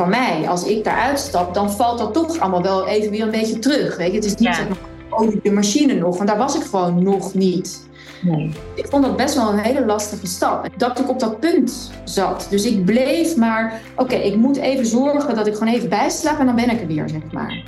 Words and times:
van 0.00 0.08
mij, 0.08 0.48
als 0.48 0.64
ik 0.64 0.84
daaruit 0.84 1.18
stap, 1.18 1.54
dan 1.54 1.70
valt 1.70 1.98
dat 1.98 2.14
toch 2.14 2.38
allemaal 2.38 2.62
wel 2.62 2.86
even 2.86 3.10
weer 3.10 3.22
een 3.22 3.30
beetje 3.30 3.58
terug. 3.58 3.96
Weet 3.96 4.10
je? 4.10 4.14
Het 4.14 4.24
is 4.24 4.34
niet 4.34 4.48
Ja. 4.48 4.54
zeg 4.54 4.68
maar, 4.68 4.78
oh, 5.10 5.36
de 5.42 5.50
machine 5.50 5.94
nog, 5.94 6.16
want 6.16 6.28
daar 6.28 6.38
was 6.38 6.56
ik 6.56 6.62
gewoon 6.62 7.02
nog 7.02 7.34
niet. 7.34 7.88
Nee. 8.22 8.52
Ik 8.74 8.86
vond 8.88 9.04
dat 9.04 9.16
best 9.16 9.34
wel 9.34 9.52
een 9.52 9.58
hele 9.58 9.86
lastige 9.86 10.26
stap. 10.26 10.68
Dat 10.76 10.98
ik 10.98 11.08
op 11.08 11.20
dat 11.20 11.40
punt 11.40 11.90
zat. 12.04 12.46
Dus 12.50 12.64
ik 12.64 12.84
bleef 12.84 13.36
maar, 13.36 13.80
oké, 13.96 14.14
ik 14.14 14.36
moet 14.36 14.56
even 14.56 14.86
zorgen 14.86 15.34
dat 15.34 15.46
ik 15.46 15.54
gewoon 15.54 15.74
even 15.74 15.88
bijslaap 15.88 16.38
en 16.38 16.46
dan 16.46 16.54
ben 16.54 16.70
ik 16.70 16.80
er 16.80 16.86
weer, 16.86 17.08
zeg 17.08 17.32
maar. 17.32 17.62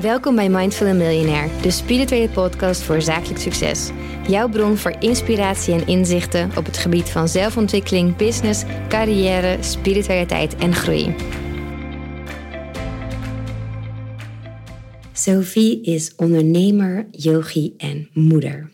Welkom 0.00 0.34
bij 0.34 0.48
Mindful 0.48 0.94
Millionaire, 0.94 1.60
de 1.60 1.70
spirituele 1.70 2.28
podcast 2.28 2.82
voor 2.82 3.02
zakelijk 3.02 3.40
succes. 3.40 3.90
Jouw 4.28 4.48
bron 4.48 4.76
voor 4.76 4.96
inspiratie 4.98 5.74
en 5.74 5.86
inzichten 5.86 6.50
op 6.56 6.64
het 6.64 6.76
gebied 6.76 7.08
van 7.08 7.28
zelfontwikkeling, 7.28 8.16
business, 8.16 8.62
carrière, 8.88 9.62
spiritualiteit 9.62 10.56
en 10.56 10.74
groei. 10.74 11.14
Sophie 15.12 15.80
is 15.82 16.12
ondernemer, 16.16 17.06
yogi 17.10 17.74
en 17.76 18.08
moeder. 18.12 18.70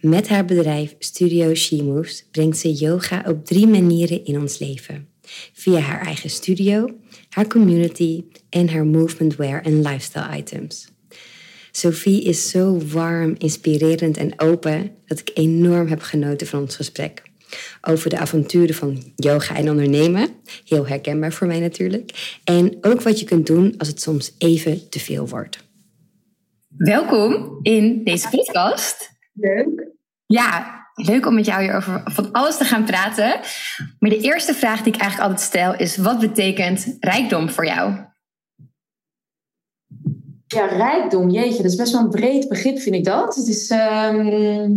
Met 0.00 0.28
haar 0.28 0.44
bedrijf 0.44 0.94
Studio 0.98 1.54
She 1.54 1.82
Moves 1.82 2.26
brengt 2.30 2.58
ze 2.58 2.72
yoga 2.72 3.24
op 3.26 3.44
drie 3.44 3.66
manieren 3.66 4.24
in 4.24 4.40
ons 4.40 4.58
leven. 4.58 5.08
Via 5.52 5.78
haar 5.78 6.00
eigen 6.00 6.30
studio, 6.30 6.94
haar 7.36 7.46
community 7.46 8.24
en 8.48 8.68
haar 8.68 8.86
movement 8.86 9.36
wear 9.36 9.62
en 9.62 9.82
lifestyle 9.82 10.36
items. 10.36 10.88
Sophie 11.70 12.22
is 12.22 12.50
zo 12.50 12.78
warm, 12.92 13.34
inspirerend 13.38 14.16
en 14.16 14.40
open 14.40 14.90
dat 15.06 15.18
ik 15.18 15.30
enorm 15.34 15.86
heb 15.86 16.00
genoten 16.00 16.46
van 16.46 16.60
ons 16.60 16.76
gesprek. 16.76 17.22
Over 17.80 18.10
de 18.10 18.18
avonturen 18.18 18.74
van 18.74 19.02
yoga 19.16 19.56
en 19.56 19.70
ondernemen, 19.70 20.28
heel 20.64 20.86
herkenbaar 20.86 21.32
voor 21.32 21.46
mij 21.46 21.60
natuurlijk. 21.60 22.38
En 22.44 22.78
ook 22.80 23.02
wat 23.02 23.20
je 23.20 23.26
kunt 23.26 23.46
doen 23.46 23.74
als 23.78 23.88
het 23.88 24.00
soms 24.00 24.34
even 24.38 24.88
te 24.88 24.98
veel 24.98 25.28
wordt. 25.28 25.58
Welkom 26.76 27.58
in 27.62 28.04
deze 28.04 28.28
podcast. 28.28 29.10
Leuk. 29.32 29.88
Ja, 30.26 30.75
leuk 30.96 31.26
om 31.26 31.34
met 31.34 31.46
jou 31.46 31.62
hierover 31.62 32.02
van 32.04 32.32
alles 32.32 32.56
te 32.56 32.64
gaan 32.64 32.84
praten. 32.84 33.40
Maar 33.98 34.10
de 34.10 34.20
eerste 34.20 34.54
vraag 34.54 34.82
die 34.82 34.92
ik 34.92 35.00
eigenlijk 35.00 35.30
altijd 35.30 35.48
stel 35.48 35.76
is: 35.76 35.96
wat 35.96 36.18
betekent 36.18 36.96
rijkdom 37.00 37.50
voor 37.50 37.66
jou? 37.66 37.94
Ja, 40.46 40.66
rijkdom, 40.66 41.30
jeetje, 41.30 41.62
dat 41.62 41.72
is 41.72 41.76
best 41.76 41.92
wel 41.92 42.00
een 42.00 42.10
breed 42.10 42.48
begrip, 42.48 42.78
vind 42.78 42.94
ik 42.94 43.04
dat. 43.04 43.34
Het 43.34 43.46
is, 43.46 43.70
ehm, 43.70 44.74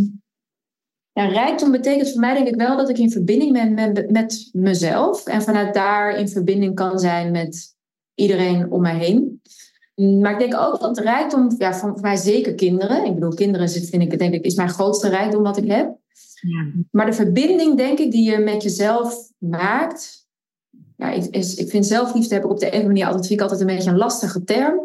ja, 1.11 1.25
rijkdom 1.25 1.71
betekent 1.71 2.11
voor 2.11 2.19
mij 2.19 2.33
denk 2.33 2.47
ik 2.47 2.55
wel 2.55 2.77
dat 2.77 2.89
ik 2.89 2.97
in 2.97 3.11
verbinding 3.11 3.53
ben 3.53 3.73
met, 3.73 4.11
met 4.11 4.49
mezelf. 4.51 5.25
En 5.25 5.41
vanuit 5.41 5.73
daar 5.73 6.15
in 6.15 6.29
verbinding 6.29 6.75
kan 6.75 6.99
zijn 6.99 7.31
met 7.31 7.75
iedereen 8.15 8.71
om 8.71 8.81
mij 8.81 8.97
heen. 8.97 9.41
Maar 10.21 10.31
ik 10.31 10.39
denk 10.39 10.55
ook 10.55 10.79
dat 10.79 10.99
rijkdom, 10.99 11.55
ja, 11.57 11.73
voor, 11.73 11.97
mij 12.01 12.15
zeker 12.15 12.55
kinderen. 12.55 13.05
Ik 13.05 13.13
bedoel, 13.13 13.33
kinderen 13.33 13.69
vind 13.69 14.01
ik, 14.01 14.19
denk 14.19 14.33
ik, 14.33 14.45
is 14.45 14.55
mijn 14.55 14.69
grootste 14.69 15.09
rijkdom 15.09 15.43
wat 15.43 15.57
ik 15.57 15.71
heb. 15.71 15.97
Ja. 16.41 16.71
Maar 16.91 17.05
de 17.05 17.13
verbinding, 17.13 17.77
denk 17.77 17.99
ik, 17.99 18.11
die 18.11 18.31
je 18.31 18.37
met 18.37 18.63
jezelf 18.63 19.15
maakt. 19.37 20.27
Ja, 20.95 21.11
ik, 21.11 21.25
is, 21.25 21.55
ik 21.55 21.69
vind 21.69 21.85
zelfliefde 21.85 22.33
heb 22.33 22.43
ik 22.43 22.49
op 22.49 22.59
de 22.59 22.75
een 22.75 22.85
manier 22.85 23.05
altijd, 23.05 23.27
vind 23.27 23.39
ik 23.39 23.45
altijd 23.49 23.69
een 23.69 23.75
beetje 23.75 23.89
een 23.89 23.97
lastige 23.97 24.43
term. 24.43 24.75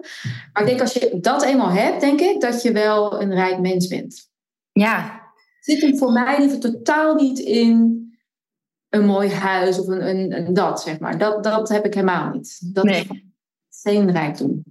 Maar 0.52 0.62
ik 0.62 0.68
denk 0.68 0.80
als 0.80 0.92
je 0.92 1.18
dat 1.20 1.42
eenmaal 1.44 1.70
hebt, 1.70 2.00
denk 2.00 2.20
ik 2.20 2.40
dat 2.40 2.62
je 2.62 2.72
wel 2.72 3.20
een 3.22 3.32
rijk 3.34 3.60
mens 3.60 3.86
bent. 3.86 4.28
Ja, 4.72 5.20
zit 5.60 5.80
hem 5.80 5.98
voor 5.98 6.12
mij 6.12 6.38
liever 6.38 6.58
totaal 6.60 7.14
niet 7.14 7.38
in 7.38 8.02
een 8.88 9.06
mooi 9.06 9.30
huis 9.30 9.78
of 9.78 9.86
een, 9.86 10.08
een, 10.08 10.32
een 10.32 10.54
dat, 10.54 10.82
zeg 10.82 10.98
maar. 10.98 11.18
Dat, 11.18 11.44
dat 11.44 11.68
heb 11.68 11.84
ik 11.84 11.94
helemaal 11.94 12.30
niet. 12.30 12.74
Dat 12.74 12.84
Nee. 12.84 13.00
is 13.00 13.80
geen 13.82 14.10
rijkdom. 14.10 14.62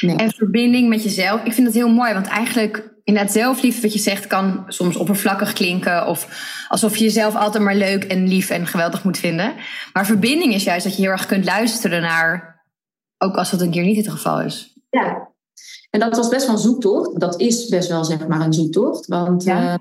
Nee. 0.00 0.16
en 0.16 0.30
verbinding 0.30 0.88
met 0.88 1.02
jezelf. 1.02 1.44
Ik 1.44 1.52
vind 1.52 1.66
dat 1.66 1.76
heel 1.76 1.88
mooi, 1.88 2.12
want 2.12 2.26
eigenlijk 2.26 2.90
inderdaad 3.04 3.32
zelfliefde, 3.32 3.82
wat 3.82 3.92
je 3.92 3.98
zegt, 3.98 4.26
kan 4.26 4.64
soms 4.68 4.96
oppervlakkig 4.96 5.52
klinken. 5.52 6.06
Of 6.06 6.28
alsof 6.68 6.96
je 6.96 7.04
jezelf 7.04 7.34
altijd 7.36 7.64
maar 7.64 7.74
leuk 7.74 8.04
en 8.04 8.28
lief 8.28 8.50
en 8.50 8.66
geweldig 8.66 9.04
moet 9.04 9.18
vinden. 9.18 9.54
Maar 9.92 10.06
verbinding 10.06 10.54
is 10.54 10.64
juist 10.64 10.84
dat 10.84 10.96
je 10.96 11.02
heel 11.02 11.10
erg 11.10 11.26
kunt 11.26 11.44
luisteren 11.44 12.02
naar, 12.02 12.64
ook 13.18 13.36
als 13.36 13.50
dat 13.50 13.60
een 13.60 13.70
keer 13.70 13.84
niet 13.84 13.96
het 13.96 14.14
geval 14.14 14.40
is. 14.40 14.76
Ja. 14.90 15.30
En 15.90 16.00
dat 16.00 16.16
was 16.16 16.28
best 16.28 16.46
wel 16.46 16.54
een 16.54 16.60
zoektocht. 16.60 17.20
Dat 17.20 17.40
is 17.40 17.68
best 17.68 17.88
wel 17.88 18.04
zeg 18.04 18.26
maar 18.26 18.40
een 18.40 18.52
zoektocht. 18.52 19.06
Want 19.06 19.44
Ja. 19.44 19.78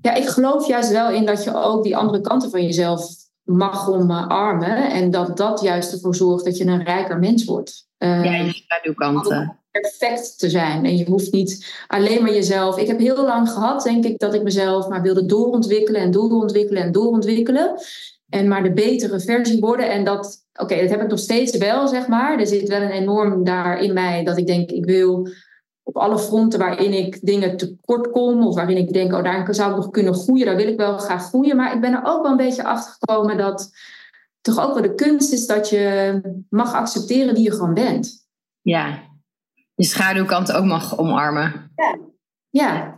ja, 0.00 0.14
ik 0.14 0.28
geloof 0.28 0.66
juist 0.66 0.90
wel 0.90 1.10
in 1.10 1.26
dat 1.26 1.44
je 1.44 1.54
ook 1.54 1.82
die 1.82 1.96
andere 1.96 2.20
kanten 2.20 2.50
van 2.50 2.62
jezelf 2.62 3.23
mag 3.44 3.88
omarmen. 3.90 4.90
En 4.90 5.10
dat 5.10 5.36
dat 5.36 5.60
juist 5.60 5.92
ervoor 5.92 6.14
zorgt 6.14 6.44
dat 6.44 6.56
je 6.56 6.64
een 6.64 6.84
rijker 6.84 7.18
mens 7.18 7.44
wordt. 7.44 7.86
Eh, 7.98 8.24
Ja, 8.24 8.34
je 8.34 8.52
schaduwkanten. 8.52 9.58
perfect 9.70 10.38
te 10.38 10.50
zijn. 10.50 10.84
En 10.84 10.96
je 10.96 11.04
hoeft 11.04 11.32
niet 11.32 11.82
alleen 11.86 12.22
maar 12.22 12.32
jezelf. 12.32 12.78
Ik 12.78 12.86
heb 12.86 12.98
heel 12.98 13.24
lang 13.24 13.50
gehad, 13.50 13.82
denk 13.82 14.04
ik, 14.04 14.18
dat 14.18 14.34
ik 14.34 14.42
mezelf 14.42 14.88
maar 14.88 15.02
wilde 15.02 15.26
doorontwikkelen 15.26 16.00
en 16.00 16.10
doorontwikkelen 16.10 16.82
en 16.82 16.92
doorontwikkelen. 16.92 17.74
En 18.28 18.48
maar 18.48 18.62
de 18.62 18.72
betere 18.72 19.20
versie 19.20 19.60
worden. 19.60 19.90
En 19.90 20.04
dat, 20.04 20.36
oké, 20.60 20.80
dat 20.80 20.90
heb 20.90 21.02
ik 21.02 21.08
nog 21.08 21.18
steeds 21.18 21.56
wel, 21.56 21.88
zeg 21.88 22.08
maar. 22.08 22.38
Er 22.38 22.46
zit 22.46 22.68
wel 22.68 22.80
een 22.80 22.90
enorm 22.90 23.44
daar 23.44 23.80
in 23.80 23.92
mij 23.92 24.24
dat 24.24 24.38
ik 24.38 24.46
denk, 24.46 24.70
ik 24.70 24.84
wil 24.84 25.28
op 25.86 25.96
alle 25.96 26.18
fronten 26.18 26.58
waarin 26.58 26.92
ik 26.92 27.18
dingen 27.22 27.56
tekort 27.56 28.10
kom. 28.10 28.46
Of 28.46 28.54
waarin 28.54 28.76
ik 28.76 28.92
denk, 28.92 29.12
oh, 29.12 29.22
daar 29.22 29.54
zou 29.54 29.70
ik 29.70 29.76
nog 29.76 29.90
kunnen 29.90 30.14
groeien. 30.14 30.46
Daar 30.46 30.56
wil 30.56 30.68
ik 30.68 30.76
wel 30.76 30.98
graag 30.98 31.26
groeien. 31.26 31.56
Maar 31.56 31.74
ik 31.74 31.80
ben 31.80 31.92
er 31.92 32.04
ook 32.04 32.22
wel 32.22 32.30
een 32.30 32.36
beetje 32.36 32.64
achter 32.64 32.92
gekomen 32.92 33.36
dat 33.36 33.72
toch 34.40 34.60
ook 34.60 34.74
wel 34.74 34.82
de 34.82 34.94
kunst 34.94 35.32
is 35.32 35.46
dat 35.46 35.68
je 35.68 36.20
mag 36.50 36.74
accepteren 36.74 37.34
wie 37.34 37.42
je 37.42 37.52
gewoon 37.52 37.74
bent. 37.74 38.26
Ja, 38.60 39.02
je 39.74 39.84
schaduwkanten 39.84 40.54
ook 40.56 40.64
mag 40.64 40.98
omarmen. 40.98 41.72
Ja, 42.50 42.96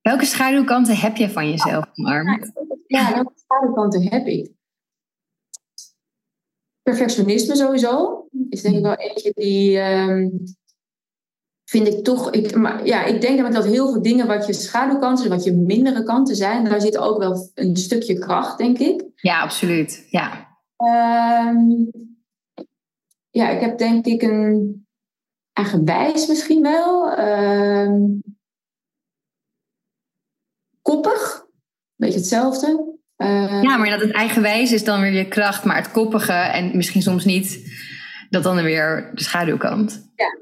Welke 0.00 0.24
schaduwkanten 0.24 0.96
heb 0.96 1.16
je 1.16 1.30
van 1.30 1.50
jezelf 1.50 1.84
omarmd? 1.94 2.52
Ja, 2.86 3.14
welke 3.14 3.32
schaduwkanten 3.34 4.08
heb 4.08 4.26
ik? 4.26 4.52
Perfectionisme 6.82 7.56
sowieso. 7.56 8.26
Is 8.48 8.62
denk 8.62 8.76
ik 8.76 8.82
wel 8.82 8.94
eentje 8.94 9.32
die... 9.34 9.78
ehm, 9.78 10.28
vind 11.70 11.86
ik 11.86 12.04
toch... 12.04 12.30
Ik, 12.30 12.54
maar 12.54 12.86
ja, 12.86 13.04
ik 13.04 13.20
denk 13.20 13.36
namelijk 13.36 13.62
dat 13.62 13.72
heel 13.72 13.92
veel 13.92 14.02
dingen 14.02 14.26
wat 14.26 14.46
je 14.46 14.52
schaduwkanten... 14.52 15.28
wat 15.28 15.44
je 15.44 15.52
mindere 15.52 16.02
kanten 16.02 16.36
zijn... 16.36 16.64
daar 16.64 16.80
zit 16.80 16.98
ook 16.98 17.18
wel 17.18 17.50
een 17.54 17.76
stukje 17.76 18.18
kracht, 18.18 18.58
denk 18.58 18.78
ik. 18.78 19.04
Ja, 19.14 19.40
absoluut. 19.40 20.06
Ja. 20.08 20.58
Ehm, 20.76 21.60
ja, 23.30 23.48
ik 23.48 23.60
heb 23.60 23.78
denk 23.78 24.06
ik 24.06 24.22
een... 24.22 24.84
Eigenwijs 25.52 26.26
misschien 26.26 26.62
wel. 26.62 27.12
Ehm, 27.12 28.02
koppig. 30.82 31.46
Beetje 31.96 32.18
hetzelfde. 32.18 32.98
Ehm, 33.16 33.62
ja, 33.62 33.76
maar 33.76 33.90
dat 33.90 34.00
het 34.00 34.12
eigenwijs 34.12 34.72
is 34.72 34.84
dan 34.84 35.00
weer 35.00 35.12
je 35.12 35.28
kracht, 35.28 35.64
maar 35.64 35.76
het 35.76 35.90
koppige 35.90 36.32
en 36.32 36.76
misschien 36.76 37.02
soms 37.02 37.24
niet, 37.24 37.72
dat 38.30 38.42
dan 38.42 38.62
weer 38.62 39.10
de 39.14 39.22
schaduwkant. 39.22 40.10
Ja. 40.14 40.38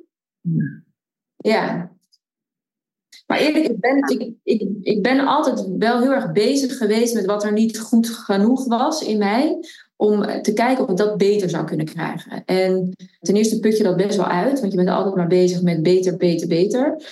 Maar 3.26 3.38
eerlijk, 3.38 3.66
ik 3.66 3.80
ben, 3.80 3.96
ik, 3.96 4.32
ik, 4.42 4.68
ik 4.82 5.02
ben 5.02 5.26
altijd 5.26 5.66
wel 5.78 6.00
heel 6.00 6.12
erg 6.12 6.32
bezig 6.32 6.76
geweest 6.76 7.14
met 7.14 7.26
wat 7.26 7.44
er 7.44 7.52
niet 7.52 7.78
goed 7.78 8.08
genoeg 8.08 8.64
was 8.64 9.02
in 9.02 9.18
mij. 9.18 9.58
Om 9.96 10.42
te 10.42 10.52
kijken 10.52 10.84
of 10.84 10.90
ik 10.90 10.96
dat 10.96 11.16
beter 11.16 11.50
zou 11.50 11.64
kunnen 11.64 11.86
krijgen. 11.86 12.44
En 12.44 12.92
ten 13.20 13.36
eerste 13.36 13.60
put 13.60 13.76
je 13.76 13.82
dat 13.82 13.96
best 13.96 14.16
wel 14.16 14.26
uit, 14.26 14.60
want 14.60 14.72
je 14.72 14.78
bent 14.78 14.88
altijd 14.88 15.14
maar 15.14 15.26
bezig 15.26 15.62
met 15.62 15.82
beter, 15.82 16.16
beter, 16.16 16.48
beter. 16.48 17.02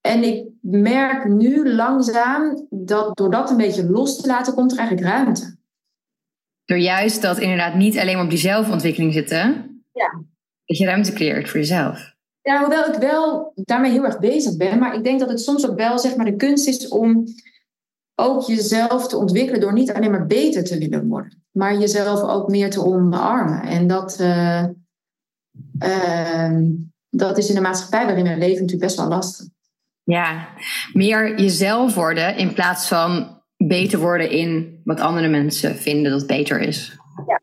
En 0.00 0.22
ik 0.22 0.46
merk 0.60 1.28
nu 1.28 1.74
langzaam 1.74 2.66
dat 2.70 3.16
door 3.16 3.30
dat 3.30 3.50
een 3.50 3.56
beetje 3.56 3.90
los 3.90 4.20
te 4.20 4.26
laten, 4.26 4.54
komt 4.54 4.72
er 4.72 4.78
eigenlijk 4.78 5.08
ruimte. 5.08 5.56
Door 6.64 6.78
juist 6.78 7.22
dat 7.22 7.38
inderdaad 7.38 7.74
niet 7.74 7.98
alleen 7.98 8.14
maar 8.14 8.24
op 8.24 8.30
die 8.30 8.38
zelfontwikkeling 8.38 9.12
zitten, 9.12 9.42
Ja. 9.92 10.22
dat 10.64 10.78
je 10.78 10.84
ruimte 10.84 11.12
creëert 11.12 11.48
voor 11.48 11.60
jezelf. 11.60 12.16
Ja, 12.48 12.60
hoewel 12.60 12.94
ik 12.94 13.00
wel 13.00 13.52
daarmee 13.54 13.90
heel 13.90 14.04
erg 14.04 14.18
bezig 14.18 14.56
ben. 14.56 14.78
Maar 14.78 14.94
ik 14.94 15.04
denk 15.04 15.20
dat 15.20 15.28
het 15.28 15.40
soms 15.40 15.68
ook 15.68 15.76
wel 15.76 15.98
zeg 15.98 16.16
maar, 16.16 16.24
de 16.24 16.36
kunst 16.36 16.68
is 16.68 16.88
om 16.88 17.24
ook 18.14 18.42
jezelf 18.42 19.08
te 19.08 19.16
ontwikkelen 19.16 19.60
door 19.60 19.72
niet 19.72 19.92
alleen 19.92 20.10
maar 20.10 20.26
beter 20.26 20.64
te 20.64 20.78
willen 20.78 21.08
worden. 21.08 21.42
Maar 21.52 21.78
jezelf 21.78 22.22
ook 22.22 22.48
meer 22.48 22.70
te 22.70 22.84
omarmen. 22.84 23.62
En 23.62 23.86
dat, 23.86 24.20
eh, 24.20 24.64
ehm, 25.78 26.64
dat 27.10 27.38
is 27.38 27.48
in 27.48 27.54
de 27.54 27.60
maatschappij 27.60 28.04
waarin 28.04 28.24
we 28.24 28.36
leven 28.36 28.48
natuurlijk 28.48 28.80
best 28.80 28.96
wel 28.96 29.08
lastig. 29.08 29.46
Ja, 30.02 30.48
meer 30.92 31.40
jezelf 31.40 31.94
worden 31.94 32.36
in 32.36 32.54
plaats 32.54 32.88
van 32.88 33.40
beter 33.56 33.98
worden 33.98 34.30
in 34.30 34.80
wat 34.84 35.00
andere 35.00 35.28
mensen 35.28 35.76
vinden 35.76 36.12
dat 36.12 36.26
beter 36.26 36.60
is. 36.60 36.96
Ja. 37.26 37.40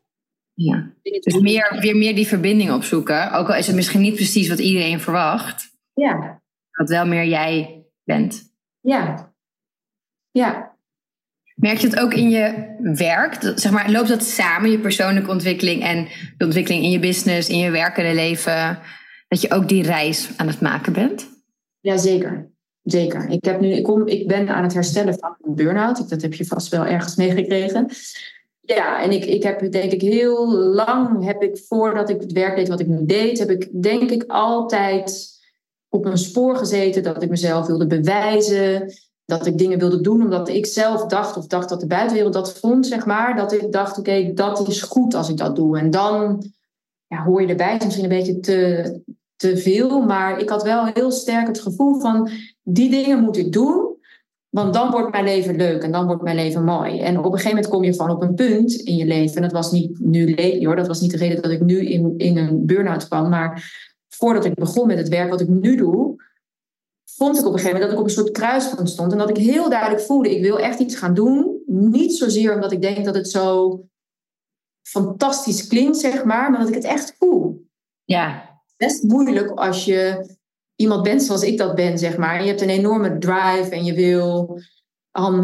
Ja. 0.56 0.92
Dus 1.02 1.40
meer, 1.40 1.76
weer 1.80 1.96
meer 1.96 2.14
die 2.14 2.26
verbinding 2.26 2.72
opzoeken. 2.72 3.32
Ook 3.32 3.48
al 3.48 3.56
is 3.56 3.66
het 3.66 3.76
misschien 3.76 4.00
niet 4.00 4.14
precies 4.14 4.48
wat 4.48 4.58
iedereen 4.58 5.00
verwacht. 5.00 5.74
Ja, 5.94 6.42
Dat 6.70 6.88
wel 6.88 7.06
meer 7.06 7.24
jij 7.24 7.84
bent. 8.04 8.52
ja, 8.80 9.32
ja. 10.30 10.74
Merk 11.54 11.78
je 11.78 11.86
het 11.86 12.00
ook 12.00 12.14
in 12.14 12.30
je 12.30 12.74
werk? 12.82 13.52
Zeg 13.54 13.72
maar, 13.72 13.90
loopt 13.90 14.08
dat 14.08 14.22
samen, 14.22 14.70
je 14.70 14.78
persoonlijke 14.78 15.30
ontwikkeling 15.30 15.82
en 15.82 16.08
de 16.36 16.44
ontwikkeling 16.44 16.84
in 16.84 16.90
je 16.90 16.98
business, 16.98 17.48
in 17.48 17.58
je 17.58 17.70
werkende 17.70 18.14
leven, 18.14 18.78
dat 19.28 19.40
je 19.40 19.50
ook 19.50 19.68
die 19.68 19.82
reis 19.82 20.30
aan 20.36 20.46
het 20.46 20.60
maken 20.60 20.92
bent? 20.92 21.28
Ja, 21.80 21.96
zeker. 21.96 22.50
Zeker. 22.82 23.28
Ik, 23.28 23.44
heb 23.44 23.60
nu, 23.60 23.72
ik, 23.72 23.82
kom, 23.82 24.06
ik 24.06 24.28
ben 24.28 24.48
aan 24.48 24.62
het 24.62 24.74
herstellen 24.74 25.18
van 25.18 25.36
een 25.42 25.54
burn-out. 25.54 26.08
Dat 26.08 26.22
heb 26.22 26.34
je 26.34 26.44
vast 26.46 26.68
wel 26.68 26.86
ergens 26.86 27.16
meegekregen. 27.16 27.88
Ja, 28.66 29.02
en 29.02 29.10
ik, 29.10 29.24
ik 29.24 29.42
heb 29.42 29.72
denk 29.72 29.92
ik 29.92 30.00
heel 30.00 30.52
lang, 30.54 31.24
heb 31.24 31.42
ik 31.42 31.58
voordat 31.68 32.08
ik 32.08 32.20
het 32.20 32.32
werk 32.32 32.56
deed 32.56 32.68
wat 32.68 32.80
ik 32.80 32.86
nu 32.86 33.04
deed, 33.04 33.38
heb 33.38 33.50
ik 33.50 33.82
denk 33.82 34.10
ik 34.10 34.24
altijd 34.26 35.34
op 35.88 36.04
een 36.04 36.18
spoor 36.18 36.56
gezeten 36.56 37.02
dat 37.02 37.22
ik 37.22 37.30
mezelf 37.30 37.66
wilde 37.66 37.86
bewijzen. 37.86 38.92
Dat 39.24 39.46
ik 39.46 39.58
dingen 39.58 39.78
wilde 39.78 40.00
doen 40.00 40.22
omdat 40.22 40.48
ik 40.48 40.66
zelf 40.66 41.06
dacht, 41.06 41.36
of 41.36 41.46
dacht 41.46 41.68
dat 41.68 41.80
de 41.80 41.86
buitenwereld 41.86 42.32
dat 42.32 42.58
vond, 42.58 42.86
zeg 42.86 43.06
maar. 43.06 43.36
Dat 43.36 43.52
ik 43.52 43.72
dacht, 43.72 43.98
oké, 43.98 44.32
dat 44.34 44.68
is 44.68 44.82
goed 44.82 45.14
als 45.14 45.28
ik 45.28 45.36
dat 45.36 45.56
doe. 45.56 45.78
En 45.78 45.90
dan 45.90 46.44
ja, 47.06 47.24
hoor 47.24 47.42
je 47.42 47.48
erbij, 47.48 47.80
misschien 47.84 48.04
een 48.04 48.16
beetje 48.16 48.40
te, 48.40 49.00
te 49.36 49.56
veel. 49.56 50.00
Maar 50.00 50.40
ik 50.40 50.48
had 50.48 50.62
wel 50.62 50.84
heel 50.84 51.10
sterk 51.10 51.46
het 51.46 51.60
gevoel 51.60 52.00
van, 52.00 52.30
die 52.62 52.90
dingen 52.90 53.22
moet 53.22 53.36
ik 53.36 53.52
doen. 53.52 53.95
Want 54.48 54.74
dan 54.74 54.90
wordt 54.90 55.12
mijn 55.12 55.24
leven 55.24 55.56
leuk 55.56 55.82
en 55.82 55.92
dan 55.92 56.06
wordt 56.06 56.22
mijn 56.22 56.36
leven 56.36 56.64
mooi. 56.64 57.00
En 57.00 57.18
op 57.18 57.24
een 57.24 57.30
gegeven 57.30 57.48
moment 57.48 57.68
kom 57.68 57.84
je 57.84 57.94
van 57.94 58.10
op 58.10 58.22
een 58.22 58.34
punt 58.34 58.74
in 58.74 58.96
je 58.96 59.06
leven. 59.06 59.36
En 59.36 59.42
dat 59.42 59.52
was 59.52 59.72
niet 59.72 59.98
nu 59.98 60.34
hoor. 60.64 60.76
Dat 60.76 60.86
was 60.86 61.00
niet 61.00 61.10
de 61.10 61.16
reden 61.16 61.42
dat 61.42 61.50
ik 61.50 61.60
nu 61.60 61.86
in, 61.86 62.14
in 62.16 62.36
een 62.36 62.66
burn-out 62.66 63.08
kwam. 63.08 63.28
Maar 63.28 63.74
voordat 64.08 64.44
ik 64.44 64.54
begon 64.54 64.86
met 64.86 64.98
het 64.98 65.08
werk 65.08 65.30
wat 65.30 65.40
ik 65.40 65.48
nu 65.48 65.76
doe, 65.76 66.22
vond 67.04 67.38
ik 67.38 67.46
op 67.46 67.52
een 67.52 67.58
gegeven 67.58 67.72
moment 67.72 67.82
dat 67.82 67.92
ik 67.92 67.98
op 67.98 68.04
een 68.04 68.22
soort 68.22 68.30
kruispunt 68.30 68.90
stond. 68.90 69.12
En 69.12 69.18
dat 69.18 69.30
ik 69.30 69.36
heel 69.36 69.68
duidelijk 69.68 70.02
voelde, 70.02 70.36
ik 70.36 70.42
wil 70.42 70.58
echt 70.58 70.78
iets 70.78 70.96
gaan 70.96 71.14
doen. 71.14 71.62
Niet 71.66 72.16
zozeer 72.16 72.54
omdat 72.54 72.72
ik 72.72 72.82
denk 72.82 73.04
dat 73.04 73.14
het 73.14 73.30
zo 73.30 73.80
fantastisch 74.82 75.66
klinkt, 75.66 75.96
zeg 75.96 76.24
maar, 76.24 76.50
maar 76.50 76.60
dat 76.60 76.68
ik 76.68 76.74
het 76.74 76.84
echt 76.84 77.14
voel. 77.18 77.66
Ja. 78.04 78.54
Best 78.76 79.02
moeilijk 79.02 79.50
als 79.50 79.84
je 79.84 80.26
iemand 80.76 81.02
bent 81.02 81.22
zoals 81.22 81.42
ik 81.42 81.58
dat 81.58 81.74
ben, 81.74 81.98
zeg 81.98 82.16
maar. 82.16 82.36
En 82.36 82.42
je 82.42 82.48
hebt 82.48 82.60
een 82.60 82.68
enorme 82.68 83.18
drive 83.18 83.68
en 83.70 83.84
je 83.84 83.94
wil... 83.94 84.60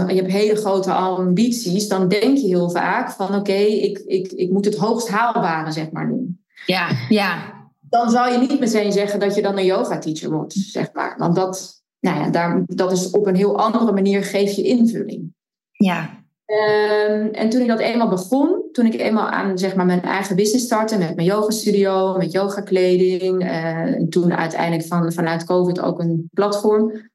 je 0.06 0.14
hebt 0.14 0.32
hele 0.32 0.56
grote 0.56 0.93
ambities, 0.93 1.88
dan 1.88 2.08
denk 2.08 2.38
je 2.38 2.46
heel 2.46 2.70
vaak 2.70 3.11
van 3.11 3.34
oké, 3.34 3.52
ik, 3.52 3.99
ik, 3.99 4.32
ik 4.32 4.50
moet 4.50 4.64
het 4.64 4.76
hoogst 4.76 5.08
haalbare 5.08 5.73
zeg 5.73 5.90
maar 5.90 6.08
doen. 6.08 6.40
Ja, 6.67 6.88
ja 7.08 7.61
dan 7.93 8.11
zou 8.11 8.32
je 8.32 8.38
niet 8.38 8.61
meteen 8.61 8.93
zeggen 8.93 9.20
dat 9.20 9.34
je 9.34 9.43
dan 9.43 9.58
een 9.58 9.64
yoga 9.64 9.99
teacher 9.99 10.31
wordt, 10.31 10.52
zeg 10.52 10.93
maar. 10.93 11.14
Want 11.19 11.37
dat, 11.37 11.82
nou 12.00 12.19
ja, 12.19 12.31
daar, 12.31 12.62
dat 12.67 12.93
is 12.93 13.11
op 13.11 13.26
een 13.26 13.37
heel 13.37 13.58
andere 13.58 13.93
manier 13.93 14.25
geef 14.25 14.52
je 14.52 14.62
invulling. 14.62 15.34
Ja. 15.70 16.21
Um, 16.52 17.28
en 17.31 17.49
toen 17.49 17.60
ik 17.60 17.69
dat 17.69 17.78
eenmaal 17.78 18.08
begon, 18.08 18.62
toen 18.72 18.87
ik 18.87 19.00
eenmaal 19.00 19.28
aan 19.28 19.58
zeg 19.58 19.75
maar, 19.75 19.87
mijn 19.87 20.02
eigen 20.02 20.37
business 20.37 20.64
startte 20.64 20.99
met 20.99 21.14
mijn 21.14 21.26
yoga 21.26 21.50
studio, 21.50 22.16
met 22.16 22.32
yoga 22.32 22.60
kleding, 22.60 23.43
uh, 23.43 23.76
en 23.76 24.08
toen 24.08 24.34
uiteindelijk 24.34 24.88
van, 24.88 25.12
vanuit 25.12 25.44
COVID 25.44 25.81
ook 25.81 26.00
een 26.00 26.28
platform. 26.32 27.10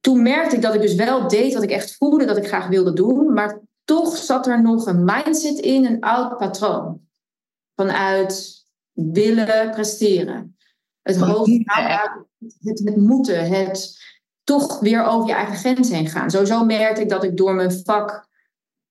Toen 0.00 0.22
merkte 0.22 0.56
ik 0.56 0.62
dat 0.62 0.74
ik 0.74 0.80
dus 0.80 0.94
wel 0.94 1.28
deed 1.28 1.54
wat 1.54 1.62
ik 1.62 1.70
echt 1.70 1.96
voelde 1.96 2.24
dat 2.24 2.36
ik 2.36 2.46
graag 2.46 2.68
wilde 2.68 2.92
doen, 2.92 3.32
maar 3.32 3.60
toch 3.84 4.16
zat 4.16 4.46
er 4.46 4.62
nog 4.62 4.86
een 4.86 5.04
mindset 5.04 5.58
in, 5.58 5.86
een 5.86 6.00
oud 6.00 6.36
patroon. 6.36 7.00
Vanuit 7.74 8.64
willen 8.92 9.70
presteren. 9.70 10.56
Het 11.02 11.16
hoofd, 11.16 11.50
het, 12.60 12.82
het 12.84 12.96
moeten, 12.96 13.48
het 13.48 14.00
toch 14.44 14.80
weer 14.80 15.04
over 15.04 15.28
je 15.28 15.34
eigen 15.34 15.56
grens 15.56 15.90
heen 15.90 16.08
gaan. 16.08 16.30
Sowieso 16.30 16.64
merkte 16.64 17.00
ik 17.00 17.08
dat 17.08 17.24
ik 17.24 17.36
door 17.36 17.54
mijn 17.54 17.72
vak 17.84 18.30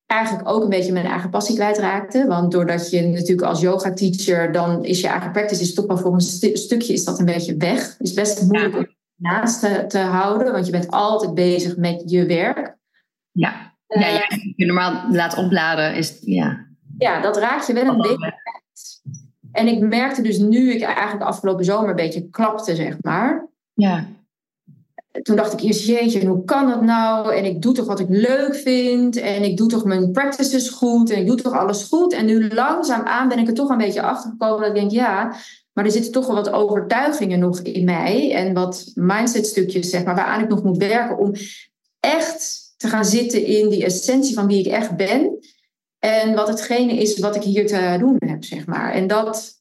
eigenlijk 0.06 0.50
ook 0.50 0.63
een 0.63 0.69
beetje 0.69 0.92
mijn 0.92 1.06
eigen 1.06 1.30
passie 1.30 1.56
kwijtraakte. 1.56 2.27
Want 2.27 2.51
doordat 2.51 2.89
je 2.89 3.01
natuurlijk 3.01 3.48
als 3.48 3.62
yoga 3.62 3.94
teacher, 3.94 4.51
dan 4.51 4.86
is 4.86 5.01
je 5.01 5.07
eigen 5.07 5.31
practice 5.31 5.62
is 5.62 5.74
toch 5.74 5.86
wel 5.86 5.98
voor 5.98 6.13
een 6.13 6.21
stukje 6.57 6.94
is 6.94 7.03
dat 7.03 7.19
een 7.19 7.25
beetje 7.25 7.57
weg. 7.57 7.88
Het 7.98 8.07
is 8.07 8.13
best 8.13 8.42
moeilijk 8.42 8.75
om 8.75 8.88
naast 9.15 9.59
te, 9.59 9.86
te, 9.88 9.98
houden, 9.98 10.51
want 10.51 10.65
je 10.65 10.71
bent 10.71 10.92
altijd 10.92 11.33
bezig 11.33 11.77
met 11.77 12.03
je 12.06 12.25
werk. 12.25 12.77
Ja, 13.31 13.75
ja, 13.88 14.07
ja 14.07 14.25
je 14.56 14.65
normaal 14.65 15.12
laat 15.12 15.38
opladen 15.38 15.95
is, 15.95 16.18
ja. 16.21 16.69
Ja, 16.98 17.21
dat 17.21 17.38
raakt 17.38 17.68
je 17.68 17.74
wel 17.74 17.86
een 17.86 17.98
beetje 17.98 18.39
en 19.51 19.68
ik 19.68 19.80
merkte 19.80 20.21
dus 20.21 20.38
nu 20.38 20.74
ik 20.74 20.81
eigenlijk 20.81 21.24
afgelopen 21.24 21.65
zomer 21.65 21.89
een 21.89 21.95
beetje 21.95 22.30
klapte, 22.30 22.75
zeg 22.75 22.98
maar. 23.01 23.48
Ja. 23.74 24.07
Toen 25.21 25.35
dacht 25.35 25.53
ik 25.53 25.61
eerst, 25.61 25.85
jeetje, 25.85 26.25
hoe 26.25 26.43
kan 26.43 26.67
dat 26.67 26.81
nou? 26.81 27.35
En 27.35 27.45
ik 27.45 27.61
doe 27.61 27.73
toch 27.73 27.85
wat 27.85 27.99
ik 27.99 28.09
leuk 28.09 28.55
vind. 28.55 29.17
En 29.17 29.43
ik 29.43 29.57
doe 29.57 29.67
toch 29.67 29.85
mijn 29.85 30.11
practices 30.11 30.69
goed. 30.69 31.09
En 31.09 31.19
ik 31.19 31.27
doe 31.27 31.35
toch 31.35 31.53
alles 31.53 31.83
goed. 31.83 32.13
En 32.13 32.25
nu 32.25 32.49
langzaamaan 32.53 33.27
ben 33.27 33.39
ik 33.39 33.47
er 33.47 33.53
toch 33.53 33.69
een 33.69 33.77
beetje 33.77 34.01
achtergekomen. 34.01 34.59
Dat 34.59 34.67
ik 34.67 34.75
denk, 34.75 34.91
ja, 34.91 35.35
maar 35.73 35.85
er 35.85 35.91
zitten 35.91 36.11
toch 36.11 36.27
wel 36.27 36.35
wat 36.35 36.51
overtuigingen 36.51 37.39
nog 37.39 37.59
in 37.59 37.85
mij. 37.85 38.33
En 38.33 38.53
wat 38.53 38.91
mindset 38.93 39.45
stukjes, 39.45 39.89
zeg 39.89 40.03
maar, 40.03 40.15
waaraan 40.15 40.41
ik 40.41 40.49
nog 40.49 40.63
moet 40.63 40.77
werken. 40.77 41.17
Om 41.17 41.33
echt 41.99 42.59
te 42.77 42.87
gaan 42.87 43.05
zitten 43.05 43.45
in 43.45 43.69
die 43.69 43.85
essentie 43.85 44.33
van 44.33 44.47
wie 44.47 44.59
ik 44.59 44.71
echt 44.71 44.95
ben. 44.95 45.39
En 45.99 46.35
wat 46.35 46.47
hetgene 46.47 46.93
is 46.93 47.19
wat 47.19 47.35
ik 47.35 47.43
hier 47.43 47.67
te 47.67 47.95
doen 47.99 48.15
heb, 48.19 48.43
zeg 48.43 48.65
maar. 48.65 48.93
En 48.93 49.07
dat 49.07 49.57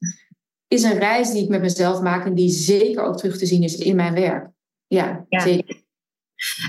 is 0.69 0.83
een 0.83 0.99
reis 0.99 1.31
die 1.31 1.43
ik 1.43 1.49
met 1.49 1.61
mezelf 1.61 2.01
maak 2.01 2.27
en 2.27 2.35
die 2.35 2.51
zeker 2.51 3.03
ook 3.03 3.17
terug 3.17 3.39
te 3.39 3.47
zien 3.47 3.63
is 3.63 3.77
in 3.77 3.97
mijn 3.97 4.15
werk. 4.15 4.49
Ja, 4.95 5.27
zeker. 5.29 5.77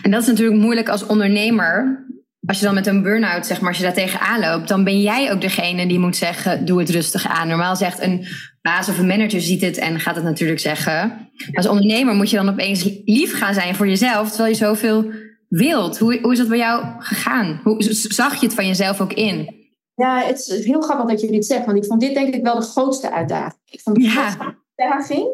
En 0.01 0.11
dat 0.11 0.21
is 0.21 0.27
natuurlijk 0.27 0.61
moeilijk 0.61 0.89
als 0.89 1.05
ondernemer. 1.05 2.05
Als 2.45 2.59
je 2.59 2.65
dan 2.65 2.73
met 2.73 2.87
een 2.87 3.03
burn-out, 3.03 3.45
zeg 3.45 3.59
maar, 3.59 3.69
als 3.69 3.77
je 3.77 3.83
daar 3.83 3.93
tegenaan 3.93 4.39
loopt, 4.39 4.67
dan 4.67 4.83
ben 4.83 5.01
jij 5.01 5.31
ook 5.31 5.41
degene 5.41 5.87
die 5.87 5.99
moet 5.99 6.15
zeggen: 6.15 6.65
doe 6.65 6.79
het 6.79 6.89
rustig 6.89 7.27
aan. 7.27 7.47
Normaal 7.47 7.75
zegt 7.75 8.01
een 8.01 8.25
baas 8.61 8.89
of 8.89 8.97
een 8.97 9.07
manager 9.07 9.41
ziet 9.41 9.61
het 9.61 9.77
en 9.77 9.99
gaat 9.99 10.15
het 10.15 10.23
natuurlijk 10.23 10.59
zeggen. 10.59 11.29
Als 11.53 11.67
ondernemer 11.67 12.15
moet 12.15 12.29
je 12.29 12.35
dan 12.35 12.49
opeens 12.49 12.83
lief 13.05 13.37
gaan 13.37 13.53
zijn 13.53 13.75
voor 13.75 13.87
jezelf, 13.87 14.27
terwijl 14.27 14.49
je 14.49 14.57
zoveel 14.57 15.11
wilt. 15.47 15.97
Hoe, 15.97 16.19
hoe 16.21 16.31
is 16.31 16.37
dat 16.37 16.47
bij 16.47 16.57
jou 16.57 16.85
gegaan? 16.97 17.59
Hoe 17.63 17.83
zag 17.93 18.39
je 18.39 18.45
het 18.45 18.55
van 18.55 18.67
jezelf 18.67 19.01
ook 19.01 19.13
in? 19.13 19.59
Ja, 19.95 20.23
het 20.25 20.39
is 20.39 20.65
heel 20.65 20.81
grappig 20.81 21.09
dat 21.09 21.21
je 21.21 21.31
dit 21.31 21.45
zegt, 21.45 21.65
want 21.65 21.77
ik 21.77 21.85
vond 21.85 22.01
dit 22.01 22.13
denk 22.13 22.35
ik 22.35 22.43
wel 22.43 22.59
de 22.59 22.65
grootste 22.65 23.11
uitdaging. 23.11 23.61
Ik 23.65 23.81
vond 23.81 23.95
de 23.95 24.09
grootste 24.09 24.55
uitdaging 24.75 25.27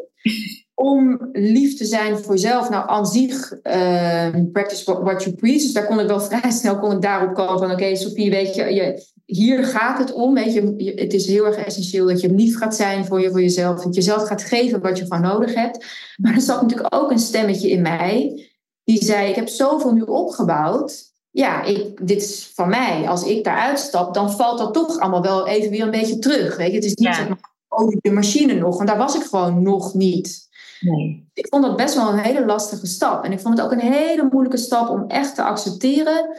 om 0.78 1.28
lief 1.32 1.76
te 1.76 1.84
zijn 1.84 2.18
voor 2.18 2.34
jezelf. 2.34 2.70
Nou, 2.70 2.88
aan 2.88 3.06
zich, 3.06 3.52
uh, 3.62 4.28
practice 4.52 5.00
what 5.02 5.22
you 5.22 5.36
preach. 5.36 5.62
Dus 5.62 5.72
daar 5.72 5.86
kon 5.86 6.00
ik 6.00 6.06
wel 6.06 6.20
vrij 6.20 6.50
snel 6.50 6.78
kon 6.78 6.92
ik 6.92 7.02
daarop 7.02 7.34
komen 7.34 7.58
van... 7.58 7.70
oké, 7.70 7.96
Sophie, 7.96 8.30
weet 8.30 8.54
je, 8.54 8.74
je, 8.74 9.04
hier 9.24 9.64
gaat 9.64 9.98
het 9.98 10.12
om. 10.12 10.34
Weet 10.34 10.52
je, 10.52 10.92
het 10.94 11.12
is 11.12 11.26
heel 11.26 11.46
erg 11.46 11.56
essentieel 11.56 12.06
dat 12.06 12.20
je 12.20 12.34
lief 12.34 12.58
gaat 12.58 12.76
zijn 12.76 13.04
voor, 13.04 13.20
je, 13.20 13.30
voor 13.30 13.40
jezelf. 13.40 13.76
Dat 13.76 13.94
je 13.94 14.00
jezelf 14.00 14.26
gaat 14.26 14.42
geven 14.42 14.80
wat 14.80 14.98
je 14.98 15.06
van 15.06 15.20
nodig 15.20 15.54
hebt. 15.54 15.86
Maar 16.16 16.34
er 16.34 16.40
zat 16.40 16.62
natuurlijk 16.62 16.94
ook 16.94 17.10
een 17.10 17.18
stemmetje 17.18 17.70
in 17.70 17.82
mij... 17.82 18.46
die 18.84 19.04
zei, 19.04 19.28
ik 19.28 19.34
heb 19.34 19.48
zoveel 19.48 19.92
nu 19.92 20.02
opgebouwd 20.02 21.06
ja, 21.30 21.62
ik, 21.62 22.06
dit 22.06 22.22
is 22.22 22.50
van 22.54 22.68
mij. 22.68 23.08
Als 23.08 23.24
ik 23.24 23.44
daaruit 23.44 23.78
stap, 23.78 24.14
dan 24.14 24.32
valt 24.32 24.58
dat 24.58 24.74
toch 24.74 24.98
allemaal 24.98 25.22
wel 25.22 25.46
even 25.46 25.70
weer 25.70 25.82
een 25.82 25.90
beetje 25.90 26.18
terug. 26.18 26.56
Weet 26.56 26.70
je? 26.70 26.74
Het 26.74 26.84
is 26.84 26.94
niet 26.94 27.14
zeg 27.14 27.28
maar, 27.28 27.54
oh, 27.68 27.96
de 28.00 28.10
machine 28.10 28.54
nog, 28.54 28.76
want 28.76 28.88
daar 28.88 28.98
was 28.98 29.14
ik 29.14 29.22
gewoon 29.22 29.62
nog 29.62 29.94
niet. 29.94 30.47
Nee. 30.80 31.28
Ik 31.32 31.46
vond 31.48 31.64
dat 31.64 31.76
best 31.76 31.94
wel 31.94 32.12
een 32.12 32.18
hele 32.18 32.44
lastige 32.44 32.86
stap. 32.86 33.24
En 33.24 33.32
ik 33.32 33.40
vond 33.40 33.56
het 33.56 33.66
ook 33.66 33.72
een 33.72 33.92
hele 33.92 34.28
moeilijke 34.30 34.58
stap 34.58 34.88
om 34.88 35.04
echt 35.08 35.34
te 35.34 35.42
accepteren 35.42 36.36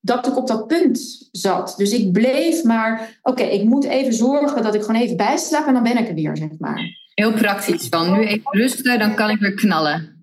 dat 0.00 0.26
ik 0.26 0.36
op 0.36 0.46
dat 0.46 0.66
punt 0.66 1.28
zat. 1.32 1.74
Dus 1.76 1.92
ik 1.92 2.12
bleef 2.12 2.64
maar, 2.64 3.18
oké, 3.22 3.42
ik 3.42 3.64
moet 3.64 3.84
even 3.84 4.12
zorgen 4.12 4.62
dat 4.62 4.74
ik 4.74 4.82
gewoon 4.82 5.00
even 5.00 5.16
bijslaap 5.16 5.66
en 5.66 5.74
dan 5.74 5.82
ben 5.82 5.98
ik 5.98 6.08
er 6.08 6.14
weer, 6.14 6.36
zeg 6.36 6.48
maar. 6.58 6.80
Heel 7.14 7.32
praktisch, 7.32 7.88
van 7.88 8.12
nu 8.12 8.26
even 8.26 8.52
rusten, 8.52 8.98
dan 8.98 9.14
kan 9.14 9.30
ik 9.30 9.38
weer 9.38 9.54
knallen. 9.54 10.16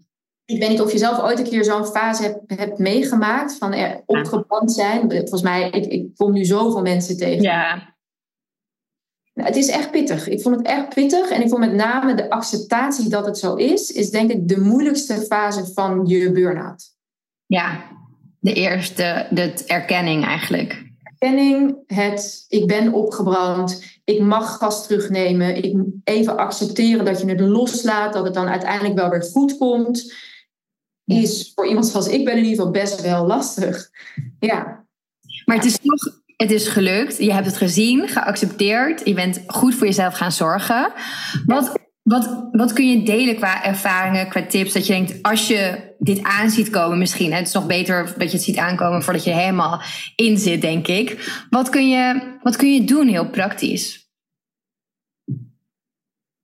Ik 0.45 0.59
weet 0.59 0.69
niet 0.69 0.81
of 0.81 0.91
je 0.91 0.97
zelf 0.97 1.21
ooit 1.21 1.39
een 1.39 1.49
keer 1.49 1.63
zo'n 1.63 1.85
fase 1.85 2.23
hebt, 2.23 2.59
hebt 2.59 2.77
meegemaakt 2.77 3.57
van 3.57 3.73
er 3.73 4.01
opgebrand 4.05 4.71
zijn. 4.71 5.11
Volgens 5.11 5.41
mij, 5.41 5.69
ik, 5.69 5.85
ik 5.85 6.15
kom 6.15 6.31
nu 6.31 6.45
zoveel 6.45 6.81
mensen 6.81 7.17
tegen. 7.17 7.41
Ja. 7.41 7.92
Nou, 9.33 9.47
het 9.47 9.57
is 9.57 9.67
echt 9.67 9.91
pittig. 9.91 10.27
Ik 10.27 10.41
vond 10.41 10.55
het 10.55 10.65
echt 10.65 10.93
pittig. 10.93 11.29
En 11.29 11.41
ik 11.41 11.49
vond 11.49 11.59
met 11.59 11.73
name 11.73 12.15
de 12.15 12.29
acceptatie 12.29 13.09
dat 13.09 13.25
het 13.25 13.37
zo 13.37 13.55
is, 13.55 13.91
is 13.91 14.09
denk 14.09 14.31
ik 14.31 14.47
de 14.47 14.59
moeilijkste 14.59 15.13
fase 15.13 15.65
van 15.73 16.05
je 16.05 16.31
burn-out. 16.31 16.91
Ja, 17.45 17.83
de 18.39 18.53
eerste, 18.53 19.27
de 19.29 19.53
erkenning 19.65 20.25
eigenlijk. 20.25 20.83
Erkenning, 21.03 21.75
het 21.87 22.45
ik 22.47 22.67
ben 22.67 22.93
opgebrand, 22.93 23.99
ik 24.03 24.19
mag 24.19 24.57
gas 24.57 24.87
terugnemen, 24.87 25.63
ik 25.63 25.75
even 26.03 26.37
accepteren 26.37 27.05
dat 27.05 27.21
je 27.21 27.27
het 27.27 27.39
loslaat, 27.39 28.13
dat 28.13 28.25
het 28.25 28.33
dan 28.33 28.47
uiteindelijk 28.47 28.95
wel 28.95 29.09
weer 29.09 29.23
goed 29.23 29.57
komt 29.57 30.13
is 31.05 31.51
voor 31.55 31.67
iemand 31.67 31.85
zoals 31.85 32.07
ik 32.07 32.25
ben 32.25 32.37
in 32.37 32.43
ieder 32.43 32.55
geval 32.55 32.71
best 32.71 33.01
wel 33.01 33.25
lastig. 33.25 33.89
Ja. 34.39 34.85
Maar 35.45 35.55
het 35.55 35.65
is 35.65 35.77
toch, 35.77 36.21
het 36.37 36.51
is 36.51 36.67
gelukt. 36.67 37.17
Je 37.17 37.33
hebt 37.33 37.45
het 37.45 37.57
gezien, 37.57 38.07
geaccepteerd. 38.07 39.01
Je 39.05 39.13
bent 39.13 39.43
goed 39.47 39.75
voor 39.75 39.87
jezelf 39.87 40.13
gaan 40.13 40.31
zorgen. 40.31 40.91
Wat, 41.45 41.71
wat, 42.01 42.47
wat 42.51 42.73
kun 42.73 42.89
je 42.89 43.05
delen 43.05 43.35
qua 43.35 43.63
ervaringen, 43.63 44.29
qua 44.29 44.45
tips? 44.45 44.73
Dat 44.73 44.87
je 44.87 44.93
denkt, 44.93 45.21
als 45.21 45.47
je 45.47 45.93
dit 45.99 46.23
aan 46.23 46.49
ziet 46.49 46.69
komen 46.69 46.97
misschien. 46.97 47.33
Het 47.33 47.47
is 47.47 47.53
nog 47.53 47.67
beter 47.67 48.13
dat 48.17 48.31
je 48.31 48.37
het 48.37 48.45
ziet 48.45 48.57
aankomen 48.57 49.03
voordat 49.03 49.23
je 49.23 49.31
er 49.31 49.37
helemaal 49.37 49.81
in 50.15 50.37
zit, 50.37 50.61
denk 50.61 50.87
ik. 50.87 51.33
Wat 51.49 51.69
kun 51.69 51.89
je, 51.89 52.21
wat 52.41 52.55
kun 52.55 52.73
je 52.73 52.83
doen 52.83 53.07
heel 53.07 53.29
praktisch? 53.29 54.01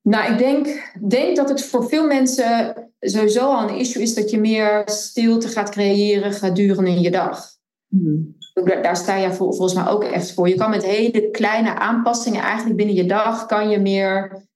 Nou, 0.02 0.32
ik 0.32 0.38
denk, 0.38 0.92
denk 1.10 1.36
dat 1.36 1.50
het 1.50 1.66
voor 1.66 1.90
veel 1.90 2.08
mensen 2.08 2.74
sowieso 3.00 3.40
al 3.40 3.70
een 3.70 3.78
issue 3.78 4.02
is 4.02 4.14
dat 4.14 4.30
je 4.30 4.40
meer 4.40 4.82
stilte 4.86 5.48
gaat 5.48 5.70
creëren 5.70 6.34
gedurende 6.34 6.90
in 6.90 7.02
je 7.02 7.12
dag. 7.12 7.48
Hmm. 7.88 8.38
Daar 8.54 8.96
sta 8.96 9.16
je 9.16 9.34
volgens 9.34 9.74
mij 9.74 9.88
ook 9.88 10.04
echt 10.04 10.34
voor. 10.34 10.50
Je 10.50 10.56
kan 10.56 10.70
met 10.70 10.86
hele 10.86 11.30
kleine 11.30 11.76
aanpassingen 11.76 12.42
eigenlijk 12.42 12.76
binnen 12.76 12.96
je 12.96 13.06
dag 13.06 13.46
kan 13.46 13.70
je 13.70 13.80
meer 13.80 14.48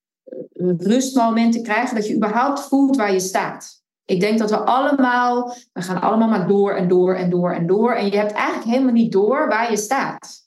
eh, 0.54 0.68
rustmomenten 0.78 1.64
krijgen 1.64 1.96
dat 1.96 2.08
je 2.08 2.16
überhaupt 2.16 2.60
voelt 2.60 2.96
waar 2.96 3.14
je 3.14 3.20
staat. 3.20 3.82
Ik 4.06 4.20
denk 4.20 4.40
dat 4.40 4.50
we 4.50 4.58
allemaal, 4.58 5.56
we 5.74 5.82
gaan 5.82 6.02
allemaal 6.02 6.28
maar 6.28 6.48
door 6.48 6.74
en 6.74 6.88
door 6.88 7.16
en 7.16 7.30
door 7.30 7.52
en 7.52 7.68
door. 7.68 7.94
En 7.94 8.06
je 8.06 8.18
hebt 8.18 8.32
eigenlijk 8.32 8.70
helemaal 8.70 8.94
niet 8.94 9.12
door 9.12 9.48
waar 9.48 9.72
je 9.72 9.78
staat. 9.78 10.42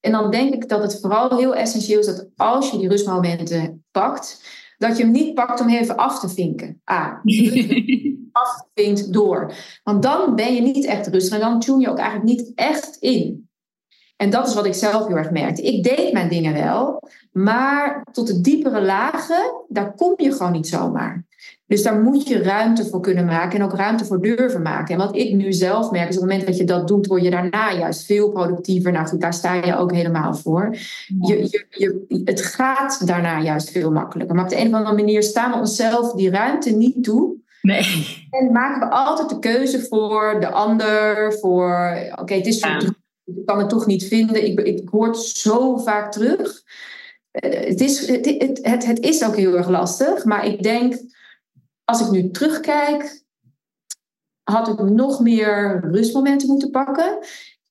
En 0.00 0.12
dan 0.12 0.30
denk 0.30 0.54
ik 0.54 0.68
dat 0.68 0.82
het 0.82 1.00
vooral 1.00 1.36
heel 1.36 1.54
essentieel 1.54 1.98
is 1.98 2.06
dat 2.06 2.28
als 2.36 2.70
je 2.70 2.78
die 2.78 2.88
rustmomenten 2.88 3.84
pakt, 3.90 4.42
dat 4.78 4.96
je 4.96 5.02
hem 5.02 5.12
niet 5.12 5.34
pakt 5.34 5.60
om 5.60 5.68
even 5.68 5.96
af 5.96 6.20
te 6.20 6.28
vinken. 6.28 6.80
Ah, 6.84 7.12
afvinkt 8.32 9.12
door. 9.12 9.54
Want 9.84 10.02
dan 10.02 10.34
ben 10.34 10.54
je 10.54 10.60
niet 10.60 10.84
echt 10.84 11.06
rustig 11.06 11.34
en 11.34 11.40
dan 11.40 11.60
tune 11.60 11.80
je 11.80 11.90
ook 11.90 11.98
eigenlijk 11.98 12.28
niet 12.28 12.52
echt 12.54 12.96
in. 12.96 13.48
En 14.16 14.30
dat 14.30 14.46
is 14.46 14.54
wat 14.54 14.66
ik 14.66 14.74
zelf 14.74 15.06
heel 15.06 15.16
erg 15.16 15.30
merkte. 15.30 15.62
Ik 15.62 15.82
deed 15.82 16.12
mijn 16.12 16.28
dingen 16.28 16.52
wel, 16.52 17.02
maar 17.32 18.06
tot 18.12 18.26
de 18.26 18.40
diepere 18.40 18.82
lagen, 18.82 19.64
daar 19.68 19.94
kom 19.94 20.14
je 20.16 20.32
gewoon 20.32 20.52
niet 20.52 20.68
zomaar. 20.68 21.24
Dus 21.66 21.82
daar 21.82 22.00
moet 22.00 22.28
je 22.28 22.42
ruimte 22.42 22.84
voor 22.84 23.00
kunnen 23.00 23.24
maken 23.24 23.58
en 23.58 23.64
ook 23.64 23.74
ruimte 23.74 24.04
voor 24.04 24.20
durven 24.20 24.62
maken. 24.62 24.94
En 24.94 25.00
wat 25.06 25.16
ik 25.16 25.34
nu 25.34 25.52
zelf 25.52 25.90
merk, 25.90 26.08
is 26.08 26.14
op 26.14 26.22
het 26.22 26.30
moment 26.30 26.48
dat 26.48 26.56
je 26.56 26.64
dat 26.64 26.88
doet, 26.88 27.06
word 27.06 27.22
je 27.22 27.30
daarna 27.30 27.72
juist 27.72 28.06
veel 28.06 28.30
productiever. 28.30 28.92
Nou 28.92 29.06
goed, 29.06 29.20
daar 29.20 29.34
sta 29.34 29.54
je 29.54 29.76
ook 29.76 29.92
helemaal 29.92 30.34
voor. 30.34 30.76
Je, 31.20 31.36
je, 31.50 31.66
je, 31.68 32.22
het 32.24 32.42
gaat 32.42 33.06
daarna 33.06 33.40
juist 33.40 33.70
veel 33.70 33.92
makkelijker. 33.92 34.34
Maar 34.34 34.44
op 34.44 34.50
de 34.50 34.60
een 34.60 34.66
of 34.66 34.74
andere 34.74 34.96
manier 34.96 35.22
staan 35.22 35.50
we 35.50 35.58
onszelf 35.58 36.12
die 36.12 36.30
ruimte 36.30 36.70
niet 36.70 37.04
toe. 37.04 37.34
Nee. 37.62 38.26
En 38.30 38.52
maken 38.52 38.88
we 38.88 38.94
altijd 38.94 39.28
de 39.28 39.38
keuze 39.38 39.86
voor 39.86 40.36
de 40.40 40.50
ander, 40.50 41.32
voor 41.40 41.98
oké, 42.14 42.34
het 42.34 42.46
is 42.46 42.58
ja. 42.58 42.80
Ik 43.26 43.46
kan 43.46 43.58
het 43.58 43.68
toch 43.68 43.86
niet 43.86 44.04
vinden. 44.04 44.46
Ik, 44.46 44.60
ik 44.60 44.88
hoor 44.88 45.06
het 45.06 45.18
zo 45.18 45.76
vaak 45.76 46.12
terug. 46.12 46.62
Eh, 47.30 47.68
het 47.68 47.80
is, 47.80 48.08
het, 48.08 48.26
het, 48.62 48.86
het 48.86 49.00
is 49.00 49.24
ook 49.24 49.36
heel 49.36 49.56
erg 49.56 49.68
lastig, 49.68 50.24
maar 50.24 50.46
ik 50.46 50.62
denk 50.62 51.00
als 51.84 52.00
ik 52.00 52.10
nu 52.10 52.30
terugkijk, 52.30 53.24
had 54.42 54.68
ik 54.68 54.78
nog 54.78 55.20
meer 55.20 55.80
rustmomenten 55.90 56.48
moeten 56.48 56.70
pakken. 56.70 57.18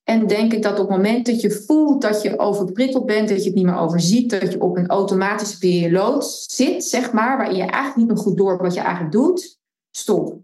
En 0.04 0.28
denk 0.28 0.54
ik 0.54 0.62
dat 0.62 0.80
op 0.80 0.88
het 0.88 0.98
moment 0.98 1.26
dat 1.26 1.42
je 1.42 1.52
voelt 1.52 2.02
dat 2.02 2.22
je 2.22 2.40
overprikkeld 2.40 3.06
bent, 3.06 3.30
dat 3.30 3.38
je 3.38 3.46
het 3.46 3.56
niet 3.56 3.66
meer 3.66 3.78
overziet, 3.78 4.30
dat 4.30 4.52
je 4.52 4.62
op 4.62 4.78
een 4.78 4.88
automatische 4.88 5.58
piloot 5.58 6.26
zit, 6.48 6.84
zeg 6.84 7.12
maar, 7.12 7.38
waarin 7.38 7.56
je 7.56 7.62
eigenlijk 7.62 7.96
niet 7.96 8.08
meer 8.08 8.18
goed 8.18 8.38
door 8.38 8.58
wat 8.58 8.74
je 8.74 8.80
eigenlijk 8.80 9.12
doet, 9.12 9.60
stop. 9.92 10.40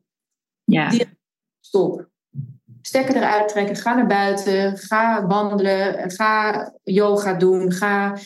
Ja. 0.63 0.91
Stop. 1.59 2.10
Stekker 2.91 3.15
eruit 3.15 3.47
trekken, 3.47 3.75
ga 3.75 3.93
naar 3.93 4.07
buiten, 4.07 4.77
ga 4.77 5.27
wandelen, 5.27 6.11
ga 6.11 6.73
yoga 6.83 7.33
doen, 7.33 7.71
ga 7.71 8.17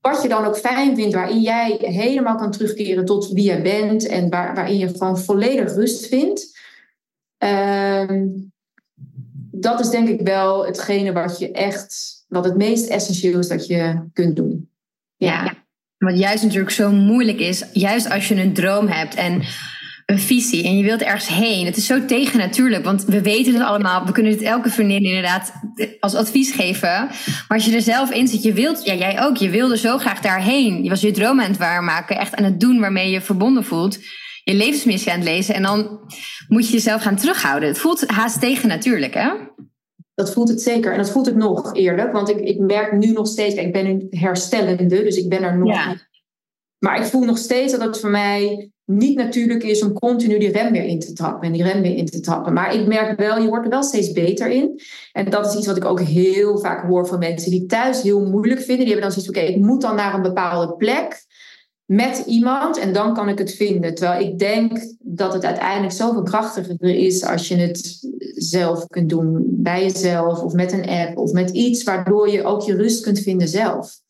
wat 0.00 0.22
je 0.22 0.28
dan 0.28 0.44
ook 0.44 0.56
fijn 0.56 0.96
vindt, 0.96 1.14
waarin 1.14 1.40
jij 1.40 1.76
helemaal 1.80 2.36
kan 2.36 2.50
terugkeren 2.50 3.04
tot 3.04 3.28
wie 3.28 3.50
je 3.50 3.62
bent 3.62 4.06
en 4.06 4.28
waar, 4.30 4.54
waarin 4.54 4.78
je 4.78 4.88
gewoon 4.88 5.18
volledig 5.18 5.74
rust 5.74 6.06
vindt. 6.06 6.58
Ehm, 7.38 8.26
dat 9.50 9.80
is 9.80 9.90
denk 9.90 10.08
ik 10.08 10.20
wel 10.20 10.66
hetgene 10.66 11.12
wat 11.12 11.38
je 11.38 11.52
echt, 11.52 12.24
wat 12.28 12.44
het 12.44 12.56
meest 12.56 12.88
essentieel 12.88 13.38
is 13.38 13.48
dat 13.48 13.66
je 13.66 14.08
kunt 14.12 14.36
doen. 14.36 14.70
Ja. 15.16 15.44
ja. 15.44 15.54
Wat 15.98 16.18
juist 16.18 16.42
natuurlijk 16.42 16.70
zo 16.70 16.90
moeilijk 16.90 17.38
is, 17.38 17.64
juist 17.72 18.10
als 18.10 18.28
je 18.28 18.34
een 18.34 18.54
droom 18.54 18.86
hebt 18.86 19.14
en 19.14 19.42
een 20.06 20.18
visie 20.18 20.64
en 20.64 20.76
je 20.76 20.84
wilt 20.84 21.02
ergens 21.02 21.28
heen. 21.28 21.66
Het 21.66 21.76
is 21.76 21.86
zo 21.86 22.04
tegennatuurlijk, 22.04 22.84
want 22.84 23.04
we 23.04 23.22
weten 23.22 23.54
het 23.54 23.62
allemaal. 23.62 24.06
We 24.06 24.12
kunnen 24.12 24.32
het 24.32 24.42
elke 24.42 24.70
vriendin 24.70 25.04
inderdaad 25.04 25.52
als 26.00 26.14
advies 26.14 26.50
geven. 26.50 26.88
Maar 26.88 27.44
als 27.48 27.64
je 27.64 27.74
er 27.74 27.82
zelf 27.82 28.10
in 28.10 28.28
zit, 28.28 28.42
je 28.42 28.52
wilt, 28.52 28.84
ja, 28.84 28.94
jij 28.94 29.22
ook, 29.22 29.36
je 29.36 29.50
wilde 29.50 29.76
zo 29.78 29.98
graag 29.98 30.20
daarheen. 30.20 30.82
Je 30.82 30.88
was 30.88 31.00
je 31.00 31.10
droom 31.10 31.40
aan 31.40 31.50
het 31.50 31.58
waarmaken, 31.58 32.18
echt 32.18 32.34
aan 32.34 32.44
het 32.44 32.60
doen 32.60 32.80
waarmee 32.80 33.10
je 33.10 33.20
verbonden 33.20 33.64
voelt. 33.64 33.98
Je 34.44 34.54
levensmissie 34.54 35.12
aan 35.12 35.18
het 35.18 35.28
lezen 35.28 35.54
en 35.54 35.62
dan 35.62 36.00
moet 36.48 36.66
je 36.66 36.72
jezelf 36.72 37.02
gaan 37.02 37.16
terughouden. 37.16 37.68
Het 37.68 37.78
voelt 37.78 38.10
haast 38.10 38.40
tegennatuurlijk, 38.40 39.14
hè? 39.14 39.30
Dat 40.14 40.32
voelt 40.32 40.48
het 40.48 40.62
zeker. 40.62 40.92
En 40.92 40.98
dat 40.98 41.10
voelt 41.10 41.26
het 41.26 41.36
nog 41.36 41.74
eerlijk. 41.74 42.12
Want 42.12 42.28
ik, 42.28 42.38
ik 42.38 42.58
merk 42.58 42.92
nu 42.92 43.12
nog 43.12 43.26
steeds, 43.26 43.54
ik 43.54 43.72
ben 43.72 43.86
een 43.86 44.06
herstellende, 44.10 44.86
dus 44.86 45.16
ik 45.16 45.28
ben 45.28 45.42
er 45.42 45.58
nog. 45.58 45.74
Ja. 45.74 45.94
Maar 46.78 47.00
ik 47.00 47.04
voel 47.04 47.24
nog 47.24 47.38
steeds 47.38 47.72
dat 47.72 47.80
het 47.80 48.00
voor 48.00 48.10
mij 48.10 48.70
niet 48.86 49.16
natuurlijk 49.16 49.62
is 49.62 49.82
om 49.82 49.92
continu 49.92 50.38
die 50.38 50.52
rem 50.52 50.72
weer 50.72 50.84
in 50.84 50.98
te 50.98 51.12
trappen 51.12 51.46
en 51.46 51.52
die 51.52 51.62
rem 51.62 51.82
weer 51.82 51.96
in 51.96 52.06
te 52.06 52.20
trappen. 52.20 52.52
Maar 52.52 52.74
ik 52.74 52.86
merk 52.86 53.18
wel, 53.18 53.40
je 53.40 53.48
wordt 53.48 53.64
er 53.64 53.70
wel 53.70 53.82
steeds 53.82 54.12
beter 54.12 54.50
in. 54.50 54.80
En 55.12 55.30
dat 55.30 55.46
is 55.46 55.54
iets 55.54 55.66
wat 55.66 55.76
ik 55.76 55.84
ook 55.84 56.00
heel 56.00 56.58
vaak 56.58 56.86
hoor 56.86 57.06
van 57.06 57.18
mensen 57.18 57.50
die 57.50 57.66
thuis 57.66 58.02
heel 58.02 58.26
moeilijk 58.26 58.60
vinden. 58.60 58.84
Die 58.84 58.94
hebben 58.94 59.12
dan 59.12 59.12
zoiets, 59.12 59.28
oké, 59.28 59.46
ik 59.46 59.64
moet 59.64 59.80
dan 59.80 59.96
naar 59.96 60.14
een 60.14 60.22
bepaalde 60.22 60.74
plek 60.74 61.24
met 61.84 62.22
iemand 62.26 62.78
en 62.78 62.92
dan 62.92 63.14
kan 63.14 63.28
ik 63.28 63.38
het 63.38 63.54
vinden. 63.54 63.94
Terwijl 63.94 64.20
ik 64.20 64.38
denk 64.38 64.94
dat 64.98 65.32
het 65.32 65.44
uiteindelijk 65.44 65.92
zoveel 65.92 66.22
krachtiger 66.22 66.80
is 66.80 67.24
als 67.24 67.48
je 67.48 67.56
het 67.56 68.08
zelf 68.34 68.86
kunt 68.86 69.08
doen. 69.08 69.44
Bij 69.48 69.82
jezelf 69.82 70.42
of 70.42 70.52
met 70.52 70.72
een 70.72 70.88
app 70.88 71.16
of 71.16 71.32
met 71.32 71.50
iets 71.50 71.82
waardoor 71.82 72.30
je 72.30 72.44
ook 72.44 72.62
je 72.62 72.76
rust 72.76 73.02
kunt 73.02 73.18
vinden 73.18 73.48
zelf. 73.48 74.00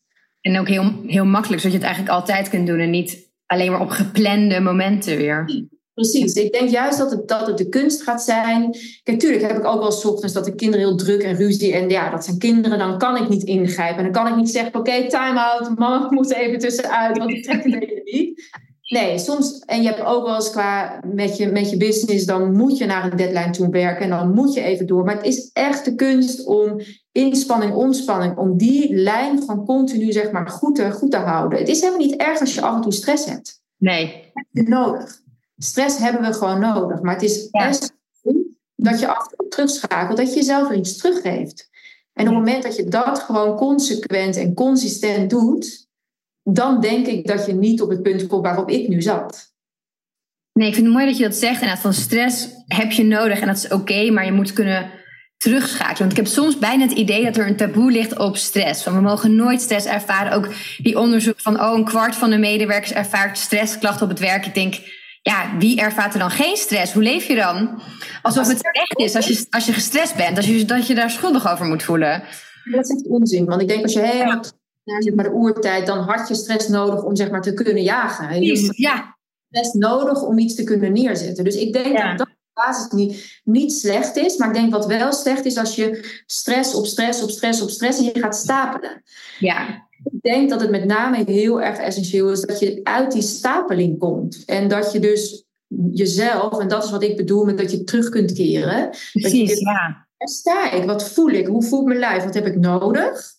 En 0.41 0.59
ook 0.59 0.67
heel, 0.67 0.91
heel 1.05 1.25
makkelijk, 1.25 1.61
zodat 1.61 1.77
je 1.77 1.85
het 1.85 1.87
eigenlijk 1.87 2.15
altijd 2.15 2.49
kunt 2.49 2.67
doen 2.67 2.79
en 2.79 2.89
niet 2.89 3.26
alleen 3.47 3.71
maar 3.71 3.81
op 3.81 3.89
geplande 3.89 4.59
momenten 4.59 5.17
weer. 5.17 5.67
Precies, 5.93 6.33
ik 6.33 6.51
denk 6.51 6.69
juist 6.69 6.97
dat 6.97 7.11
het, 7.11 7.27
dat 7.27 7.47
het 7.47 7.57
de 7.57 7.69
kunst 7.69 8.01
gaat 8.03 8.23
zijn. 8.23 8.77
Kijk, 9.03 9.19
tuurlijk 9.19 9.41
heb 9.41 9.57
ik 9.57 9.65
ook 9.65 9.81
wel 9.81 9.91
s 9.91 10.05
ochtends 10.05 10.33
dat 10.33 10.45
de 10.45 10.55
kinderen 10.55 10.87
heel 10.87 10.97
druk 10.97 11.23
en 11.23 11.35
ruzie. 11.35 11.73
En 11.73 11.89
ja, 11.89 12.09
dat 12.09 12.25
zijn 12.25 12.37
kinderen, 12.37 12.77
dan 12.77 12.97
kan 12.97 13.17
ik 13.17 13.29
niet 13.29 13.43
ingrijpen. 13.43 13.97
En 13.97 14.03
dan 14.03 14.23
kan 14.23 14.31
ik 14.31 14.35
niet 14.35 14.49
zeggen, 14.49 14.79
oké, 14.79 15.07
time 15.07 15.39
out, 15.39 15.77
mama 15.77 16.07
moet 16.09 16.33
even 16.33 16.59
tussenuit, 16.59 17.17
want 17.17 17.29
ik 17.29 17.43
trek 17.43 17.63
het 17.63 17.73
even 17.83 18.01
niet. 18.03 18.49
Nee, 18.87 19.19
soms, 19.19 19.59
en 19.65 19.81
je 19.81 19.87
hebt 19.87 20.05
ook 20.05 20.25
wel 20.25 20.35
eens 20.35 20.49
qua 20.49 20.99
met 21.13 21.37
je, 21.37 21.47
met 21.47 21.69
je 21.69 21.77
business, 21.77 22.25
dan 22.25 22.55
moet 22.55 22.77
je 22.77 22.85
naar 22.85 23.11
een 23.11 23.17
deadline 23.17 23.49
toe 23.49 23.69
werken 23.69 24.03
en 24.03 24.09
dan 24.09 24.33
moet 24.33 24.53
je 24.53 24.61
even 24.61 24.87
door. 24.87 25.03
Maar 25.03 25.15
het 25.15 25.25
is 25.25 25.49
echt 25.53 25.85
de 25.85 25.95
kunst 25.95 26.45
om 26.45 26.81
inspanning, 27.17 27.73
ontspanning, 27.73 28.37
om 28.37 28.57
die 28.57 28.95
lijn 28.95 29.43
van 29.43 29.65
continu 29.65 30.11
zeg 30.11 30.31
maar 30.31 30.49
goed 30.49 30.75
te, 30.75 30.91
goed 30.91 31.11
te 31.11 31.17
houden. 31.17 31.59
Het 31.59 31.67
is 31.67 31.81
helemaal 31.81 32.05
niet 32.05 32.15
erg 32.15 32.39
als 32.39 32.53
je 32.53 32.61
af 32.61 32.75
en 32.75 32.81
toe 32.81 32.93
stress 32.93 33.25
hebt. 33.25 33.61
Nee. 33.77 34.31
Nodig. 34.51 35.21
Stress 35.57 35.97
hebben 35.97 36.21
we 36.21 36.33
gewoon 36.33 36.59
nodig. 36.59 37.01
Maar 37.01 37.13
het 37.13 37.23
is 37.23 37.47
ja. 37.51 37.67
best 37.67 37.95
dat 38.75 38.99
je 38.99 39.07
af 39.07 39.31
en 39.31 39.37
toe 39.37 39.47
terugschakelt, 39.47 40.17
dat 40.17 40.29
je 40.29 40.35
jezelf 40.35 40.69
er 40.69 40.75
iets 40.75 40.97
teruggeeft. 40.97 41.69
En 42.13 42.27
op 42.27 42.35
het 42.35 42.43
moment 42.43 42.63
dat 42.63 42.75
je 42.75 42.83
dat 42.83 43.19
gewoon 43.19 43.57
consequent 43.57 44.35
en 44.35 44.53
consistent 44.53 45.29
doet, 45.29 45.87
dan 46.43 46.81
denk 46.81 47.07
ik 47.07 47.27
dat 47.27 47.45
je 47.45 47.53
niet 47.53 47.81
op 47.81 47.89
het 47.89 48.01
punt 48.01 48.27
komt 48.27 48.43
waarop 48.43 48.69
ik 48.69 48.87
nu 48.87 49.01
zat. 49.01 49.55
Nee, 50.53 50.67
ik 50.67 50.73
vind 50.73 50.85
het 50.85 50.95
mooi 50.95 51.07
dat 51.07 51.17
je 51.17 51.23
dat 51.23 51.35
zegt. 51.35 51.61
En 51.61 51.77
van 51.77 51.93
stress 51.93 52.47
heb 52.67 52.91
je 52.91 53.03
nodig 53.03 53.39
en 53.39 53.47
dat 53.47 53.57
is 53.57 53.67
oké, 53.67 54.11
maar 54.11 54.25
je 54.25 54.31
moet 54.31 54.53
kunnen 54.53 54.91
terugschakelen. 55.37 55.97
Want 55.97 56.11
ik 56.11 56.17
heb 56.17 56.27
soms 56.27 56.57
bijna 56.57 56.83
het 56.83 56.97
idee 56.97 57.23
dat 57.23 57.37
er 57.37 57.47
een 57.47 57.55
taboe 57.55 57.91
ligt 57.91 58.17
op 58.17 58.37
stress. 58.37 58.83
Van 58.83 58.95
we 58.95 59.01
mogen 59.01 59.35
nooit 59.35 59.61
stress 59.61 59.85
ervaren. 59.85 60.31
Ook 60.31 60.49
die 60.77 60.99
onderzoek 60.99 61.39
van 61.41 61.61
oh, 61.61 61.77
een 61.77 61.85
kwart 61.85 62.15
van 62.15 62.29
de 62.29 62.37
medewerkers 62.37 62.93
ervaart 62.93 63.37
stressklachten 63.37 64.03
op 64.03 64.09
het 64.09 64.19
werk. 64.19 64.45
Ik 64.45 64.53
denk, 64.53 64.75
ja, 65.21 65.57
wie 65.59 65.79
ervaart 65.79 66.13
er 66.13 66.19
dan 66.19 66.31
geen 66.31 66.57
stress? 66.57 66.93
Hoe 66.93 67.03
leef 67.03 67.27
je 67.27 67.35
dan? 67.35 67.81
Alsof 68.21 68.47
het 68.47 68.71
echt 68.71 68.99
is 68.99 69.15
als 69.15 69.27
je, 69.27 69.45
als 69.49 69.65
je 69.65 69.73
gestrest 69.73 70.15
bent. 70.15 70.37
Als 70.37 70.45
je, 70.45 70.65
dat 70.65 70.87
je 70.87 70.95
daar 70.95 71.09
schuldig 71.09 71.51
over 71.51 71.65
moet 71.65 71.83
voelen. 71.83 72.23
Dat 72.71 72.83
is 72.83 72.95
echt 72.95 73.07
onzin. 73.07 73.45
Want 73.45 73.61
ik 73.61 73.67
denk 73.67 73.83
als 73.83 73.93
je 73.93 74.01
helemaal 74.01 74.43
maar, 75.15 75.23
de 75.23 75.33
oertijd, 75.33 75.85
dan 75.85 75.97
had 75.97 76.27
je 76.27 76.35
stress 76.35 76.67
nodig 76.67 77.03
om 77.03 77.15
zeg 77.15 77.29
maar, 77.29 77.41
te 77.41 77.53
kunnen 77.53 77.83
jagen. 77.83 78.41
Je 78.41 78.49
hebt 78.49 79.15
stress 79.49 79.73
nodig 79.73 80.21
om 80.21 80.37
iets 80.37 80.55
te 80.55 80.63
kunnen 80.63 80.93
neerzetten. 80.93 81.43
Dus 81.43 81.55
ik 81.55 81.73
denk 81.73 81.97
dat 81.97 82.17
dat 82.17 82.36
basis 82.65 82.91
niet, 82.91 83.41
niet 83.43 83.73
slecht 83.73 84.15
is. 84.15 84.37
Maar 84.37 84.47
ik 84.47 84.53
denk 84.53 84.71
wat 84.71 84.85
wel 84.85 85.13
slecht 85.13 85.45
is 85.45 85.57
als 85.57 85.75
je 85.75 86.19
stress 86.25 86.75
op 86.75 86.85
stress 86.85 87.23
op 87.23 87.29
stress 87.29 87.61
op 87.61 87.69
stress 87.69 87.99
en 87.99 88.05
je 88.05 88.19
gaat 88.19 88.35
stapelen. 88.35 89.03
Ja. 89.39 89.85
Ik 90.03 90.21
denk 90.21 90.49
dat 90.49 90.61
het 90.61 90.69
met 90.69 90.85
name 90.85 91.23
heel 91.25 91.61
erg 91.61 91.77
essentieel 91.77 92.31
is 92.31 92.41
dat 92.41 92.59
je 92.59 92.79
uit 92.83 93.11
die 93.11 93.21
stapeling 93.21 93.99
komt. 93.99 94.43
En 94.45 94.67
dat 94.67 94.91
je 94.91 94.99
dus 94.99 95.45
jezelf, 95.91 96.59
en 96.59 96.67
dat 96.67 96.83
is 96.83 96.91
wat 96.91 97.03
ik 97.03 97.17
bedoel 97.17 97.45
met 97.45 97.57
dat 97.57 97.71
je 97.71 97.83
terug 97.83 98.09
kunt 98.09 98.33
keren. 98.33 98.89
Precies, 99.11 99.49
dat 99.49 99.59
je, 99.59 99.65
ja. 99.65 100.07
Waar 100.17 100.27
sta 100.27 100.71
ik? 100.71 100.83
Wat 100.83 101.09
voel 101.09 101.29
ik? 101.29 101.47
Hoe 101.47 101.63
voelt 101.63 101.85
mijn 101.85 101.99
lijf? 101.99 102.23
Wat 102.23 102.33
heb 102.33 102.45
ik 102.45 102.59
nodig? 102.59 103.35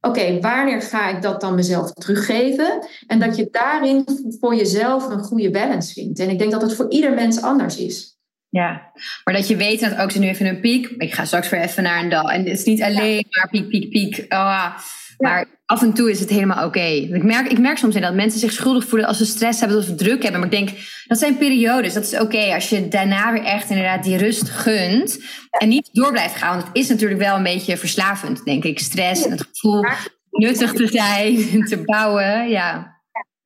Oké, 0.00 0.40
wanneer 0.40 0.82
ga 0.82 1.08
ik 1.08 1.22
dat 1.22 1.40
dan 1.40 1.54
mezelf 1.54 1.92
teruggeven? 1.92 2.86
En 3.06 3.20
dat 3.20 3.36
je 3.36 3.48
daarin 3.50 4.04
voor 4.40 4.54
jezelf 4.54 5.08
een 5.08 5.22
goede 5.22 5.50
balance 5.50 5.92
vindt. 5.92 6.18
En 6.18 6.30
ik 6.30 6.38
denk 6.38 6.50
dat 6.50 6.62
het 6.62 6.74
voor 6.74 6.90
ieder 6.90 7.14
mens 7.14 7.42
anders 7.42 7.76
is. 7.76 8.17
Ja, 8.50 8.92
maar 9.24 9.34
dat 9.34 9.48
je 9.48 9.56
weet 9.56 9.80
dat 9.80 9.96
ook 9.96 10.10
ze 10.10 10.18
nu 10.18 10.28
even 10.28 10.46
een 10.46 10.60
piek. 10.60 10.86
Ik 10.98 11.14
ga 11.14 11.24
straks 11.24 11.48
weer 11.48 11.60
even 11.60 11.82
naar 11.82 12.02
een 12.02 12.08
dal. 12.08 12.30
En 12.30 12.44
het 12.44 12.58
is 12.58 12.64
niet 12.64 12.82
alleen 12.82 13.24
maar 13.30 13.48
piek, 13.50 13.68
piek, 13.68 13.90
piek. 13.90 14.24
Ah, 14.28 14.76
maar 15.18 15.46
af 15.66 15.82
en 15.82 15.92
toe 15.92 16.10
is 16.10 16.20
het 16.20 16.30
helemaal 16.30 16.66
oké. 16.66 16.80
Ik, 16.80 17.22
merk, 17.22 17.50
ik 17.50 17.58
merk 17.58 17.78
soms 17.78 17.94
in 17.94 18.02
dat 18.02 18.14
mensen 18.14 18.40
zich 18.40 18.52
schuldig 18.52 18.88
voelen 18.88 19.08
als 19.08 19.18
ze 19.18 19.26
stress 19.26 19.60
hebben 19.60 19.78
of 19.78 19.84
ze 19.84 19.94
druk 19.94 20.22
hebben. 20.22 20.40
Maar 20.40 20.52
ik 20.52 20.58
denk, 20.58 20.78
dat 21.06 21.18
zijn 21.18 21.36
periodes. 21.36 21.94
Dat 21.94 22.04
is 22.04 22.20
oké 22.20 22.54
als 22.54 22.68
je 22.68 22.88
daarna 22.88 23.32
weer 23.32 23.44
echt 23.44 23.70
inderdaad 23.70 24.04
die 24.04 24.16
rust 24.16 24.50
gunt. 24.50 25.18
En 25.50 25.68
niet 25.68 25.88
door 25.92 26.10
blijft 26.10 26.36
gaan. 26.36 26.54
Want 26.56 26.68
het 26.68 26.76
is 26.76 26.88
natuurlijk 26.88 27.20
wel 27.20 27.36
een 27.36 27.42
beetje 27.42 27.76
verslavend, 27.76 28.44
denk 28.44 28.64
ik. 28.64 28.78
Stress 28.78 29.24
en 29.24 29.30
het 29.30 29.48
gevoel 29.52 29.84
nuttig 30.30 30.72
te 30.72 30.86
zijn, 30.86 31.36
te 31.70 31.82
bouwen. 31.84 32.48
Ja. 32.48 32.96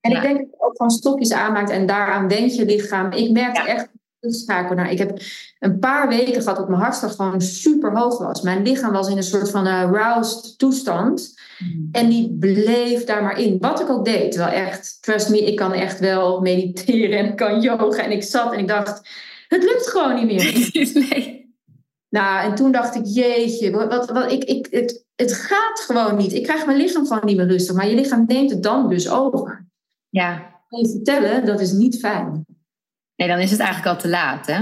En 0.00 0.11
ik 0.11 0.23
denk 0.23 0.37
dat 0.37 0.47
het 0.50 0.62
ook 0.62 0.76
van 0.76 0.90
stokjes 0.90 1.32
aanmaakt 1.32 1.71
en 1.71 1.87
daaraan 1.87 2.28
denkt 2.28 2.56
je 2.56 2.64
lichaam. 2.64 3.12
Ik 3.12 3.30
merkte 3.30 3.62
echt 3.62 3.88
schakelen. 4.30 4.76
Nou, 4.76 4.92
ik 4.92 4.98
heb 4.98 5.20
een 5.58 5.78
paar 5.78 6.08
weken 6.08 6.42
gehad 6.42 6.56
dat 6.56 6.68
mijn 6.68 6.80
hartslag 6.80 7.14
gewoon 7.14 7.40
super 7.40 7.96
hoog 7.96 8.18
was. 8.18 8.42
Mijn 8.42 8.62
lichaam 8.62 8.92
was 8.92 9.08
in 9.08 9.16
een 9.16 9.22
soort 9.22 9.50
van 9.50 9.66
uh, 9.66 9.88
roused 9.92 10.58
toestand. 10.58 11.40
Mm. 11.58 11.88
En 11.92 12.08
die 12.08 12.36
bleef 12.38 13.04
daar 13.04 13.22
maar 13.22 13.38
in. 13.38 13.58
Wat 13.58 13.80
ik 13.80 13.90
ook 13.90 14.04
deed. 14.04 14.36
Wel 14.36 14.46
echt, 14.46 14.98
trust 15.00 15.28
me, 15.28 15.44
ik 15.44 15.56
kan 15.56 15.72
echt 15.72 16.00
wel 16.00 16.40
mediteren 16.40 17.18
en 17.18 17.26
ik 17.26 17.36
kan 17.36 17.60
yoga. 17.60 18.04
En 18.04 18.10
ik 18.10 18.22
zat 18.22 18.52
en 18.52 18.58
ik 18.58 18.68
dacht, 18.68 19.08
het 19.48 19.62
lukt 19.62 19.88
gewoon 19.88 20.14
niet 20.14 20.26
meer. 20.26 20.70
nee. 21.10 21.40
Nou, 22.08 22.50
en 22.50 22.54
toen 22.54 22.72
dacht 22.72 22.94
ik, 22.94 23.04
jeetje, 23.04 23.70
wat, 23.70 24.10
wat, 24.10 24.32
ik, 24.32 24.44
ik, 24.44 24.66
het, 24.70 25.04
het 25.16 25.32
gaat 25.32 25.80
gewoon 25.80 26.16
niet. 26.16 26.32
Ik 26.32 26.42
krijg 26.42 26.66
mijn 26.66 26.78
lichaam 26.78 27.06
gewoon 27.06 27.24
niet 27.24 27.36
meer 27.36 27.46
rustig. 27.46 27.74
Maar 27.74 27.88
je 27.88 27.94
lichaam 27.94 28.24
neemt 28.26 28.50
het 28.50 28.62
dan 28.62 28.88
dus 28.88 29.10
over. 29.10 29.66
Ja. 30.08 30.60
je 30.68 30.88
vertellen, 30.88 31.44
dat 31.44 31.60
is 31.60 31.72
niet 31.72 31.98
fijn. 31.98 32.46
Nee, 33.22 33.30
dan 33.30 33.40
is 33.40 33.50
het 33.50 33.60
eigenlijk 33.60 33.94
al 33.94 34.02
te 34.02 34.08
laat, 34.08 34.46
hè? 34.46 34.60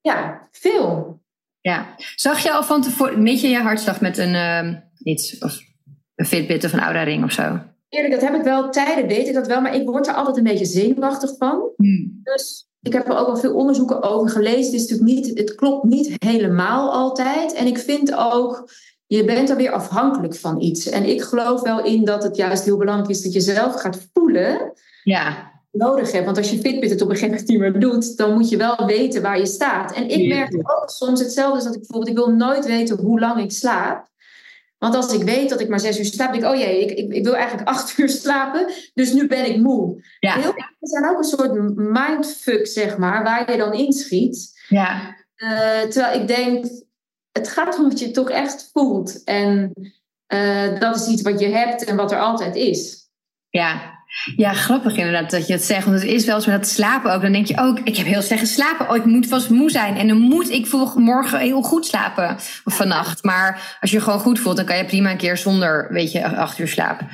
Ja, 0.00 0.48
veel. 0.50 1.20
Ja. 1.60 1.94
Zag 2.14 2.42
je 2.42 2.52
al 2.52 2.62
van 2.62 2.82
tevoren, 2.82 3.22
meet 3.22 3.40
je 3.40 3.48
je 3.48 3.58
hartslag 3.58 4.00
met 4.00 4.18
een 4.18 4.34
uh, 4.34 4.74
iets, 5.02 5.38
of 5.38 5.60
een 6.14 6.26
Fitbit 6.26 6.64
of 6.64 6.72
een 6.72 6.82
Oura 6.82 7.02
Ring 7.02 7.24
of 7.24 7.32
zo? 7.32 7.60
Eerlijk, 7.88 8.14
dat 8.14 8.22
heb 8.22 8.34
ik 8.34 8.42
wel. 8.42 8.70
Tijden 8.70 9.08
deed 9.08 9.28
ik 9.28 9.34
dat 9.34 9.46
wel, 9.46 9.60
maar 9.60 9.74
ik 9.74 9.86
word 9.86 10.06
er 10.06 10.14
altijd 10.14 10.36
een 10.36 10.42
beetje 10.42 10.64
zenuwachtig 10.64 11.30
van. 11.38 11.70
Hmm. 11.76 12.20
Dus 12.22 12.68
ik 12.82 12.92
heb 12.92 13.08
er 13.08 13.16
ook 13.16 13.26
wel 13.26 13.36
veel 13.36 13.54
onderzoeken 13.54 14.02
over 14.02 14.30
gelezen. 14.30 14.64
Het, 14.64 14.72
is 14.72 14.88
natuurlijk 14.88 15.26
niet, 15.26 15.38
het 15.38 15.54
klopt 15.54 15.84
niet 15.84 16.14
helemaal 16.24 16.92
altijd. 16.92 17.52
En 17.52 17.66
ik 17.66 17.78
vind 17.78 18.14
ook, 18.14 18.72
je 19.06 19.24
bent 19.24 19.50
er 19.50 19.56
weer 19.56 19.72
afhankelijk 19.72 20.34
van 20.34 20.60
iets. 20.60 20.88
En 20.88 21.04
ik 21.04 21.22
geloof 21.22 21.62
wel 21.62 21.84
in 21.84 22.04
dat 22.04 22.22
het 22.22 22.36
juist 22.36 22.64
heel 22.64 22.76
belangrijk 22.76 23.10
is 23.10 23.22
dat 23.22 23.32
je 23.32 23.40
zelf 23.40 23.74
gaat 23.74 24.08
voelen. 24.12 24.72
Ja 25.02 25.56
nodig 25.70 26.12
hebt. 26.12 26.24
Want 26.24 26.36
als 26.36 26.50
je 26.50 26.58
Fitbit 26.58 26.90
het 26.90 27.02
op 27.02 27.08
een 27.08 27.16
gegeven 27.16 27.34
moment 27.34 27.48
niet 27.48 27.58
meer 27.58 27.80
doet, 27.80 28.16
dan 28.16 28.32
moet 28.34 28.48
je 28.48 28.56
wel 28.56 28.86
weten 28.86 29.22
waar 29.22 29.38
je 29.38 29.46
staat. 29.46 29.92
En 29.92 30.08
ik 30.08 30.28
merk 30.28 30.54
ook 30.54 30.90
soms 30.90 31.20
hetzelfde 31.20 31.54
als 31.54 31.64
dat 31.64 31.74
ik 31.74 31.80
bijvoorbeeld, 31.80 32.10
ik 32.10 32.24
wil 32.24 32.34
nooit 32.34 32.66
weten 32.66 32.98
hoe 32.98 33.20
lang 33.20 33.42
ik 33.42 33.52
slaap. 33.52 34.06
Want 34.78 34.94
als 34.94 35.14
ik 35.14 35.22
weet 35.22 35.48
dat 35.48 35.60
ik 35.60 35.68
maar 35.68 35.80
zes 35.80 35.98
uur 35.98 36.04
slaap, 36.04 36.32
denk 36.32 36.44
ik, 36.44 36.50
oh 36.50 36.56
jee, 36.56 36.80
ik, 36.80 36.98
ik, 36.98 37.12
ik 37.12 37.24
wil 37.24 37.36
eigenlijk 37.36 37.68
acht 37.74 37.98
uur 37.98 38.08
slapen, 38.08 38.72
dus 38.94 39.12
nu 39.12 39.26
ben 39.26 39.50
ik 39.50 39.56
moe. 39.56 40.04
Ja. 40.20 40.34
Heel 40.34 40.52
veel 40.52 40.64
zijn 40.80 41.08
ook 41.10 41.18
een 41.18 41.24
soort 41.24 41.76
mindfuck, 41.76 42.66
zeg 42.66 42.98
maar, 42.98 43.22
waar 43.22 43.50
je 43.50 43.56
dan 43.56 43.72
inschiet. 43.72 44.60
Ja. 44.68 45.16
Uh, 45.36 45.80
terwijl 45.80 46.20
ik 46.20 46.28
denk, 46.28 46.66
het 47.32 47.48
gaat 47.48 47.78
om 47.78 47.88
wat 47.88 47.98
je 47.98 48.10
toch 48.10 48.30
echt 48.30 48.70
voelt. 48.72 49.24
En 49.24 49.72
uh, 50.34 50.80
dat 50.80 50.96
is 50.96 51.06
iets 51.06 51.22
wat 51.22 51.40
je 51.40 51.48
hebt 51.48 51.84
en 51.84 51.96
wat 51.96 52.12
er 52.12 52.20
altijd 52.20 52.56
is. 52.56 53.08
Ja, 53.50 53.97
ja, 54.36 54.52
grappig 54.52 54.96
inderdaad 54.96 55.30
dat 55.30 55.46
je 55.46 55.52
het 55.52 55.62
zegt. 55.62 55.84
Want 55.84 56.00
het 56.00 56.10
is 56.10 56.24
wel 56.24 56.40
zo 56.40 56.50
met 56.50 56.60
dat 56.60 56.70
slapen 56.70 57.12
ook. 57.14 57.22
Dan 57.22 57.32
denk 57.32 57.46
je 57.46 57.60
ook, 57.60 57.78
ik 57.84 57.96
heb 57.96 58.06
heel 58.06 58.22
slecht 58.22 58.40
geslapen. 58.40 58.90
Oh, 58.90 58.96
ik 58.96 59.04
moet 59.04 59.26
vast 59.26 59.50
moe 59.50 59.70
zijn. 59.70 59.96
En 59.96 60.08
dan 60.08 60.18
moet 60.18 60.50
ik 60.50 60.72
morgen 60.94 61.38
heel 61.38 61.62
goed 61.62 61.86
slapen. 61.86 62.36
Of 62.64 62.76
vannacht. 62.76 63.24
Maar 63.24 63.76
als 63.80 63.90
je 63.90 64.00
gewoon 64.00 64.18
goed 64.18 64.38
voelt, 64.38 64.56
dan 64.56 64.64
kan 64.64 64.76
je 64.76 64.84
prima 64.84 65.10
een 65.10 65.16
keer 65.16 65.36
zonder, 65.36 65.86
weet 65.90 66.12
je, 66.12 66.36
acht 66.36 66.58
uur 66.58 66.68
slapen. 66.68 67.08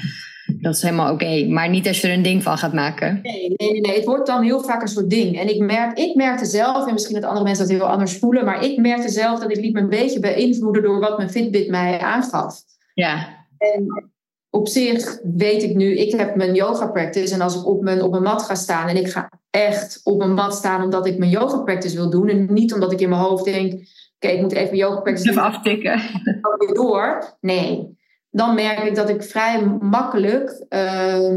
Dat 0.46 0.74
is 0.74 0.82
helemaal 0.82 1.12
oké. 1.12 1.46
Maar 1.48 1.68
niet 1.68 1.88
als 1.88 2.00
je 2.00 2.08
er 2.08 2.14
een 2.14 2.22
ding 2.22 2.42
van 2.42 2.58
gaat 2.58 2.72
maken. 2.72 3.20
Nee, 3.22 3.54
nee, 3.56 3.80
nee. 3.80 3.94
Het 3.94 4.04
wordt 4.04 4.26
dan 4.26 4.42
heel 4.42 4.62
vaak 4.62 4.82
een 4.82 4.88
soort 4.88 5.10
ding. 5.10 5.38
En 5.38 5.48
ik, 5.48 5.60
merk, 5.60 5.98
ik 5.98 6.14
merkte 6.14 6.44
zelf, 6.44 6.86
en 6.86 6.92
misschien 6.92 7.14
dat 7.14 7.24
andere 7.24 7.44
mensen 7.44 7.68
dat 7.68 7.76
heel 7.76 7.88
anders 7.88 8.18
voelen. 8.18 8.44
Maar 8.44 8.64
ik 8.64 8.78
merkte 8.78 9.08
zelf 9.08 9.40
dat 9.40 9.50
ik 9.50 9.56
liet 9.56 9.72
me 9.72 9.80
een 9.80 9.88
beetje 9.88 10.20
beïnvloeden 10.20 10.82
door 10.82 11.00
wat 11.00 11.16
mijn 11.16 11.30
Fitbit 11.30 11.68
mij 11.68 12.00
aangaf. 12.00 12.56
Ja. 12.94 13.28
En 13.58 14.12
op 14.54 14.68
zich 14.68 15.18
weet 15.22 15.62
ik 15.62 15.74
nu, 15.74 15.96
ik 15.96 16.18
heb 16.18 16.34
mijn 16.34 16.54
yoga 16.54 16.86
practice. 16.86 17.34
En 17.34 17.40
als 17.40 17.56
ik 17.56 17.66
op 17.66 17.82
mijn, 17.82 18.02
op 18.02 18.10
mijn 18.10 18.22
mat 18.22 18.42
ga 18.42 18.54
staan 18.54 18.88
en 18.88 18.96
ik 18.96 19.08
ga 19.08 19.30
echt 19.50 20.00
op 20.04 20.18
mijn 20.18 20.34
mat 20.34 20.54
staan 20.54 20.82
omdat 20.82 21.06
ik 21.06 21.18
mijn 21.18 21.30
yoga 21.30 21.58
practice 21.58 21.96
wil 21.96 22.10
doen. 22.10 22.28
En 22.28 22.52
niet 22.52 22.74
omdat 22.74 22.92
ik 22.92 23.00
in 23.00 23.08
mijn 23.08 23.20
hoofd 23.20 23.44
denk, 23.44 23.72
oké, 24.14 24.32
ik 24.32 24.40
moet 24.40 24.52
even 24.52 24.64
mijn 24.64 24.76
yoga 24.76 25.00
practice 25.00 25.30
even 25.30 25.42
aftikken. 25.42 26.00
Weer 26.58 26.74
door. 26.74 27.36
Nee. 27.40 27.96
Dan 28.30 28.54
merk 28.54 28.78
ik 28.78 28.94
dat 28.94 29.08
ik 29.08 29.22
vrij 29.22 29.64
makkelijk 29.80 30.64
uh, 30.68 31.36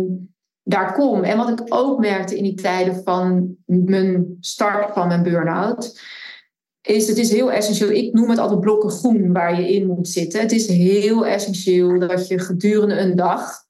daar 0.64 0.94
kom. 0.94 1.24
En 1.24 1.38
wat 1.38 1.50
ik 1.50 1.62
ook 1.70 2.00
merkte 2.00 2.38
in 2.38 2.44
die 2.44 2.62
tijden 2.62 3.02
van 3.04 3.56
mijn 3.66 4.38
start 4.40 4.94
van 4.94 5.08
mijn 5.08 5.24
burn-out 5.24 6.02
is 6.88 7.08
het 7.08 7.18
is 7.18 7.32
heel 7.32 7.52
essentieel. 7.52 7.90
Ik 7.90 8.14
noem 8.14 8.30
het 8.30 8.40
altijd 8.40 8.60
blokken 8.60 8.90
groen 8.90 9.34
waar 9.34 9.62
je 9.62 9.74
in 9.74 9.88
moet 9.88 10.08
zitten. 10.08 10.40
Het 10.40 10.52
is 10.52 10.68
heel 10.68 11.26
essentieel 11.26 12.00
dat 12.00 12.28
je 12.28 12.40
gedurende 12.40 13.00
een 13.00 13.16
dag 13.16 13.66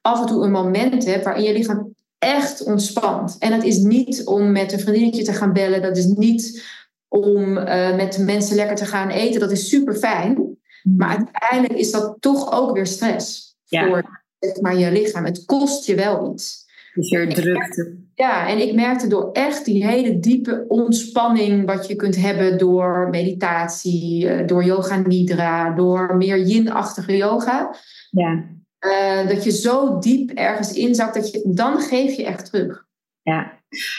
af 0.00 0.20
en 0.20 0.26
toe 0.26 0.44
een 0.44 0.50
moment 0.50 1.04
hebt 1.04 1.24
waarin 1.24 1.44
je 1.44 1.52
lichaam 1.52 1.94
echt 2.18 2.64
ontspant. 2.64 3.36
En 3.38 3.50
dat 3.50 3.64
is 3.64 3.78
niet 3.78 4.24
om 4.24 4.52
met 4.52 4.72
een 4.72 4.80
vriendinnetje 4.80 5.22
te 5.22 5.32
gaan 5.32 5.52
bellen. 5.52 5.82
Dat 5.82 5.96
is 5.96 6.06
niet 6.06 6.64
om 7.08 7.56
uh, 7.56 7.96
met 7.96 8.18
mensen 8.18 8.56
lekker 8.56 8.76
te 8.76 8.86
gaan 8.86 9.08
eten. 9.08 9.40
Dat 9.40 9.50
is 9.50 9.68
super 9.68 9.94
fijn. 9.94 10.58
Maar 10.82 11.16
uiteindelijk 11.16 11.80
is 11.80 11.90
dat 11.90 12.16
toch 12.20 12.52
ook 12.52 12.74
weer 12.74 12.86
stress 12.86 13.56
voor 13.64 14.22
zeg 14.38 14.60
maar, 14.60 14.76
je 14.76 14.92
lichaam. 14.92 15.24
Het 15.24 15.44
kost 15.44 15.86
je 15.86 15.94
wel 15.94 16.32
iets. 16.32 16.66
Dus 16.98 17.34
drukte. 17.34 17.96
Ja, 18.14 18.48
en 18.48 18.58
ik 18.58 18.74
merkte 18.74 19.08
door 19.08 19.32
echt 19.32 19.64
die 19.64 19.86
hele 19.86 20.18
diepe 20.18 20.64
ontspanning 20.68 21.66
wat 21.66 21.86
je 21.86 21.96
kunt 21.96 22.16
hebben 22.16 22.58
door 22.58 23.08
meditatie, 23.10 24.28
eh, 24.28 24.46
door 24.46 24.64
yoga 24.64 24.96
nidra, 24.96 25.70
door 25.70 26.16
meer 26.16 26.38
yin-achtige 26.38 27.16
yoga. 27.16 27.74
Ja. 28.10 28.44
Uh, 28.80 29.28
dat 29.28 29.44
je 29.44 29.50
zo 29.50 29.98
diep 29.98 30.30
ergens 30.30 30.72
inzakt, 30.72 31.14
dat 31.14 31.30
je, 31.30 31.42
dan 31.54 31.80
geef 31.80 32.16
je 32.16 32.24
echt 32.24 32.50
terug. 32.50 32.86
Ja, 33.22 33.57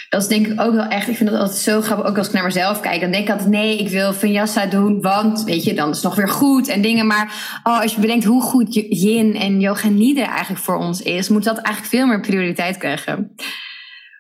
dat 0.10 0.22
is 0.22 0.28
denk 0.28 0.48
ik 0.48 0.62
ook 0.62 0.74
wel 0.74 0.86
echt. 0.86 1.08
Ik 1.08 1.16
vind 1.16 1.30
dat 1.30 1.40
altijd 1.40 1.58
zo 1.58 1.82
grappig. 1.82 2.06
Ook 2.06 2.18
als 2.18 2.28
ik 2.28 2.34
naar 2.34 2.44
mezelf 2.44 2.80
kijk, 2.80 3.02
dan 3.02 3.12
denk 3.12 3.24
ik 3.24 3.32
altijd: 3.32 3.50
nee, 3.50 3.78
ik 3.78 3.90
wil 3.90 4.14
vinyasa 4.14 4.66
doen, 4.66 5.02
want 5.02 5.44
weet 5.44 5.64
je, 5.64 5.74
dan 5.74 5.90
is 5.90 5.96
het 5.96 6.04
nog 6.06 6.16
weer 6.16 6.30
goed 6.30 6.68
en 6.68 6.82
dingen. 6.82 7.08
Maar 7.08 7.60
oh, 7.64 7.82
als 7.82 7.96
je 7.96 8.02
bedenkt 8.02 8.26
hoe 8.26 8.42
goed 8.42 8.74
yin 8.90 9.36
en 9.36 9.60
yoga 9.60 9.90
nidra 9.90 10.30
eigenlijk 10.30 10.62
voor 10.62 10.78
ons 10.78 11.02
is, 11.02 11.30
moet 11.30 11.44
dat 11.44 11.58
eigenlijk 11.58 11.96
veel 11.96 12.08
meer 12.08 12.20
prioriteit 12.20 12.78
krijgen. 12.78 13.36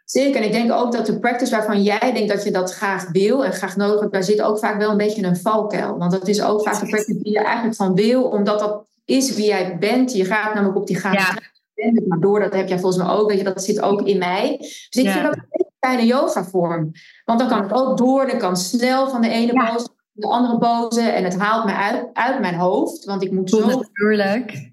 Zeker. 0.06 0.36
En 0.36 0.48
ik 0.48 0.52
denk 0.52 0.72
ook 0.72 0.92
dat 0.92 1.06
de 1.06 1.20
practice 1.20 1.52
waarvan 1.52 1.84
jij 1.84 2.14
denkt 2.14 2.30
dat 2.30 2.44
je 2.44 2.52
dat 2.52 2.74
graag 2.74 3.12
wil 3.12 3.46
en 3.46 3.54
graag 3.54 3.76
nodig 3.76 4.00
hebt, 4.00 4.14
daar 4.14 4.24
zit 4.24 4.42
ook 4.42 4.60
vaak 4.60 4.78
wel 4.78 4.92
een 4.92 4.98
beetje 4.98 5.24
een 5.24 5.38
valkuil. 5.38 5.98
Want 5.98 6.12
dat 6.12 6.28
is 6.28 6.42
ook 6.42 6.64
vaak 6.64 6.80
de 6.80 6.88
practice 6.88 7.20
die 7.24 7.32
je 7.32 7.44
eigenlijk 7.44 7.76
van 7.76 7.96
wil, 7.96 8.24
omdat 8.24 8.60
dat 8.60 8.88
is 9.06 9.36
wie 9.36 9.46
jij 9.46 9.78
bent. 9.78 10.12
Je 10.12 10.26
gaat 10.26 10.54
namelijk 10.54 10.78
op 10.78 10.88
die. 10.88 11.00
Ja 11.02 11.36
maar 12.08 12.20
door, 12.20 12.39
dat 12.39 12.54
heb 12.54 12.68
jij 12.68 12.80
volgens 12.80 13.04
mij 13.04 13.13
ook, 13.13 13.30
weet 13.30 13.38
je, 13.38 13.44
dat 13.44 13.63
zit 13.63 13.82
ook 13.82 14.02
in 14.02 14.18
mij. 14.18 14.58
Dus 14.58 14.89
ik 14.89 15.10
vind 15.10 15.24
dat 15.24 15.36
een 15.36 15.65
fijne 15.80 16.06
yoga 16.06 16.44
vorm. 16.44 16.92
Want 17.26 17.39
dan 17.39 17.48
kan 17.48 17.63
ik 17.63 17.78
ook 17.78 17.98
door, 17.98 18.28
dan 18.28 18.38
kan 18.38 18.58
snel 18.58 19.10
van 19.10 19.22
de 19.22 19.30
ene 19.30 19.54
ja. 19.54 19.72
pose 19.72 19.88
de 20.20 20.28
andere 20.28 20.58
pose 20.58 21.02
en 21.02 21.24
het 21.24 21.38
haalt 21.38 21.65
me 21.65 21.74
uit, 21.74 22.08
uit 22.13 22.39
mijn 22.39 22.56
hoofd, 22.56 23.06
want 23.06 23.24
ik 23.24 23.32
moet 23.32 23.50
zo... 23.50 23.65
Natuurlijk. 23.65 24.72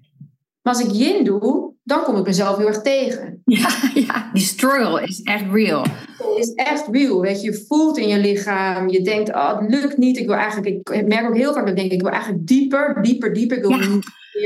Maar 0.61 0.73
als 0.75 0.85
ik 0.85 0.91
yin 0.91 1.23
doe, 1.23 1.73
dan 1.83 2.03
kom 2.03 2.15
ik 2.17 2.25
mezelf 2.25 2.57
heel 2.57 2.67
erg 2.67 2.81
tegen. 2.81 3.41
Ja, 3.45 3.69
ja, 3.93 4.29
die 4.33 4.43
struggle 4.43 5.03
is 5.03 5.21
echt 5.21 5.43
real. 5.51 5.81
Het 6.17 6.37
is 6.37 6.53
echt 6.53 6.87
real. 6.91 7.21
Weet 7.21 7.41
je, 7.41 7.51
je 7.51 7.65
voelt 7.67 7.97
in 7.97 8.07
je 8.07 8.19
lichaam. 8.19 8.89
Je 8.89 9.01
denkt, 9.01 9.29
oh, 9.29 9.59
het 9.59 9.69
lukt 9.69 9.97
niet. 9.97 10.17
Ik 10.17 10.25
wil 10.25 10.35
eigenlijk, 10.35 10.89
ik 10.89 11.07
merk 11.07 11.27
ook 11.27 11.35
heel 11.35 11.53
vaak 11.53 11.65
dat 11.65 11.69
ik 11.69 11.79
denk, 11.79 11.91
ik 11.91 12.01
wil 12.01 12.11
eigenlijk 12.11 12.47
dieper, 12.47 13.01
dieper, 13.01 13.33
dieper. 13.33 13.57
Ik 13.57 13.63
wil 13.63 13.79
ja. 13.79 13.99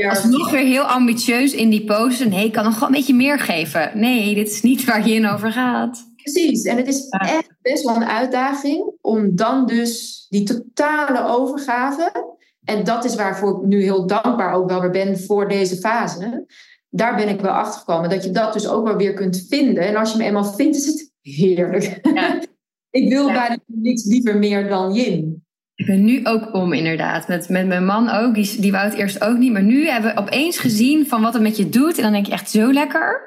Als 0.08 0.22
Alsnog 0.22 0.50
weer 0.50 0.64
heel 0.64 0.82
ambitieus 0.82 1.52
in 1.52 1.70
die 1.70 1.84
pose. 1.84 2.28
Nee, 2.28 2.44
ik 2.44 2.52
kan 2.52 2.64
nog 2.64 2.78
wel 2.78 2.88
een 2.88 2.94
beetje 2.94 3.14
meer 3.14 3.38
geven. 3.38 3.90
Nee, 3.94 4.34
dit 4.34 4.50
is 4.50 4.62
niet 4.62 4.84
waar 4.84 5.08
je 5.08 5.14
in 5.14 5.28
over 5.28 5.52
gaat. 5.52 6.10
Precies, 6.16 6.64
en 6.64 6.76
het 6.76 6.88
is 6.88 7.08
echt 7.08 7.54
best 7.62 7.84
wel 7.84 7.96
een 7.96 8.04
uitdaging 8.04 8.92
om 9.00 9.36
dan 9.36 9.66
dus 9.66 10.26
die 10.28 10.42
totale 10.42 11.26
overgave, 11.36 12.36
en 12.64 12.84
dat 12.84 13.04
is 13.04 13.14
waarvoor 13.14 13.56
ik 13.56 13.68
nu 13.68 13.82
heel 13.82 14.06
dankbaar 14.06 14.52
ook 14.52 14.68
wel 14.68 14.80
weer 14.80 14.90
ben 14.90 15.20
voor 15.20 15.48
deze 15.48 15.76
fase, 15.76 16.46
daar 16.90 17.16
ben 17.16 17.28
ik 17.28 17.40
wel 17.40 17.52
achter 17.52 17.78
gekomen, 17.80 18.10
dat 18.10 18.24
je 18.24 18.30
dat 18.30 18.52
dus 18.52 18.68
ook 18.68 18.86
wel 18.86 18.96
weer 18.96 19.14
kunt 19.14 19.46
vinden. 19.48 19.84
En 19.84 19.96
als 19.96 20.12
je 20.12 20.18
me 20.18 20.24
eenmaal 20.24 20.54
vindt, 20.54 20.76
is 20.76 20.86
het 20.86 21.12
heerlijk. 21.20 22.00
Ja. 22.14 22.40
ik 22.90 23.08
wil 23.08 23.26
ja. 23.26 23.32
bijna 23.32 23.58
niks 23.66 24.04
liever 24.04 24.38
meer 24.38 24.68
dan 24.68 24.92
yin. 24.94 25.41
Ik 25.82 25.88
ben 25.88 26.04
nu 26.04 26.20
ook 26.24 26.54
om, 26.54 26.72
inderdaad. 26.72 27.28
Met, 27.28 27.48
met 27.48 27.66
mijn 27.66 27.84
man 27.84 28.10
ook. 28.10 28.34
Die, 28.34 28.60
die 28.60 28.72
wou 28.72 28.84
het 28.84 28.94
eerst 28.94 29.24
ook 29.24 29.38
niet. 29.38 29.52
Maar 29.52 29.62
nu 29.62 29.86
hebben 29.86 30.14
we 30.14 30.20
opeens 30.20 30.58
gezien 30.58 31.06
van 31.06 31.22
wat 31.22 31.32
het 31.32 31.42
met 31.42 31.56
je 31.56 31.68
doet. 31.68 31.96
En 31.96 32.02
dan 32.02 32.12
denk 32.12 32.26
je 32.26 32.32
echt 32.32 32.50
zo 32.50 32.72
lekker. 32.72 33.20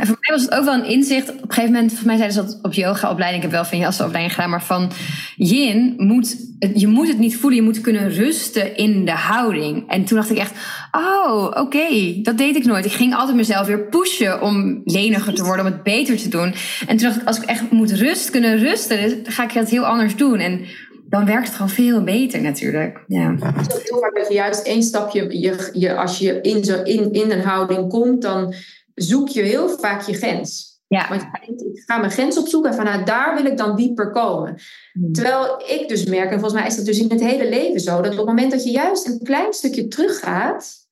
En 0.00 0.06
voor 0.06 0.16
mij 0.20 0.36
was 0.36 0.42
het 0.42 0.54
ook 0.54 0.64
wel 0.64 0.74
een 0.74 0.84
inzicht. 0.84 1.28
Op 1.30 1.42
een 1.42 1.52
gegeven 1.52 1.72
moment, 1.72 1.92
voor 1.92 2.06
mij 2.06 2.16
zeiden 2.16 2.36
ze 2.36 2.44
dat 2.44 2.58
op 2.62 2.72
yoga-opleiding. 2.72 3.44
Ik 3.44 3.50
heb 3.50 3.60
wel 3.60 3.70
van 3.70 3.78
jassenopleiding 3.78 4.34
gedaan. 4.34 4.50
Maar 4.50 4.62
van 4.62 4.90
yin 5.36 5.94
moet, 5.96 6.36
je 6.74 6.86
moet 6.86 7.08
het 7.08 7.18
niet 7.18 7.36
voelen. 7.36 7.58
Je 7.58 7.64
moet 7.64 7.80
kunnen 7.80 8.10
rusten 8.10 8.76
in 8.76 9.04
de 9.04 9.12
houding. 9.12 9.88
En 9.88 10.04
toen 10.04 10.16
dacht 10.16 10.30
ik 10.30 10.38
echt, 10.38 10.52
oh, 10.90 11.50
oké. 11.54 11.86
dat 12.22 12.38
deed 12.38 12.56
ik 12.56 12.64
nooit. 12.64 12.84
Ik 12.84 12.92
ging 12.92 13.14
altijd 13.14 13.36
mezelf 13.36 13.66
weer 13.66 13.86
pushen 13.86 14.42
om 14.42 14.80
leniger 14.84 15.34
te 15.34 15.44
worden. 15.44 15.66
Om 15.66 15.72
het 15.72 15.82
beter 15.82 16.16
te 16.16 16.28
doen. 16.28 16.54
En 16.86 16.96
toen 16.96 17.08
dacht 17.08 17.16
ik, 17.20 17.26
als 17.26 17.36
ik 17.36 17.44
echt 17.44 17.70
moet 17.70 17.92
rust, 17.92 18.30
kunnen 18.30 18.58
rusten. 18.58 19.22
Dan 19.22 19.32
ga 19.32 19.42
ik 19.42 19.54
dat 19.54 19.70
heel 19.70 19.86
anders 19.86 20.16
doen. 20.16 20.38
En 20.38 20.60
dan 21.08 21.24
werkt 21.24 21.46
het 21.46 21.54
gewoon 21.54 21.70
veel 21.70 22.04
beter 22.04 22.40
natuurlijk. 22.40 23.04
Ja. 23.06 23.34
Het 23.38 23.74
is 23.74 23.88
heel 23.88 23.98
vaak 23.98 24.14
dat 24.16 24.28
je 24.28 24.34
juist 24.34 24.66
één 24.66 24.82
stapje, 24.82 25.40
je, 25.40 25.70
je, 25.72 25.96
als 25.96 26.18
je 26.18 26.40
in, 26.40 26.64
zo, 26.64 26.82
in, 26.82 27.12
in 27.12 27.30
een 27.30 27.42
houding 27.42 27.88
komt, 27.88 28.22
dan 28.22 28.54
zoek 28.94 29.28
je 29.28 29.42
heel 29.42 29.68
vaak 29.68 30.02
je 30.02 30.14
grens. 30.14 30.76
Ja. 30.86 31.08
Want 31.08 31.22
ik 31.22 31.82
ga 31.86 31.98
mijn 31.98 32.10
grens 32.10 32.38
opzoeken 32.38 32.70
en 32.70 32.76
vanuit 32.76 33.06
daar 33.06 33.34
wil 33.34 33.44
ik 33.44 33.56
dan 33.56 33.76
dieper 33.76 34.10
komen. 34.10 34.56
Hmm. 34.92 35.12
Terwijl 35.12 35.62
ik 35.66 35.88
dus 35.88 36.04
merk, 36.04 36.30
en 36.30 36.40
volgens 36.40 36.60
mij 36.60 36.66
is 36.66 36.76
dat 36.76 36.84
dus 36.84 36.98
in 36.98 37.10
het 37.10 37.20
hele 37.20 37.48
leven 37.48 37.80
zo, 37.80 38.00
dat 38.00 38.12
op 38.12 38.18
het 38.18 38.26
moment 38.26 38.50
dat 38.50 38.64
je 38.64 38.70
juist 38.70 39.06
een 39.06 39.20
klein 39.22 39.52
stukje 39.52 39.88
teruggaat, 39.88 40.86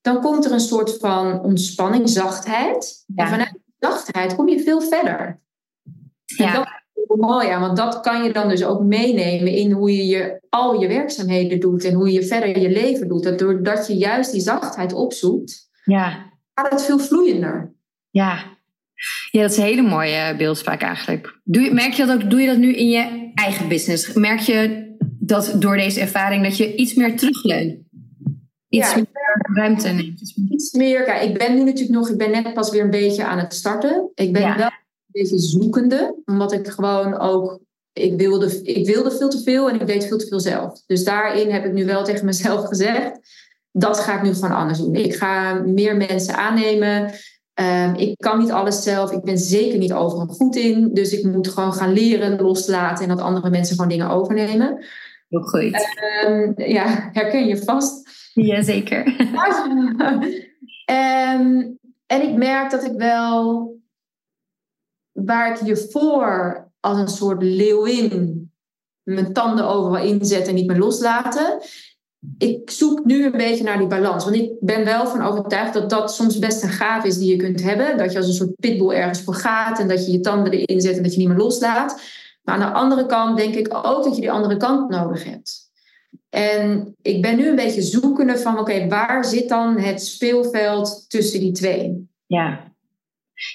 dan 0.00 0.20
komt 0.20 0.44
er 0.44 0.52
een 0.52 0.60
soort 0.60 0.96
van 0.98 1.42
ontspanning, 1.42 2.08
zachtheid. 2.08 3.04
Ja. 3.06 3.24
En 3.24 3.30
vanuit 3.30 3.52
die 3.52 3.74
zachtheid 3.78 4.34
kom 4.34 4.48
je 4.48 4.60
veel 4.60 4.80
verder. 4.80 5.40
En 6.36 6.44
Ja. 6.44 6.81
Mooi 7.06 7.48
aan, 7.48 7.60
want 7.60 7.76
dat 7.76 8.00
kan 8.00 8.22
je 8.24 8.32
dan 8.32 8.48
dus 8.48 8.64
ook 8.64 8.82
meenemen 8.82 9.52
in 9.52 9.70
hoe 9.72 9.96
je, 9.96 10.06
je 10.06 10.40
al 10.48 10.80
je 10.80 10.88
werkzaamheden 10.88 11.60
doet 11.60 11.84
en 11.84 11.94
hoe 11.94 12.12
je 12.12 12.22
verder 12.22 12.58
je 12.58 12.70
leven 12.70 13.08
doet. 13.08 13.22
Dat 13.22 13.38
doordat 13.38 13.86
je 13.86 13.94
juist 13.96 14.32
die 14.32 14.40
zachtheid 14.40 14.92
opzoekt, 14.92 15.68
Ja. 15.84 16.32
gaat 16.54 16.70
het 16.70 16.82
veel 16.82 16.98
vloeiender. 16.98 17.74
Ja. 18.10 18.38
Ja, 19.30 19.40
dat 19.42 19.50
is 19.50 19.56
een 19.56 19.62
hele 19.64 19.82
mooie 19.82 20.34
beeldspraak 20.36 20.80
eigenlijk. 20.82 21.40
Doe 21.44 21.62
je, 21.62 21.72
merk 21.72 21.92
je 21.92 22.04
dat 22.06 22.22
ook, 22.22 22.30
doe 22.30 22.40
je 22.40 22.46
dat 22.46 22.56
nu 22.58 22.74
in 22.74 22.88
je 22.88 23.30
eigen 23.34 23.68
business? 23.68 24.12
Merk 24.12 24.40
je 24.40 24.90
dat 25.20 25.54
door 25.58 25.76
deze 25.76 26.00
ervaring 26.00 26.42
dat 26.44 26.56
je 26.56 26.74
iets 26.74 26.94
meer 26.94 27.16
terugleunt? 27.16 27.78
Iets 28.68 28.94
Ja, 28.94 28.96
meer 28.96 29.46
ruimte 29.54 29.88
neemt? 29.88 30.34
Iets 30.50 30.72
meer- 30.72 31.02
kijk, 31.04 31.22
ik 31.22 31.38
ben 31.38 31.54
nu 31.54 31.62
natuurlijk 31.62 31.98
nog, 31.98 32.08
ik 32.10 32.16
ben 32.16 32.30
net 32.30 32.54
pas 32.54 32.70
weer 32.70 32.82
een 32.84 32.90
beetje 32.90 33.24
aan 33.24 33.38
het 33.38 33.54
starten. 33.54 34.10
Ik 34.14 34.32
ben 34.32 34.42
Ja. 34.42 34.56
wel 34.56 34.70
beetje 35.12 35.38
zoekende, 35.38 36.22
omdat 36.24 36.52
ik 36.52 36.68
gewoon 36.68 37.18
ook, 37.18 37.58
ik 37.92 38.18
wilde, 38.18 38.62
ik 38.62 38.86
wilde 38.86 39.10
veel 39.10 39.28
te 39.28 39.42
veel 39.42 39.68
en 39.68 39.80
ik 39.80 39.86
deed 39.86 40.06
veel 40.06 40.18
te 40.18 40.26
veel 40.26 40.40
zelf. 40.40 40.82
Dus 40.86 41.04
daarin 41.04 41.50
heb 41.50 41.64
ik 41.64 41.72
nu 41.72 41.84
wel 41.86 42.04
tegen 42.04 42.24
mezelf 42.24 42.66
gezegd, 42.72 43.18
dat 43.72 44.00
ga 44.00 44.16
ik 44.16 44.22
nu 44.22 44.34
gewoon 44.34 44.56
anders 44.56 44.78
doen. 44.78 44.94
Ik 44.94 45.14
ga 45.14 45.54
meer 45.54 45.96
mensen 45.96 46.36
aannemen. 46.36 47.10
Ehm, 47.54 47.94
ik 47.94 48.14
kan 48.16 48.38
niet 48.38 48.50
alles 48.50 48.82
zelf. 48.82 49.12
Ik 49.12 49.22
ben 49.22 49.38
zeker 49.38 49.78
niet 49.78 49.92
overal 49.92 50.26
goed 50.26 50.56
in. 50.56 50.90
Dus 50.92 51.12
ik 51.12 51.24
moet 51.24 51.48
gewoon 51.48 51.72
gaan 51.72 51.92
leren, 51.92 52.40
loslaten 52.40 53.02
en 53.02 53.16
dat 53.16 53.24
andere 53.24 53.50
mensen 53.50 53.74
gewoon 53.74 53.90
dingen 53.90 54.10
overnemen. 54.10 54.84
Heel 55.28 55.40
goed. 55.40 55.88
Ehm, 56.22 56.52
ja, 56.56 57.10
herken 57.12 57.46
je 57.46 57.56
vast. 57.56 58.10
Jazeker. 58.34 59.04
Ehm, 60.84 61.62
en 62.06 62.22
ik 62.22 62.36
merk 62.36 62.70
dat 62.70 62.84
ik 62.84 62.92
wel, 62.96 63.72
waar 65.24 65.50
ik 65.50 65.58
hiervoor 65.58 66.70
als 66.80 66.98
een 66.98 67.08
soort 67.08 67.42
leeuwin 67.42 68.52
mijn 69.02 69.32
tanden 69.32 69.68
overal 69.68 70.04
inzet 70.04 70.48
en 70.48 70.54
niet 70.54 70.66
meer 70.66 70.78
loslaten. 70.78 71.60
Ik 72.38 72.70
zoek 72.70 73.04
nu 73.04 73.24
een 73.24 73.36
beetje 73.36 73.64
naar 73.64 73.78
die 73.78 73.86
balans. 73.86 74.24
Want 74.24 74.36
ik 74.36 74.50
ben 74.60 74.84
wel 74.84 75.06
van 75.06 75.22
overtuigd 75.22 75.72
dat 75.72 75.90
dat 75.90 76.14
soms 76.14 76.38
best 76.38 76.62
een 76.62 76.68
gaaf 76.68 77.04
is 77.04 77.18
die 77.18 77.30
je 77.30 77.36
kunt 77.36 77.62
hebben. 77.62 77.98
Dat 77.98 78.12
je 78.12 78.18
als 78.18 78.26
een 78.26 78.32
soort 78.32 78.56
pitbull 78.56 78.94
ergens 78.94 79.22
voor 79.22 79.34
gaat 79.34 79.78
en 79.78 79.88
dat 79.88 80.06
je 80.06 80.12
je 80.12 80.20
tanden 80.20 80.52
erin 80.52 80.80
zet 80.80 80.96
en 80.96 81.02
dat 81.02 81.12
je 81.12 81.18
niet 81.18 81.28
meer 81.28 81.36
loslaat. 81.36 82.00
Maar 82.42 82.54
aan 82.54 82.72
de 82.72 82.78
andere 82.78 83.06
kant 83.06 83.36
denk 83.36 83.54
ik 83.54 83.74
ook 83.74 84.04
dat 84.04 84.14
je 84.14 84.20
die 84.20 84.30
andere 84.30 84.56
kant 84.56 84.90
nodig 84.90 85.24
hebt. 85.24 85.70
En 86.28 86.94
ik 87.02 87.22
ben 87.22 87.36
nu 87.36 87.48
een 87.48 87.56
beetje 87.56 87.82
zoekende 87.82 88.38
van, 88.38 88.58
oké, 88.58 88.88
waar 88.88 89.24
zit 89.24 89.48
dan 89.48 89.78
het 89.78 90.02
speelveld 90.02 91.04
tussen 91.08 91.40
die 91.40 91.52
twee? 91.52 92.08
Ja. 92.26 92.71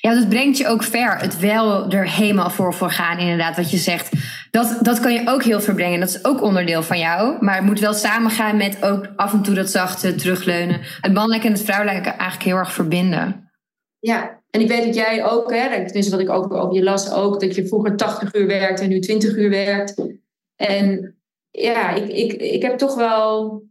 Ja, 0.01 0.13
dat 0.13 0.29
brengt 0.29 0.57
je 0.57 0.67
ook 0.67 0.83
ver. 0.83 1.17
Het 1.17 1.39
wel 1.39 1.91
er 1.91 2.11
helemaal 2.11 2.49
voor, 2.49 2.73
voor 2.73 2.91
gaan, 2.91 3.17
inderdaad, 3.17 3.55
wat 3.55 3.71
je 3.71 3.77
zegt. 3.77 4.11
Dat, 4.51 4.77
dat 4.81 4.99
kan 4.99 5.13
je 5.13 5.29
ook 5.29 5.43
heel 5.43 5.61
verbrengen. 5.61 5.99
Dat 5.99 6.09
is 6.09 6.25
ook 6.25 6.41
onderdeel 6.41 6.83
van 6.83 6.99
jou. 6.99 7.45
Maar 7.45 7.55
het 7.55 7.65
moet 7.65 7.79
wel 7.79 7.93
samengaan 7.93 8.57
met 8.57 8.83
ook 8.83 9.07
af 9.15 9.33
en 9.33 9.41
toe 9.41 9.55
dat 9.55 9.69
zachte 9.69 10.15
terugleunen. 10.15 10.79
Het 11.01 11.13
mannelijke 11.13 11.47
en 11.47 11.53
het 11.53 11.61
vrouwelijke 11.61 12.09
eigenlijk 12.09 12.43
heel 12.43 12.57
erg 12.57 12.73
verbinden. 12.73 13.51
Ja, 13.99 14.41
en 14.49 14.61
ik 14.61 14.67
weet 14.67 14.85
dat 14.85 14.95
jij 14.95 15.25
ook, 15.25 15.53
hè, 15.53 15.85
tenminste 15.85 16.11
wat 16.11 16.19
ik 16.19 16.29
ook 16.29 16.53
over 16.53 16.75
je 16.75 16.83
las, 16.83 17.11
ook 17.11 17.39
dat 17.39 17.55
je 17.55 17.67
vroeger 17.67 17.95
80 17.95 18.33
uur 18.33 18.47
werkt 18.47 18.79
en 18.79 18.89
nu 18.89 18.99
20 18.99 19.35
uur 19.35 19.49
werkt. 19.49 20.01
En 20.55 21.15
ja, 21.51 21.89
ik, 21.89 22.07
ik, 22.07 22.33
ik 22.33 22.61
heb 22.61 22.77
toch 22.77 22.95
wel, 22.95 23.63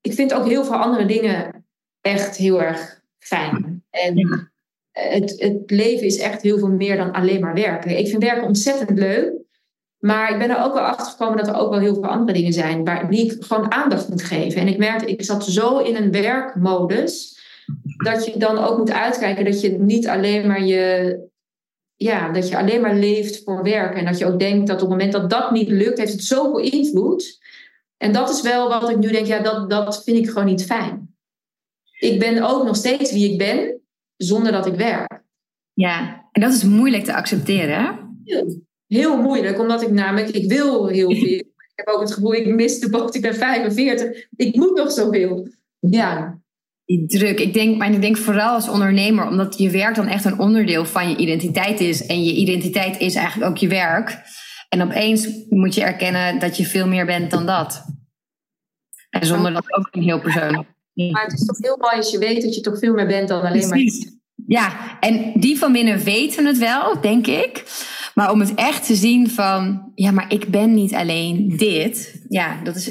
ik 0.00 0.12
vind 0.12 0.34
ook 0.34 0.46
heel 0.46 0.64
veel 0.64 0.76
andere 0.76 1.06
dingen 1.06 1.66
echt 2.00 2.36
heel 2.36 2.62
erg 2.62 3.00
fijn. 3.18 3.84
En 3.90 4.16
Ja. 4.16 4.56
Het, 4.98 5.34
het 5.38 5.70
leven 5.70 6.06
is 6.06 6.18
echt 6.18 6.42
heel 6.42 6.58
veel 6.58 6.68
meer 6.68 6.96
dan 6.96 7.12
alleen 7.12 7.40
maar 7.40 7.54
werken. 7.54 7.98
Ik 7.98 8.08
vind 8.08 8.22
werken 8.22 8.46
ontzettend 8.46 8.98
leuk. 8.98 9.32
Maar 9.98 10.32
ik 10.32 10.38
ben 10.38 10.50
er 10.50 10.64
ook 10.64 10.74
wel 10.74 10.82
achter 10.82 11.06
gekomen 11.06 11.36
dat 11.36 11.48
er 11.48 11.60
ook 11.60 11.70
wel 11.70 11.80
heel 11.80 11.94
veel 11.94 12.06
andere 12.06 12.32
dingen 12.32 12.52
zijn 12.52 12.84
waar, 12.84 13.10
die 13.10 13.24
ik 13.24 13.44
gewoon 13.44 13.72
aandacht 13.72 14.08
moet 14.08 14.22
geven. 14.22 14.60
En 14.60 14.68
ik 14.68 14.78
merkte, 14.78 15.06
ik 15.06 15.24
zat 15.24 15.44
zo 15.44 15.78
in 15.78 15.96
een 15.96 16.10
werkmodus 16.10 17.38
dat 18.04 18.24
je 18.24 18.38
dan 18.38 18.58
ook 18.58 18.78
moet 18.78 18.92
uitkijken 18.92 19.44
dat 19.44 19.60
je 19.60 19.70
niet 19.70 20.08
alleen 20.08 20.46
maar 20.46 20.64
je. 20.64 21.26
Ja, 21.94 22.32
dat 22.32 22.48
je 22.48 22.56
alleen 22.56 22.80
maar 22.80 22.94
leeft 22.94 23.42
voor 23.44 23.62
werk. 23.62 23.94
En 23.94 24.04
dat 24.04 24.18
je 24.18 24.26
ook 24.26 24.38
denkt 24.38 24.66
dat 24.66 24.76
op 24.76 24.80
het 24.80 24.90
moment 24.90 25.12
dat 25.12 25.30
dat 25.30 25.50
niet 25.50 25.68
lukt, 25.68 25.98
heeft 25.98 26.12
het 26.12 26.24
zoveel 26.24 26.58
invloed. 26.58 27.38
En 27.96 28.12
dat 28.12 28.30
is 28.30 28.42
wel 28.42 28.68
wat 28.68 28.90
ik 28.90 28.96
nu 28.96 29.10
denk, 29.10 29.26
ja, 29.26 29.38
dat, 29.38 29.70
dat 29.70 30.04
vind 30.04 30.18
ik 30.18 30.28
gewoon 30.28 30.46
niet 30.46 30.64
fijn. 30.64 31.14
Ik 31.98 32.18
ben 32.18 32.42
ook 32.42 32.64
nog 32.64 32.76
steeds 32.76 33.12
wie 33.12 33.32
ik 33.32 33.38
ben, 33.38 33.80
zonder 34.18 34.52
dat 34.52 34.66
ik 34.66 34.74
werk. 34.74 35.22
Ja, 35.72 36.24
en 36.32 36.40
dat 36.40 36.52
is 36.52 36.64
moeilijk 36.64 37.04
te 37.04 37.14
accepteren. 37.14 37.84
Hè? 37.84 37.90
Heel 38.86 39.22
moeilijk, 39.22 39.58
omdat 39.60 39.82
ik 39.82 39.90
namelijk, 39.90 40.28
ik 40.28 40.48
wil 40.48 40.86
heel 40.86 41.14
veel. 41.24 41.38
Ik 41.38 41.84
heb 41.84 41.86
ook 41.94 42.00
het 42.00 42.12
gevoel, 42.12 42.34
ik 42.34 42.46
mis 42.54 42.80
de 42.80 42.90
boot, 42.90 43.14
ik 43.14 43.22
ben 43.22 43.34
45. 43.34 44.26
Ik 44.36 44.56
moet 44.56 44.76
nog 44.76 44.90
zoveel. 44.92 45.48
Ja, 45.80 46.38
Die 46.84 47.06
druk. 47.06 47.40
Ik 47.40 47.52
denk, 47.52 47.76
maar 47.76 47.92
ik 47.92 48.00
denk 48.00 48.16
vooral 48.16 48.54
als 48.54 48.68
ondernemer, 48.68 49.26
omdat 49.26 49.58
je 49.58 49.70
werk 49.70 49.94
dan 49.94 50.06
echt 50.06 50.24
een 50.24 50.38
onderdeel 50.38 50.84
van 50.84 51.10
je 51.10 51.16
identiteit 51.16 51.80
is. 51.80 52.06
En 52.06 52.24
je 52.24 52.32
identiteit 52.32 53.00
is 53.00 53.14
eigenlijk 53.14 53.50
ook 53.50 53.56
je 53.56 53.68
werk. 53.68 54.18
En 54.68 54.82
opeens 54.82 55.28
moet 55.48 55.74
je 55.74 55.82
erkennen 55.82 56.38
dat 56.38 56.56
je 56.56 56.64
veel 56.66 56.86
meer 56.86 57.06
bent 57.06 57.30
dan 57.30 57.46
dat. 57.46 57.84
En 59.10 59.26
zonder 59.26 59.52
dat 59.52 59.76
ook 59.76 59.88
een 59.90 60.02
heel 60.02 60.20
persoonlijk. 60.20 60.68
Maar 61.06 61.22
het 61.22 61.32
is 61.32 61.44
toch 61.44 61.58
heel 61.58 61.76
mooi 61.76 61.96
als 61.96 62.10
je 62.10 62.18
weet 62.18 62.42
dat 62.42 62.54
je 62.54 62.60
toch 62.60 62.78
veel 62.78 62.94
meer 62.94 63.06
bent 63.06 63.28
dan 63.28 63.40
alleen 63.40 63.68
maar... 63.68 63.78
Precies. 63.78 64.16
Ja, 64.46 64.98
en 65.00 65.32
die 65.40 65.58
van 65.58 65.72
binnen 65.72 65.98
weten 65.98 66.46
het 66.46 66.58
wel, 66.58 67.00
denk 67.00 67.26
ik. 67.26 67.64
Maar 68.14 68.30
om 68.30 68.40
het 68.40 68.54
echt 68.54 68.86
te 68.86 68.94
zien 68.94 69.30
van, 69.30 69.92
ja, 69.94 70.10
maar 70.10 70.32
ik 70.32 70.48
ben 70.48 70.74
niet 70.74 70.94
alleen 70.94 71.56
dit. 71.56 72.22
Ja, 72.28 72.62
dat 72.62 72.74
is. 72.76 72.90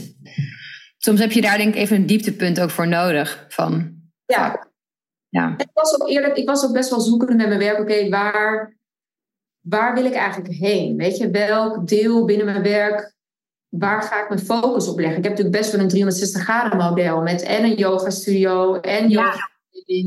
Soms 0.98 1.20
heb 1.20 1.32
je 1.32 1.42
daar 1.42 1.58
denk 1.58 1.74
ik 1.74 1.80
even 1.82 1.96
een 1.96 2.06
dieptepunt 2.06 2.60
ook 2.60 2.70
voor 2.70 2.88
nodig. 2.88 3.46
Van, 3.50 3.96
Ja, 4.26 4.68
ja. 5.30 5.54
ik 5.58 5.70
was 5.74 6.02
ook 6.02 6.10
eerlijk, 6.10 6.38
ik 6.38 6.48
was 6.48 6.66
ook 6.66 6.74
best 6.74 6.90
wel 6.90 7.00
zoekende 7.00 7.36
met 7.36 7.48
mijn 7.48 7.60
werk. 7.60 7.80
Oké, 7.80 8.10
waar, 8.10 8.78
waar 9.62 9.94
wil 9.94 10.06
ik 10.06 10.14
eigenlijk 10.14 10.54
heen? 10.54 10.98
Weet 10.98 11.18
je, 11.18 11.30
welk 11.30 11.88
deel 11.88 12.26
binnen 12.26 12.46
mijn 12.46 12.64
werk, 12.64 13.16
waar 13.70 14.02
ga 14.04 14.22
ik 14.24 14.30
mijn 14.30 14.42
focus 14.46 14.88
op 14.88 15.00
leggen? 15.00 15.18
Ik 15.18 15.24
heb 15.24 15.32
natuurlijk 15.38 15.58
best 15.58 15.72
wel 15.72 15.82
een 15.82 15.88
360 15.88 16.42
graden 16.44 16.78
model 16.78 17.22
met 17.22 17.42
en 17.42 17.64
een 17.64 17.76
yoga 17.76 18.10
studio 18.10 18.76
en 18.80 19.10
Ja. 19.10 19.22
yoga 19.24 19.56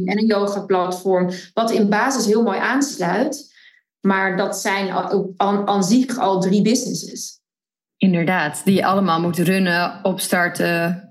en 0.05 0.19
een 0.19 0.27
yoga 0.27 0.61
platform, 0.61 1.31
wat 1.55 1.71
in 1.71 1.89
basis 1.89 2.27
heel 2.27 2.43
mooi 2.43 2.59
aansluit. 2.59 3.49
Maar 4.01 4.37
dat 4.37 4.57
zijn 4.59 4.91
al- 4.93 5.33
aan, 5.37 5.67
aan 5.69 5.85
zich 5.85 6.19
al 6.19 6.41
drie 6.41 6.63
businesses. 6.63 7.41
Inderdaad, 7.97 8.61
die 8.65 8.75
je 8.75 8.85
allemaal 8.87 9.21
moet 9.21 9.39
runnen, 9.39 10.01
opstarten. 10.03 11.05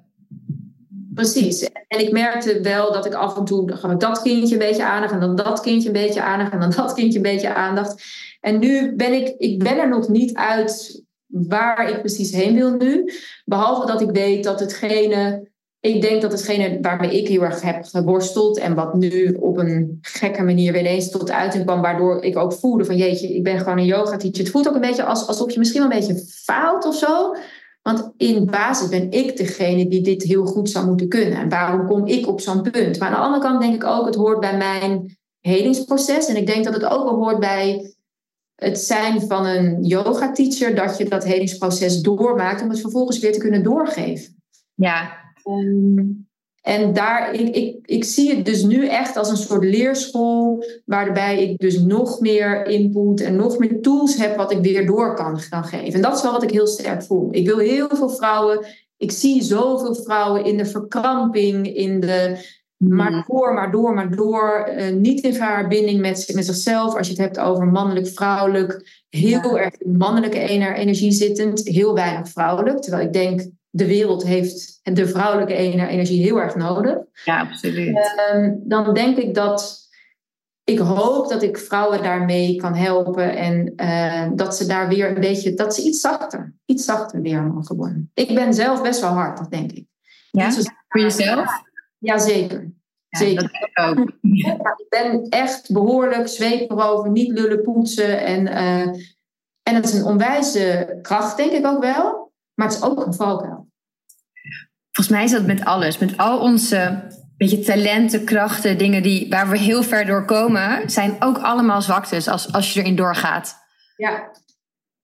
Precies. 1.13 1.69
En 1.87 1.99
ik 1.99 2.11
merkte 2.11 2.61
wel 2.61 2.93
dat 2.93 3.05
ik 3.05 3.13
af 3.13 3.37
en 3.37 3.45
toe 3.45 3.71
gaf 3.75 3.91
ik 3.91 3.99
dat 3.99 4.21
kindje 4.21 4.53
een 4.53 4.59
beetje 4.59 4.85
aandacht 4.85 5.13
en 5.13 5.19
dan 5.19 5.35
dat 5.35 5.59
kindje 5.61 5.87
een 5.87 5.93
beetje 5.93 6.21
aandacht 6.21 6.51
en 6.51 6.59
dan 6.59 6.69
dat 6.71 6.93
kindje 6.93 7.17
een 7.17 7.23
beetje 7.23 7.53
aandacht. 7.53 8.03
En 8.39 8.59
nu 8.59 8.95
ben 8.95 9.13
ik, 9.13 9.35
ik 9.37 9.59
ben 9.63 9.77
er 9.77 9.89
nog 9.89 10.07
niet 10.07 10.33
uit 10.35 11.03
waar 11.29 11.89
ik 11.89 11.99
precies 11.99 12.31
heen 12.31 12.55
wil 12.55 12.71
nu. 12.71 13.11
Behalve 13.45 13.87
dat 13.87 14.01
ik 14.01 14.11
weet 14.11 14.43
dat 14.43 14.59
hetgene, 14.59 15.49
ik 15.79 16.01
denk 16.01 16.21
dat 16.21 16.31
hetgene 16.31 16.77
waarmee 16.81 17.17
ik 17.17 17.27
heel 17.27 17.41
erg 17.41 17.61
heb 17.61 17.83
geworsteld 17.83 18.57
en 18.57 18.75
wat 18.75 18.93
nu 18.93 19.37
op 19.39 19.57
een 19.57 19.97
gekke 20.01 20.43
manier 20.43 20.71
weer 20.71 20.81
ineens 20.81 21.09
tot 21.09 21.31
uiting 21.31 21.65
kwam, 21.65 21.81
waardoor 21.81 22.23
ik 22.23 22.37
ook 22.37 22.53
voelde 22.53 22.85
van 22.85 22.97
jeetje, 22.97 23.35
ik 23.35 23.43
ben 23.43 23.59
gewoon 23.59 23.77
een 23.77 23.85
yoga 23.85 24.17
teacher. 24.17 24.43
Het 24.43 24.49
voelt 24.49 24.67
ook 24.67 24.75
een 24.75 24.81
beetje 24.81 25.03
als, 25.03 25.27
alsof 25.27 25.51
je 25.51 25.59
misschien 25.59 25.81
wel 25.81 25.91
een 25.91 25.99
beetje 25.99 26.25
faalt 26.43 26.85
of 26.85 26.95
zo. 26.95 27.35
Want 27.81 28.11
in 28.17 28.45
basis 28.45 28.89
ben 28.89 29.11
ik 29.11 29.37
degene 29.37 29.87
die 29.87 30.01
dit 30.01 30.23
heel 30.23 30.45
goed 30.45 30.69
zou 30.69 30.85
moeten 30.85 31.07
kunnen. 31.07 31.39
En 31.39 31.49
waarom 31.49 31.87
kom 31.87 32.05
ik 32.05 32.27
op 32.27 32.41
zo'n 32.41 32.61
punt? 32.61 32.99
Maar 32.99 33.07
aan 33.07 33.13
de 33.13 33.19
andere 33.19 33.43
kant 33.43 33.61
denk 33.61 33.73
ik 33.73 33.83
ook, 33.83 34.05
het 34.05 34.15
hoort 34.15 34.39
bij 34.39 34.57
mijn 34.57 35.17
helingsproces. 35.39 36.27
En 36.27 36.35
ik 36.35 36.47
denk 36.47 36.63
dat 36.63 36.73
het 36.73 36.85
ook 36.85 37.03
wel 37.03 37.15
hoort 37.15 37.39
bij 37.39 37.93
het 38.59 38.79
zijn 38.79 39.21
van 39.21 39.45
een 39.45 39.83
yoga 39.83 40.31
teacher, 40.31 40.75
dat 40.75 40.97
je 40.97 41.09
dat 41.09 41.23
helingsproces 41.23 42.01
doormaakt 42.01 42.61
om 42.61 42.69
het 42.69 42.79
vervolgens 42.79 43.19
weer 43.19 43.31
te 43.31 43.39
kunnen 43.39 43.63
doorgeven. 43.63 44.41
Ja. 44.75 45.17
Um, 45.49 46.27
en 46.61 46.93
daar, 46.93 47.33
ik, 47.33 47.55
ik, 47.55 47.77
ik 47.85 48.03
zie 48.03 48.35
het 48.35 48.45
dus 48.45 48.63
nu 48.63 48.87
echt 48.87 49.17
als 49.17 49.29
een 49.29 49.37
soort 49.37 49.63
leerschool, 49.63 50.65
waarbij 50.85 51.43
ik 51.43 51.57
dus 51.57 51.79
nog 51.79 52.19
meer 52.19 52.65
input 52.65 53.21
en 53.21 53.35
nog 53.35 53.57
meer 53.57 53.81
tools 53.81 54.15
heb 54.15 54.37
wat 54.37 54.51
ik 54.51 54.61
weer 54.61 54.85
door 54.85 55.15
kan 55.15 55.39
gaan 55.39 55.63
geven. 55.63 55.93
En 55.93 56.01
dat 56.01 56.15
is 56.15 56.21
wel 56.21 56.31
wat 56.31 56.43
ik 56.43 56.51
heel 56.51 56.67
sterk 56.67 57.03
voel. 57.03 57.27
Ik 57.31 57.45
wil 57.47 57.57
heel 57.57 57.89
veel 57.95 58.09
vrouwen, 58.09 58.65
ik 58.97 59.11
zie 59.11 59.43
zoveel 59.43 59.95
vrouwen 59.95 60.45
in 60.45 60.57
de 60.57 60.65
verkramping, 60.65 61.75
in 61.75 61.99
de. 61.99 62.57
Maar 62.79 63.23
door, 63.27 63.53
maar 63.53 63.71
door, 63.71 63.93
maar 63.93 64.15
door. 64.15 64.69
Uh, 64.77 64.93
niet 64.93 65.23
in 65.23 65.33
verbinding 65.33 65.99
met, 65.99 66.31
met 66.33 66.45
zichzelf. 66.45 66.95
Als 66.95 67.07
je 67.07 67.13
het 67.13 67.21
hebt 67.21 67.39
over 67.39 67.67
mannelijk, 67.67 68.07
vrouwelijk. 68.07 69.03
Heel 69.09 69.59
erg 69.59 69.73
mannelijke 69.85 70.39
energie 70.39 71.11
zittend. 71.11 71.67
Heel 71.67 71.93
weinig 71.93 72.29
vrouwelijk. 72.29 72.81
Terwijl 72.81 73.05
ik 73.05 73.13
denk, 73.13 73.49
de 73.69 73.87
wereld 73.87 74.23
heeft 74.23 74.79
de 74.83 75.07
vrouwelijke 75.07 75.53
energie 75.53 76.21
heel 76.21 76.41
erg 76.41 76.55
nodig. 76.55 76.97
Ja, 77.25 77.39
absoluut. 77.39 77.97
Ehm, 78.15 78.53
dan 78.57 78.93
denk 78.93 79.17
ik 79.17 79.33
dat 79.33 79.87
ik 80.63 80.79
hoop 80.79 81.29
dat 81.29 81.43
ik 81.43 81.57
vrouwen 81.57 82.03
daarmee 82.03 82.55
kan 82.55 82.75
helpen 82.75 83.35
en 83.35 83.73
uh, 83.75 84.27
dat 84.35 84.55
ze 84.55 84.65
daar 84.65 84.87
weer 84.87 85.07
een 85.07 85.19
beetje, 85.19 85.53
dat 85.53 85.75
ze 85.75 85.81
iets 85.81 85.99
zachter, 85.99 86.53
iets 86.65 86.85
zachter 86.85 87.21
weer 87.21 87.43
mogen 87.43 87.75
worden. 87.75 88.11
Ik 88.13 88.35
ben 88.35 88.53
zelf 88.53 88.81
best 88.81 89.01
wel 89.01 89.09
hard, 89.09 89.37
dat 89.37 89.51
denk 89.51 89.71
ik. 89.71 89.85
Ja, 90.31 90.51
voor 90.87 91.01
jezelf? 91.01 91.67
Jazeker. 91.99 92.71
Ja, 93.09 93.19
Zeker. 93.19 93.69
Dat 93.73 93.87
ook. 93.89 94.11
ik 94.81 94.85
ben 94.89 95.29
echt 95.29 95.71
behoorlijk 95.73 96.27
zweep 96.27 96.71
erover, 96.71 97.11
niet 97.11 97.31
lullen 97.31 97.61
poetsen. 97.61 98.25
En, 98.25 98.47
uh, 98.47 98.87
en 99.63 99.73
dat 99.73 99.83
is 99.83 99.93
een 99.93 100.05
onwijze 100.05 100.99
kracht, 101.01 101.37
denk 101.37 101.51
ik 101.51 101.65
ook 101.65 101.81
wel. 101.81 102.31
Maar 102.53 102.67
het 102.67 102.75
is 102.75 102.83
ook 102.83 103.05
een 103.05 103.13
valkuil. 103.13 103.67
Volgens 104.91 105.15
mij 105.15 105.23
is 105.23 105.31
dat 105.31 105.45
met 105.45 105.65
alles. 105.65 105.97
Met 105.97 106.17
al 106.17 106.39
onze 106.39 107.07
beetje 107.37 107.59
talenten, 107.59 108.25
krachten, 108.25 108.77
dingen 108.77 109.03
die, 109.03 109.29
waar 109.29 109.49
we 109.49 109.57
heel 109.57 109.83
ver 109.83 110.05
door 110.05 110.25
komen, 110.25 110.89
zijn 110.89 111.15
ook 111.19 111.37
allemaal 111.37 111.81
zwaktes 111.81 112.27
als, 112.27 112.51
als 112.51 112.73
je 112.73 112.79
erin 112.79 112.95
doorgaat. 112.95 113.55
Ja. 113.95 114.31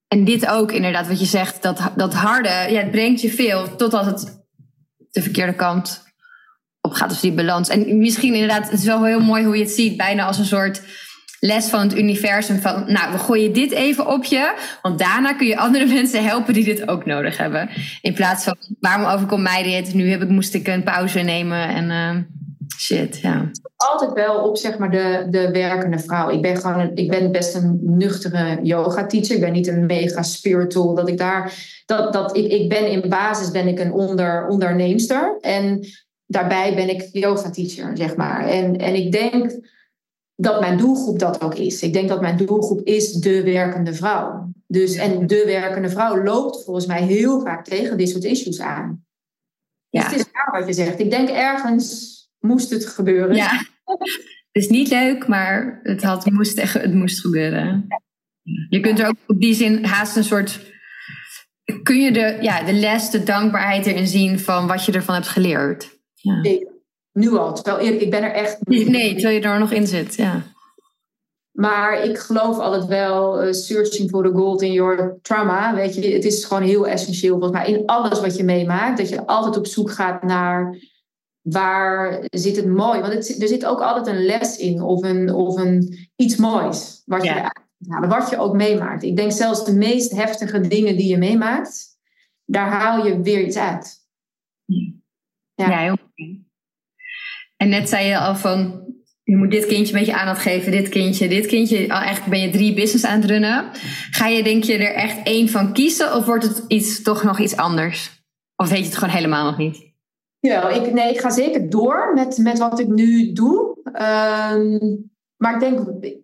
En 0.08 0.26
dit 0.26 0.48
ook 0.48 0.72
inderdaad, 0.72 1.08
wat 1.08 1.20
je 1.20 1.26
zegt, 1.26 1.62
dat, 1.62 1.92
dat 1.96 2.14
harde, 2.14 2.50
ja, 2.50 2.82
het 2.82 2.92
brengt 2.92 3.22
je 3.22 3.30
veel 3.30 3.76
totdat 3.76 4.06
het 4.06 4.46
de 5.12 5.22
verkeerde 5.22 5.56
kant 5.56 6.05
op 6.86 6.94
gaat. 6.94 7.10
Dus 7.10 7.20
die 7.20 7.32
balans. 7.32 7.70
En 7.70 7.98
misschien 7.98 8.34
inderdaad, 8.34 8.70
het 8.70 8.80
is 8.80 8.86
wel 8.86 9.04
heel 9.06 9.22
mooi 9.22 9.44
hoe 9.44 9.58
je 9.58 9.64
het 9.64 9.72
ziet, 9.72 9.98
bijna 9.98 10.26
als 10.26 10.38
een 10.38 10.46
soort 10.46 10.82
les 11.40 11.70
van 11.70 11.80
het 11.80 11.98
universum 11.98 12.60
van, 12.60 12.84
nou, 12.88 13.12
we 13.12 13.18
gooien 13.18 13.54
dit 13.54 13.72
even 13.72 14.08
op 14.08 14.24
je, 14.24 14.54
want 14.82 15.00
daarna 15.00 15.34
kun 15.34 15.48
je 15.48 15.58
andere 15.58 15.86
mensen 15.98 16.24
helpen 16.24 16.54
die 16.54 16.64
dit 16.64 16.88
ook 16.88 17.06
nodig 17.06 17.38
hebben. 17.38 17.70
In 18.02 18.14
plaats 18.14 18.44
van, 18.44 18.56
waarom 18.80 19.06
overkomt 19.06 19.42
mij 19.42 19.64
dit? 19.64 19.94
Nu 19.94 20.10
heb 20.10 20.22
ik, 20.22 20.30
moest 20.30 20.54
ik 20.54 20.68
een 20.68 20.84
pauze 20.84 21.20
nemen 21.20 21.68
en 21.68 21.90
uh, 21.90 22.24
shit, 22.78 23.20
ja. 23.22 23.52
Altijd 23.76 24.14
wel 24.14 24.36
op, 24.36 24.58
zeg 24.58 24.78
maar, 24.78 24.92
de, 24.92 25.28
de 25.30 25.52
werkende 25.52 26.00
vrouw. 26.00 26.30
Ik 26.30 26.42
ben 26.42 26.58
gewoon, 26.58 26.92
ik 26.94 27.10
ben 27.10 27.32
best 27.32 27.56
een 27.56 27.80
nuchtere 27.82 28.60
yoga 28.64 29.06
teacher. 29.06 29.36
Ik 29.36 29.42
ben 29.42 29.52
niet 29.52 29.68
een 29.68 29.86
mega 29.86 30.24
spiritual, 30.24 30.96
dat 30.96 31.10
ik 31.10 31.18
daar, 31.18 31.54
dat, 31.86 32.14
dat 32.14 32.38
ik, 32.38 32.52
ik 32.52 32.70
ben 32.70 32.92
in 32.92 33.10
basis 33.10 33.52
ben 33.52 33.68
ik 33.68 33.80
een 33.80 33.92
onder, 33.92 34.48
onderneemster 34.48 35.38
en 35.42 35.88
daarbij 36.26 36.76
ben 36.76 36.90
ik 36.90 37.10
yoga 37.12 37.50
teacher, 37.50 37.98
zeg 37.98 38.16
maar. 38.16 38.48
En, 38.48 38.78
en 38.78 38.96
ik 38.96 39.12
denk 39.12 39.60
dat 40.36 40.60
mijn 40.60 40.78
doelgroep 40.78 41.20
dat 41.20 41.42
ook 41.42 41.56
is. 41.56 41.82
Ik 41.82 41.94
denk 41.94 42.10
dat 42.10 42.22
mijn 42.22 42.38
doelgroep 42.38 42.82
is 42.82 43.12
de 43.12 43.44
werkende 43.44 43.94
vrouw. 43.94 44.54
Dus, 44.68 44.96
en 44.96 45.28
de 45.28 45.44
werkende 45.46 45.90
vrouw 45.90 46.24
loopt 46.24 46.64
volgens 46.64 46.86
mij 46.86 47.04
heel 47.04 47.42
vaak 47.42 47.66
tegen 47.66 47.98
dit 47.98 48.10
soort 48.10 48.24
issues 48.24 48.60
aan. 48.60 49.06
Ja. 49.90 50.02
Dus 50.02 50.12
het 50.12 50.20
is 50.20 50.32
waar 50.32 50.60
wat 50.60 50.68
je 50.68 50.74
zegt. 50.74 51.00
Ik 51.00 51.10
denk 51.10 51.30
ergens 51.30 52.14
moest 52.40 52.70
het 52.70 52.86
gebeuren. 52.86 53.36
Ja, 53.36 53.50
het 54.52 54.64
is 54.64 54.68
niet 54.68 54.90
leuk, 54.90 55.28
maar 55.28 55.80
het, 55.84 56.04
had, 56.04 56.32
moest, 56.32 56.58
echt, 56.58 56.74
het 56.74 56.94
moest 56.94 57.20
gebeuren. 57.20 57.88
Je 58.70 58.80
kunt 58.80 59.00
er 59.00 59.08
ook 59.08 59.18
op 59.28 59.40
die 59.40 59.54
zin 59.54 59.86
haast 59.86 60.16
een 60.16 60.24
soort... 60.24 60.74
Kun 61.84 62.02
je 62.02 62.12
de, 62.12 62.38
ja, 62.42 62.64
de 62.64 62.74
les, 62.74 63.10
de 63.10 63.24
dankbaarheid 63.24 63.86
erin 63.86 64.08
zien 64.08 64.40
van 64.40 64.68
wat 64.68 64.86
je 64.86 64.92
ervan 64.92 65.16
hebt 65.16 65.28
geleerd? 65.28 65.95
Ja. 66.26 66.66
Nu 67.12 67.38
al. 67.38 67.54
Terwijl 67.54 67.78
eerlijk, 67.78 68.02
ik 68.02 68.10
ben 68.10 68.24
er 68.24 68.32
echt. 68.32 68.58
Nee, 68.68 69.14
terwijl 69.14 69.36
je 69.36 69.42
er 69.42 69.60
nog 69.60 69.72
in 69.72 69.88
zit, 69.88 70.16
ja. 70.16 70.44
Maar 71.52 72.04
ik 72.04 72.18
geloof 72.18 72.58
altijd 72.58 72.86
wel, 72.86 73.44
uh, 73.44 73.54
searching 73.54 74.10
for 74.10 74.24
the 74.24 74.32
gold 74.34 74.62
in 74.62 74.72
your 74.72 75.20
trauma. 75.22 75.76
Weet 75.76 75.96
je, 75.96 76.14
het 76.14 76.26
is 76.26 76.46
gewoon 76.46 76.64
heel 76.64 76.88
essentieel 76.88 77.40
volgens 77.40 77.62
mij 77.62 77.72
in 77.72 77.86
alles 77.86 78.20
wat 78.20 78.38
je 78.38 78.44
meemaakt. 78.44 78.98
Dat 78.98 79.10
je 79.10 79.26
altijd 79.26 79.58
op 79.58 79.68
zoek 79.68 79.92
gaat 79.92 80.24
naar 80.24 80.78
waar 81.42 82.26
zit 82.30 82.56
het 82.56 82.68
mooi. 82.68 83.02
Want 83.02 83.14
het, 83.14 83.42
er 83.42 83.48
zit 83.48 83.66
ook 83.66 83.82
altijd 83.82 84.08
een 84.08 84.26
les 84.26 84.58
in 84.58 84.82
of, 84.82 85.04
een, 85.04 85.34
of 85.34 85.58
een, 85.58 86.08
iets 86.16 86.36
moois. 86.36 87.02
Wat, 87.06 87.24
je, 87.24 87.52
wat 88.08 88.30
je 88.30 88.38
ook 88.38 88.54
meemaakt. 88.54 89.04
Ik 89.04 89.16
denk 89.16 89.32
zelfs 89.32 89.66
de 89.66 89.74
meest 89.74 90.12
heftige 90.12 90.60
dingen 90.60 90.98
die 90.98 91.08
je 91.08 91.18
meemaakt, 91.18 91.98
daar 92.46 92.70
haal 92.70 93.06
je 93.06 93.22
weer 93.22 93.42
iets 93.42 93.58
uit. 93.58 94.05
Ja, 95.56 95.70
ja 95.70 95.80
heel 95.80 95.98
en 97.58 97.70
net 97.70 97.90
zei 97.90 98.08
je 98.08 98.18
al 98.18 98.36
van, 98.36 98.84
je 99.24 99.36
moet 99.36 99.52
dit 99.52 99.66
kindje 99.66 99.94
een 99.94 100.00
beetje 100.00 100.16
aandacht 100.16 100.42
geven, 100.42 100.72
dit 100.72 100.90
kindje, 100.90 101.28
dit 101.28 101.46
kindje. 101.46 101.94
Al 101.94 102.00
eigenlijk 102.00 102.30
ben 102.30 102.40
je 102.40 102.50
drie 102.50 102.74
business 102.74 103.06
aan 103.06 103.22
het 103.22 103.30
runnen. 103.30 103.66
Ga 104.12 104.28
je 104.28 104.44
denk 104.44 104.64
je 104.64 104.78
er 104.78 104.94
echt 104.94 105.18
één 105.24 105.50
van 105.50 105.74
kiezen 105.74 106.16
of 106.16 106.26
wordt 106.26 106.44
het 106.44 106.64
iets, 106.68 107.02
toch 107.02 107.24
nog 107.24 107.40
iets 107.40 107.56
anders? 107.56 108.24
Of 108.56 108.70
weet 108.70 108.80
je 108.80 108.86
het 108.86 108.98
gewoon 108.98 109.14
helemaal 109.14 109.46
nog 109.46 109.58
niet? 109.58 109.94
Ja, 110.40 110.70
ik, 110.70 110.94
nee, 110.94 111.14
ik 111.14 111.20
ga 111.20 111.30
zeker 111.30 111.70
door 111.70 112.12
met, 112.16 112.38
met 112.38 112.58
wat 112.58 112.80
ik 112.80 112.88
nu 112.88 113.34
doe. 113.34 113.78
Ehm, 113.84 114.96
maar 115.38 115.54
ik 115.54 115.60
denk 115.60 115.80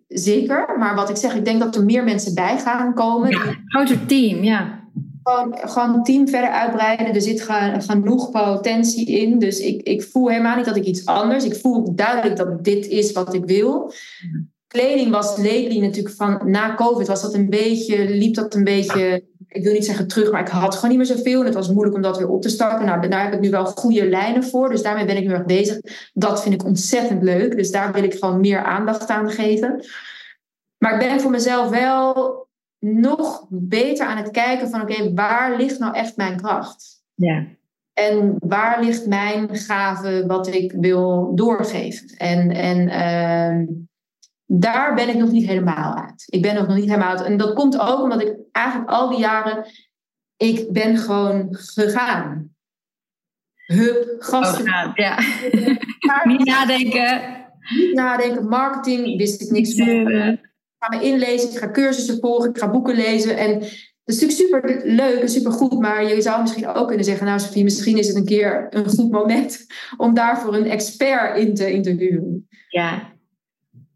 zeker, 0.08 0.78
maar 0.78 0.94
wat 0.94 1.10
ik 1.10 1.16
zeg, 1.16 1.34
ik 1.34 1.44
denk 1.44 1.60
dat 1.60 1.76
er 1.76 1.84
meer 1.84 2.04
mensen 2.04 2.34
bij 2.34 2.58
gaan 2.58 2.94
komen. 2.94 3.30
Ja, 3.30 3.56
groter 3.66 4.06
team, 4.06 4.42
ja 4.42 4.81
gewoon, 5.22 5.58
gewoon 5.68 6.02
team 6.02 6.28
verder 6.28 6.50
uitbreiden. 6.50 7.14
Er 7.14 7.22
zit 7.22 7.48
genoeg 7.78 8.30
potentie 8.30 9.06
in. 9.06 9.38
Dus 9.38 9.60
ik, 9.60 9.82
ik 9.82 10.02
voel 10.02 10.28
helemaal 10.28 10.56
niet 10.56 10.64
dat 10.64 10.76
ik 10.76 10.84
iets 10.84 11.06
anders. 11.06 11.44
Ik 11.44 11.56
voel 11.56 11.94
duidelijk 11.94 12.36
dat 12.36 12.64
dit 12.64 12.86
is 12.86 13.12
wat 13.12 13.34
ik 13.34 13.44
wil. 13.44 13.92
Kleding 14.66 15.10
was 15.10 15.36
lately 15.36 15.78
natuurlijk 15.78 16.14
van 16.14 16.50
na 16.50 16.74
COVID 16.74 17.06
was 17.06 17.22
dat 17.22 17.34
een 17.34 17.50
beetje, 17.50 18.08
liep 18.08 18.34
dat 18.34 18.54
een 18.54 18.64
beetje, 18.64 19.24
ik 19.48 19.62
wil 19.62 19.72
niet 19.72 19.84
zeggen 19.84 20.08
terug, 20.08 20.30
maar 20.30 20.40
ik 20.40 20.48
had 20.48 20.74
gewoon 20.74 20.88
niet 20.96 21.08
meer 21.08 21.16
zoveel. 21.16 21.40
En 21.40 21.46
het 21.46 21.54
was 21.54 21.68
moeilijk 21.68 21.96
om 21.96 22.02
dat 22.02 22.18
weer 22.18 22.28
op 22.28 22.42
te 22.42 22.48
starten. 22.48 22.86
Nou, 22.86 23.08
daar 23.08 23.24
heb 23.24 23.32
ik 23.32 23.40
nu 23.40 23.50
wel 23.50 23.64
goede 23.64 24.08
lijnen 24.08 24.44
voor. 24.44 24.68
Dus 24.68 24.82
daarmee 24.82 25.04
ben 25.04 25.16
ik 25.16 25.24
nu 25.24 25.32
erg 25.32 25.44
bezig. 25.44 25.80
Dat 26.12 26.42
vind 26.42 26.54
ik 26.54 26.64
ontzettend 26.64 27.22
leuk. 27.22 27.56
Dus 27.56 27.70
daar 27.70 27.92
wil 27.92 28.02
ik 28.02 28.14
gewoon 28.14 28.40
meer 28.40 28.62
aandacht 28.62 29.08
aan 29.08 29.30
geven. 29.30 29.84
Maar 30.78 30.92
ik 30.92 31.08
ben 31.08 31.20
voor 31.20 31.30
mezelf 31.30 31.68
wel 31.68 32.40
nog 32.84 33.46
beter 33.48 34.06
aan 34.06 34.16
het 34.16 34.30
kijken 34.30 34.68
van 34.68 34.80
oké, 34.82 35.14
waar 35.14 35.56
ligt 35.56 35.78
nou 35.78 35.94
echt 35.94 36.16
mijn 36.16 36.36
kracht? 36.36 37.02
Ja. 37.14 37.46
En 37.92 38.36
waar 38.38 38.84
ligt 38.84 39.06
mijn 39.06 39.56
gave 39.56 40.24
wat 40.26 40.46
ik 40.46 40.72
wil 40.72 41.32
doorgeven? 41.34 42.16
En, 42.16 42.50
en 42.50 42.78
uh, 42.88 43.76
daar 44.46 44.94
ben 44.94 45.08
ik 45.08 45.14
nog 45.14 45.30
niet 45.30 45.46
helemaal 45.46 45.94
uit. 45.94 46.24
Ik 46.26 46.42
ben 46.42 46.54
nog 46.54 46.68
niet 46.68 46.84
helemaal 46.84 47.10
uit. 47.10 47.22
En 47.22 47.36
dat 47.36 47.54
komt 47.54 47.78
ook 47.78 48.02
omdat 48.02 48.22
ik 48.22 48.36
eigenlijk 48.52 48.90
al 48.90 49.08
die 49.08 49.18
jaren, 49.18 49.66
ik 50.36 50.72
ben 50.72 50.98
gewoon 50.98 51.48
gegaan. 51.50 52.50
Hup, 53.66 54.16
gasten. 54.18 54.66
Oh, 54.66 54.90
ja. 54.94 55.18
niet 56.32 56.44
nadenken. 56.44 57.20
Niet 57.76 57.94
nadenken, 57.94 58.48
marketing, 58.48 59.16
wist 59.16 59.42
ik 59.42 59.50
niks 59.50 59.74
van 59.74 60.38
ga 60.82 60.96
me 60.96 61.02
inlezen, 61.02 61.50
ik 61.50 61.58
ga 61.58 61.70
cursussen 61.70 62.18
volgen, 62.20 62.50
ik 62.50 62.58
ga 62.58 62.70
boeken 62.70 62.94
lezen. 62.94 63.36
En 63.36 63.58
dat 64.04 64.14
is 64.14 64.20
natuurlijk 64.20 64.38
super 64.38 64.92
leuk 64.94 65.20
en 65.20 65.28
super 65.28 65.52
goed, 65.52 65.80
maar 65.80 66.04
je 66.04 66.22
zou 66.22 66.40
misschien 66.40 66.66
ook 66.66 66.86
kunnen 66.86 67.04
zeggen, 67.04 67.26
nou 67.26 67.40
Sophie, 67.40 67.64
misschien 67.64 67.98
is 67.98 68.06
het 68.06 68.16
een 68.16 68.24
keer 68.24 68.66
een 68.70 68.88
goed 68.88 69.10
moment 69.10 69.66
om 69.96 70.14
daarvoor 70.14 70.54
een 70.54 70.70
expert 70.70 71.38
in 71.38 71.54
te, 71.54 71.72
in 71.72 71.82
te 71.82 71.90
huren. 71.90 72.48
Ja. 72.68 73.10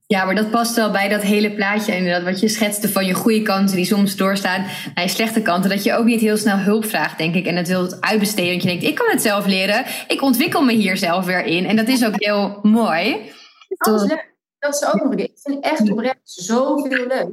Ja, 0.07 0.25
maar 0.25 0.35
dat 0.35 0.51
past 0.51 0.77
wel 0.77 0.91
bij 0.91 1.09
dat 1.09 1.23
hele 1.23 1.55
plaatje 1.55 1.97
inderdaad, 1.97 2.23
wat 2.23 2.41
je 2.41 2.49
schetste 2.49 2.89
van 2.89 3.07
je 3.07 3.15
goede 3.15 3.43
kanten 3.43 3.77
die 3.77 3.85
soms 3.85 4.17
doorstaan 4.17 4.65
naar 4.95 5.05
je 5.05 5.11
slechte 5.11 5.43
kanten. 5.43 5.71
Dat 5.71 5.85
je 5.85 5.95
ook 5.95 6.05
niet 6.05 6.21
heel 6.21 6.37
snel 6.37 6.57
hulp 6.57 6.85
vraagt, 6.85 7.19
denk 7.19 7.35
ik. 7.35 7.47
En 7.47 7.55
dat 7.55 7.69
wil 7.69 8.01
uitbesteden, 8.01 8.51
want 8.51 8.63
je 8.63 8.69
denkt, 8.69 8.85
ik 8.85 8.95
kan 8.95 9.11
het 9.11 9.23
zelf 9.23 9.47
leren. 9.47 9.85
Ik 10.09 10.23
ontwikkel 10.23 10.63
me 10.63 10.73
hier 10.73 10.97
zelf 10.97 11.25
weer 11.25 11.45
in. 11.45 11.67
En 11.67 11.77
dat 11.77 11.89
is 11.89 12.07
ook 12.07 12.15
heel 12.17 12.59
mooi. 12.63 13.33
Dat 13.69 14.03
is 14.03 14.09
leuk. 14.09 14.36
Dat 14.67 14.83
is 14.83 14.89
ook 14.89 15.03
nog 15.03 15.11
een 15.11 15.17
keer. 15.17 15.25
Ik 15.25 15.39
vind 15.39 15.65
echt 15.65 15.91
oprecht 15.91 16.19
zoveel 16.23 17.07
leuk. 17.07 17.31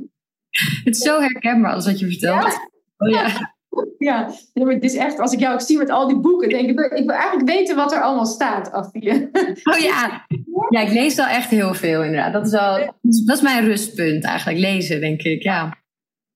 Het 0.84 0.96
is 0.96 1.02
zo 1.02 1.20
herkenbaar 1.20 1.74
als 1.74 1.86
wat 1.86 2.00
je 2.00 2.08
vertelt. 2.08 2.44
Ja. 2.44 2.70
Oh, 2.98 3.10
ja. 3.10 3.28
Ja, 3.98 4.32
het 4.54 4.84
is 4.84 4.96
echt, 4.96 5.20
als 5.20 5.34
ik 5.34 5.40
jou 5.40 5.54
ook 5.54 5.62
zie 5.62 5.78
met 5.78 5.90
al 5.90 6.08
die 6.08 6.20
boeken, 6.20 6.50
denk 6.50 6.70
ik, 6.70 6.80
ik 6.80 7.06
wil 7.06 7.16
eigenlijk 7.16 7.50
weten 7.50 7.76
wat 7.76 7.92
er 7.92 8.02
allemaal 8.02 8.26
staat, 8.26 8.72
Affie. 8.72 9.12
Oh 9.64 9.78
ja. 9.78 10.26
ja, 10.70 10.82
ik 10.82 10.94
lees 10.94 11.16
wel 11.16 11.26
echt 11.26 11.50
heel 11.50 11.74
veel 11.74 12.04
inderdaad. 12.04 12.34
Dat 12.34 12.46
is, 12.46 12.52
wel, 12.52 12.96
dat 13.02 13.36
is 13.36 13.42
mijn 13.42 13.66
rustpunt 13.66 14.24
eigenlijk, 14.24 14.60
lezen 14.60 15.00
denk 15.00 15.22
ik, 15.22 15.44
ja. 15.44 15.78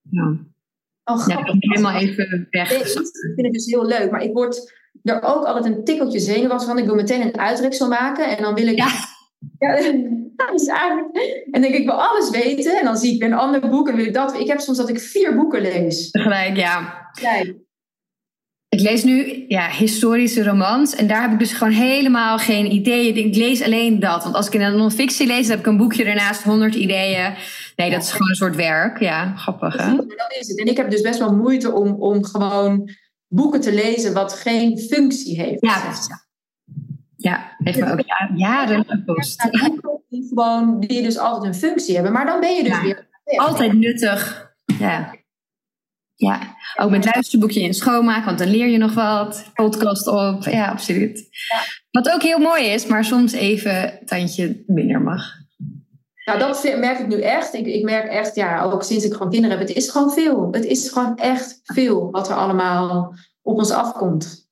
ja. 0.09 0.37
Oh, 1.03 1.27
ja, 1.27 1.45
ik 1.45 1.55
helemaal 1.57 1.99
even 1.99 2.47
weg. 2.49 2.71
ik 2.71 2.87
vind 2.87 3.41
het 3.41 3.53
dus 3.53 3.65
heel 3.65 3.85
leuk, 3.85 4.11
maar 4.11 4.21
ik 4.21 4.33
word 4.33 4.73
er 5.03 5.21
ook 5.21 5.45
altijd 5.45 5.65
een 5.65 5.83
tikkeltje 5.83 6.19
zenuwachtig 6.19 6.67
van. 6.67 6.77
Ik 6.77 6.85
wil 6.85 6.95
meteen 6.95 7.21
een 7.21 7.37
uitreksel 7.37 7.87
maken 7.87 8.37
en 8.37 8.43
dan 8.43 8.53
wil 8.53 8.67
ik... 8.67 8.77
Ja. 8.77 8.89
Ja, 9.59 9.75
is 10.53 10.67
eigenlijk... 10.67 11.17
En 11.51 11.61
denk 11.61 11.73
ik, 11.73 11.85
wil 11.85 12.01
alles 12.01 12.29
weten. 12.29 12.79
En 12.79 12.85
dan 12.85 12.97
zie 12.97 13.13
ik 13.13 13.19
weer 13.19 13.31
een 13.31 13.37
ander 13.37 13.69
boek 13.69 13.89
en 13.89 13.95
wil 13.95 14.05
ik 14.05 14.13
dat. 14.13 14.39
Ik 14.39 14.47
heb 14.47 14.59
soms 14.59 14.77
dat 14.77 14.89
ik 14.89 14.99
vier 14.99 15.35
boeken 15.35 15.61
lees. 15.61 16.11
Tegelijk, 16.11 16.55
ja. 16.55 17.05
Ik 18.69 18.81
lees 18.81 19.03
nu 19.03 19.45
ja, 19.47 19.69
historische 19.69 20.43
romans. 20.43 20.95
En 20.95 21.07
daar 21.07 21.21
heb 21.21 21.31
ik 21.31 21.39
dus 21.39 21.53
gewoon 21.53 21.73
helemaal 21.73 22.37
geen 22.37 22.71
ideeën. 22.71 23.15
Ik 23.15 23.35
lees 23.35 23.63
alleen 23.63 23.99
dat. 23.99 24.23
Want 24.23 24.35
als 24.35 24.47
ik 24.47 24.53
in 24.53 24.61
een 24.61 24.77
non-fictie 24.77 25.27
lees, 25.27 25.41
dan 25.41 25.49
heb 25.49 25.59
ik 25.59 25.65
een 25.65 25.77
boekje 25.77 26.03
ernaast, 26.03 26.43
100 26.43 26.75
ideeën. 26.75 27.33
Nee, 27.75 27.91
dat 27.91 28.03
is 28.03 28.11
gewoon 28.11 28.29
een 28.29 28.35
soort 28.35 28.55
werk. 28.55 28.99
Ja, 28.99 29.35
grappig 29.35 29.77
hè? 29.77 29.95
Dat 29.95 30.35
is 30.39 30.47
het. 30.47 30.59
En 30.59 30.65
ik 30.65 30.77
heb 30.77 30.89
dus 30.89 31.01
best 31.01 31.19
wel 31.19 31.35
moeite 31.35 31.73
om, 31.73 32.01
om 32.01 32.25
gewoon 32.25 32.89
boeken 33.27 33.61
te 33.61 33.73
lezen 33.73 34.13
wat 34.13 34.33
geen 34.33 34.79
functie 34.79 35.41
heeft. 35.41 35.65
Ja, 35.65 35.77
ja, 35.77 36.26
heeft 37.57 37.79
me 37.79 37.91
ook 37.91 38.01
jaren 38.35 38.85
gekost. 38.87 39.49
Die, 40.09 40.27
gewoon, 40.27 40.79
die 40.79 41.01
dus 41.01 41.17
altijd 41.17 41.53
een 41.53 41.59
functie 41.59 41.93
hebben. 41.95 42.11
Maar 42.11 42.25
dan 42.25 42.39
ben 42.39 42.55
je 42.55 42.63
dus 42.63 42.81
weer... 42.81 43.07
Altijd 43.37 43.73
nuttig. 43.73 44.51
Ja. 44.79 45.15
Ja, 46.15 46.55
ook 46.75 46.89
met 46.89 47.05
luisterboekje 47.05 47.61
in 47.61 47.73
schoonmaken, 47.73 48.25
want 48.25 48.37
dan 48.37 48.47
leer 48.47 48.67
je 48.67 48.77
nog 48.77 48.93
wat. 48.93 49.45
Podcast 49.53 50.07
op, 50.07 50.43
ja, 50.43 50.67
absoluut. 50.67 51.29
Wat 51.91 52.11
ook 52.11 52.21
heel 52.21 52.39
mooi 52.39 52.65
is, 52.65 52.85
maar 52.85 53.05
soms 53.05 53.31
even 53.31 53.99
tandje 54.05 54.63
minder 54.67 55.01
mag. 55.01 55.23
Nou, 56.25 56.39
dat 56.39 56.75
merk 56.79 56.99
ik 56.99 57.07
nu 57.07 57.21
echt. 57.21 57.53
Ik, 57.53 57.65
ik 57.65 57.83
merk 57.83 58.09
echt, 58.09 58.35
ja, 58.35 58.61
ook 58.61 58.83
sinds 58.83 59.05
ik 59.05 59.13
gewoon 59.13 59.31
kinderen 59.31 59.57
heb, 59.57 59.67
het 59.67 59.77
is 59.77 59.89
gewoon 59.89 60.11
veel. 60.11 60.47
Het 60.51 60.65
is 60.65 60.89
gewoon 60.89 61.17
echt 61.17 61.59
veel 61.63 62.11
wat 62.11 62.29
er 62.29 62.35
allemaal 62.35 63.13
op 63.41 63.57
ons 63.57 63.71
afkomt. 63.71 64.46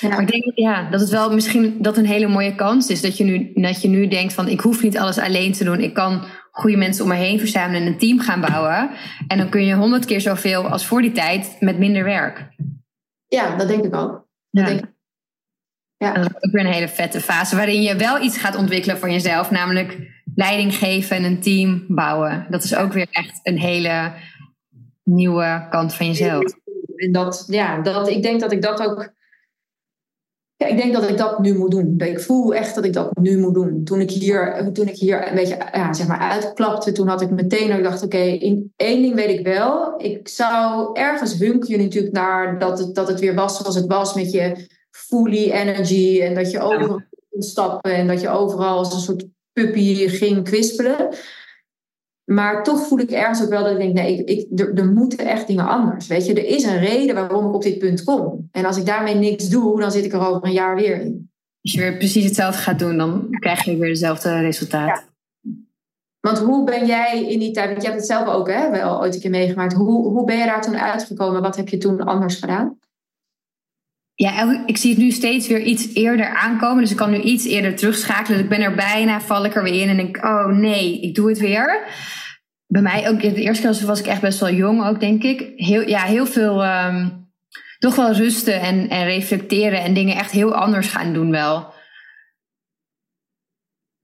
Ja. 0.00 0.08
Maar 0.08 0.20
ik 0.20 0.30
denk 0.30 0.44
ja, 0.54 0.90
dat 0.90 1.00
het 1.00 1.10
wel 1.10 1.34
misschien 1.34 1.82
dat 1.82 1.96
een 1.96 2.06
hele 2.06 2.28
mooie 2.28 2.54
kans 2.54 2.88
is. 2.88 3.00
Dat 3.00 3.16
je, 3.16 3.24
nu, 3.24 3.52
dat 3.54 3.82
je 3.82 3.88
nu 3.88 4.08
denkt 4.08 4.32
van 4.32 4.48
ik 4.48 4.60
hoef 4.60 4.82
niet 4.82 4.98
alles 4.98 5.18
alleen 5.18 5.52
te 5.52 5.64
doen. 5.64 5.80
Ik 5.80 5.94
kan 5.94 6.24
goede 6.50 6.76
mensen 6.76 7.04
om 7.04 7.10
me 7.10 7.16
heen 7.16 7.38
verzamelen 7.38 7.82
en 7.82 7.86
een 7.86 7.98
team 7.98 8.20
gaan 8.20 8.40
bouwen. 8.40 8.90
En 9.28 9.38
dan 9.38 9.48
kun 9.48 9.64
je 9.64 9.74
honderd 9.74 10.04
keer 10.04 10.20
zoveel 10.20 10.68
als 10.68 10.86
voor 10.86 11.02
die 11.02 11.12
tijd 11.12 11.56
met 11.60 11.78
minder 11.78 12.04
werk. 12.04 12.48
Ja, 13.26 13.56
dat 13.56 13.68
denk 13.68 13.84
ik 13.84 13.94
ook. 13.94 14.10
Dat 14.50 14.64
ja. 14.64 14.64
Denk 14.64 14.80
ik. 14.80 14.96
Ja. 15.96 16.12
dat 16.12 16.24
is 16.24 16.34
ook 16.34 16.52
weer 16.52 16.64
een 16.64 16.72
hele 16.72 16.88
vette 16.88 17.20
fase 17.20 17.56
waarin 17.56 17.82
je 17.82 17.96
wel 17.96 18.22
iets 18.22 18.38
gaat 18.38 18.56
ontwikkelen 18.56 18.98
voor 18.98 19.10
jezelf. 19.10 19.50
Namelijk 19.50 19.96
leiding 20.34 20.74
geven 20.74 21.16
en 21.16 21.24
een 21.24 21.40
team 21.40 21.84
bouwen. 21.88 22.46
Dat 22.50 22.64
is 22.64 22.74
ook 22.74 22.92
weer 22.92 23.06
echt 23.10 23.40
een 23.42 23.58
hele 23.58 24.12
nieuwe 25.04 25.66
kant 25.70 25.94
van 25.94 26.06
jezelf. 26.06 26.54
En 26.96 27.12
dat, 27.12 27.44
ja, 27.46 27.80
dat, 27.80 28.08
ik 28.08 28.22
denk 28.22 28.40
dat 28.40 28.52
ik 28.52 28.62
dat 28.62 28.80
ook 28.80 29.12
ja, 30.58 30.66
ik 30.66 30.76
denk 30.76 30.92
dat 30.92 31.08
ik 31.08 31.16
dat 31.16 31.38
nu 31.38 31.58
moet 31.58 31.70
doen. 31.70 31.94
Ik 31.98 32.20
voel 32.20 32.54
echt 32.54 32.74
dat 32.74 32.84
ik 32.84 32.92
dat 32.92 33.18
nu 33.20 33.38
moet 33.38 33.54
doen. 33.54 33.84
Toen 33.84 34.00
ik 34.00 34.10
hier, 34.10 34.70
toen 34.72 34.88
ik 34.88 34.96
hier 34.96 35.28
een 35.28 35.34
beetje 35.34 35.56
ja, 35.72 35.92
zeg 35.92 36.06
maar 36.06 36.18
uitklapte, 36.18 36.92
toen 36.92 37.08
had 37.08 37.20
ik 37.20 37.30
meteen 37.30 37.76
ik 37.76 37.82
dacht, 37.82 38.02
oké, 38.02 38.18
in 38.18 38.72
één 38.76 39.02
ding 39.02 39.14
weet 39.14 39.38
ik 39.38 39.44
wel. 39.44 39.94
Ik 40.00 40.28
zou 40.28 40.90
ergens 40.98 41.38
hunken 41.38 41.68
je 41.68 41.82
natuurlijk 41.82 42.14
naar 42.14 42.58
dat 42.58 42.78
het, 42.78 42.94
dat 42.94 43.08
het 43.08 43.20
weer 43.20 43.34
was 43.34 43.56
zoals 43.56 43.74
het 43.74 43.86
was 43.86 44.14
met 44.14 44.30
je 44.30 44.66
fully 44.90 45.50
energy 45.50 46.20
en 46.22 46.34
dat 46.34 46.50
je 46.50 46.60
overal 46.60 47.02
kon 47.30 47.42
stappen 47.42 47.94
en 47.94 48.06
dat 48.06 48.20
je 48.20 48.28
overal 48.28 48.78
als 48.78 48.94
een 48.94 49.00
soort 49.00 49.26
puppy 49.52 50.08
ging 50.08 50.44
kwispelen. 50.44 51.08
Maar 52.28 52.62
toch 52.62 52.86
voel 52.86 52.98
ik 52.98 53.10
ergens 53.10 53.42
ook 53.42 53.48
wel 53.48 53.62
dat 53.62 53.72
ik 53.72 53.78
denk, 53.78 53.94
nee, 53.94 54.18
ik, 54.18 54.28
ik, 54.28 54.60
er, 54.60 54.74
er, 54.74 54.86
moeten 54.86 55.18
echt 55.18 55.46
dingen 55.46 55.68
anders. 55.68 56.06
Weet 56.06 56.26
je, 56.26 56.34
er 56.34 56.46
is 56.46 56.64
een 56.64 56.78
reden 56.78 57.14
waarom 57.14 57.46
ik 57.46 57.54
op 57.54 57.62
dit 57.62 57.78
punt 57.78 58.04
kom. 58.04 58.48
En 58.52 58.64
als 58.64 58.76
ik 58.76 58.86
daarmee 58.86 59.14
niks 59.14 59.48
doe, 59.48 59.80
dan 59.80 59.92
zit 59.92 60.04
ik 60.04 60.12
er 60.12 60.26
over 60.26 60.44
een 60.44 60.52
jaar 60.52 60.76
weer 60.76 61.00
in. 61.00 61.30
Als 61.62 61.72
je 61.72 61.80
weer 61.80 61.96
precies 61.96 62.24
hetzelfde 62.24 62.62
gaat 62.62 62.78
doen, 62.78 62.96
dan 62.96 63.26
krijg 63.30 63.64
je 63.64 63.76
weer 63.76 63.88
hetzelfde 63.88 64.40
resultaat. 64.40 65.06
Want 66.20 66.38
hoe 66.38 66.64
ben 66.64 66.86
jij 66.86 67.24
in 67.28 67.38
die 67.38 67.50
tijd, 67.50 67.68
want 67.68 67.82
je 67.82 67.88
hebt 67.88 68.00
het 68.00 68.10
zelf 68.10 68.28
ook 68.28 68.48
hè, 68.48 68.70
wel 68.70 69.00
ooit 69.00 69.14
een 69.14 69.20
keer 69.20 69.30
meegemaakt. 69.30 69.72
Hoe, 69.72 70.08
hoe 70.08 70.24
ben 70.24 70.38
je 70.38 70.44
daar 70.44 70.62
toen 70.62 70.78
uitgekomen? 70.78 71.42
Wat 71.42 71.56
heb 71.56 71.68
je 71.68 71.78
toen 71.78 72.04
anders 72.04 72.36
gedaan? 72.36 72.78
Ja, 74.14 74.62
ik 74.66 74.76
zie 74.76 74.90
het 74.90 74.98
nu 74.98 75.10
steeds 75.10 75.48
weer 75.48 75.62
iets 75.62 75.94
eerder 75.94 76.34
aankomen. 76.34 76.82
Dus 76.82 76.90
ik 76.90 76.96
kan 76.96 77.10
nu 77.10 77.20
iets 77.20 77.44
eerder 77.44 77.76
terugschakelen. 77.76 78.32
Dus 78.32 78.40
ik 78.40 78.48
ben 78.48 78.60
er 78.60 78.74
bijna, 78.74 79.20
val 79.20 79.44
ik 79.44 79.54
er 79.54 79.62
weer 79.62 79.82
in 79.82 79.88
en 79.88 79.96
denk, 79.96 80.16
oh 80.24 80.46
nee, 80.46 81.00
ik 81.00 81.14
doe 81.14 81.28
het 81.28 81.38
weer 81.38 81.86
bij 82.68 82.82
mij 82.82 83.08
ook, 83.08 83.20
de 83.20 83.34
eerste 83.34 83.68
keer 83.68 83.86
was 83.86 84.00
ik 84.00 84.06
echt 84.06 84.20
best 84.20 84.40
wel 84.40 84.52
jong 84.52 84.86
ook, 84.86 85.00
denk 85.00 85.22
ik. 85.22 85.52
Heel, 85.56 85.88
ja, 85.88 86.02
heel 86.02 86.26
veel 86.26 86.64
um, 86.64 87.26
toch 87.78 87.96
wel 87.96 88.12
rusten 88.12 88.60
en, 88.60 88.88
en 88.88 89.04
reflecteren 89.04 89.82
en 89.82 89.94
dingen 89.94 90.16
echt 90.16 90.30
heel 90.30 90.54
anders 90.54 90.86
gaan 90.86 91.12
doen 91.12 91.30
wel. 91.30 91.72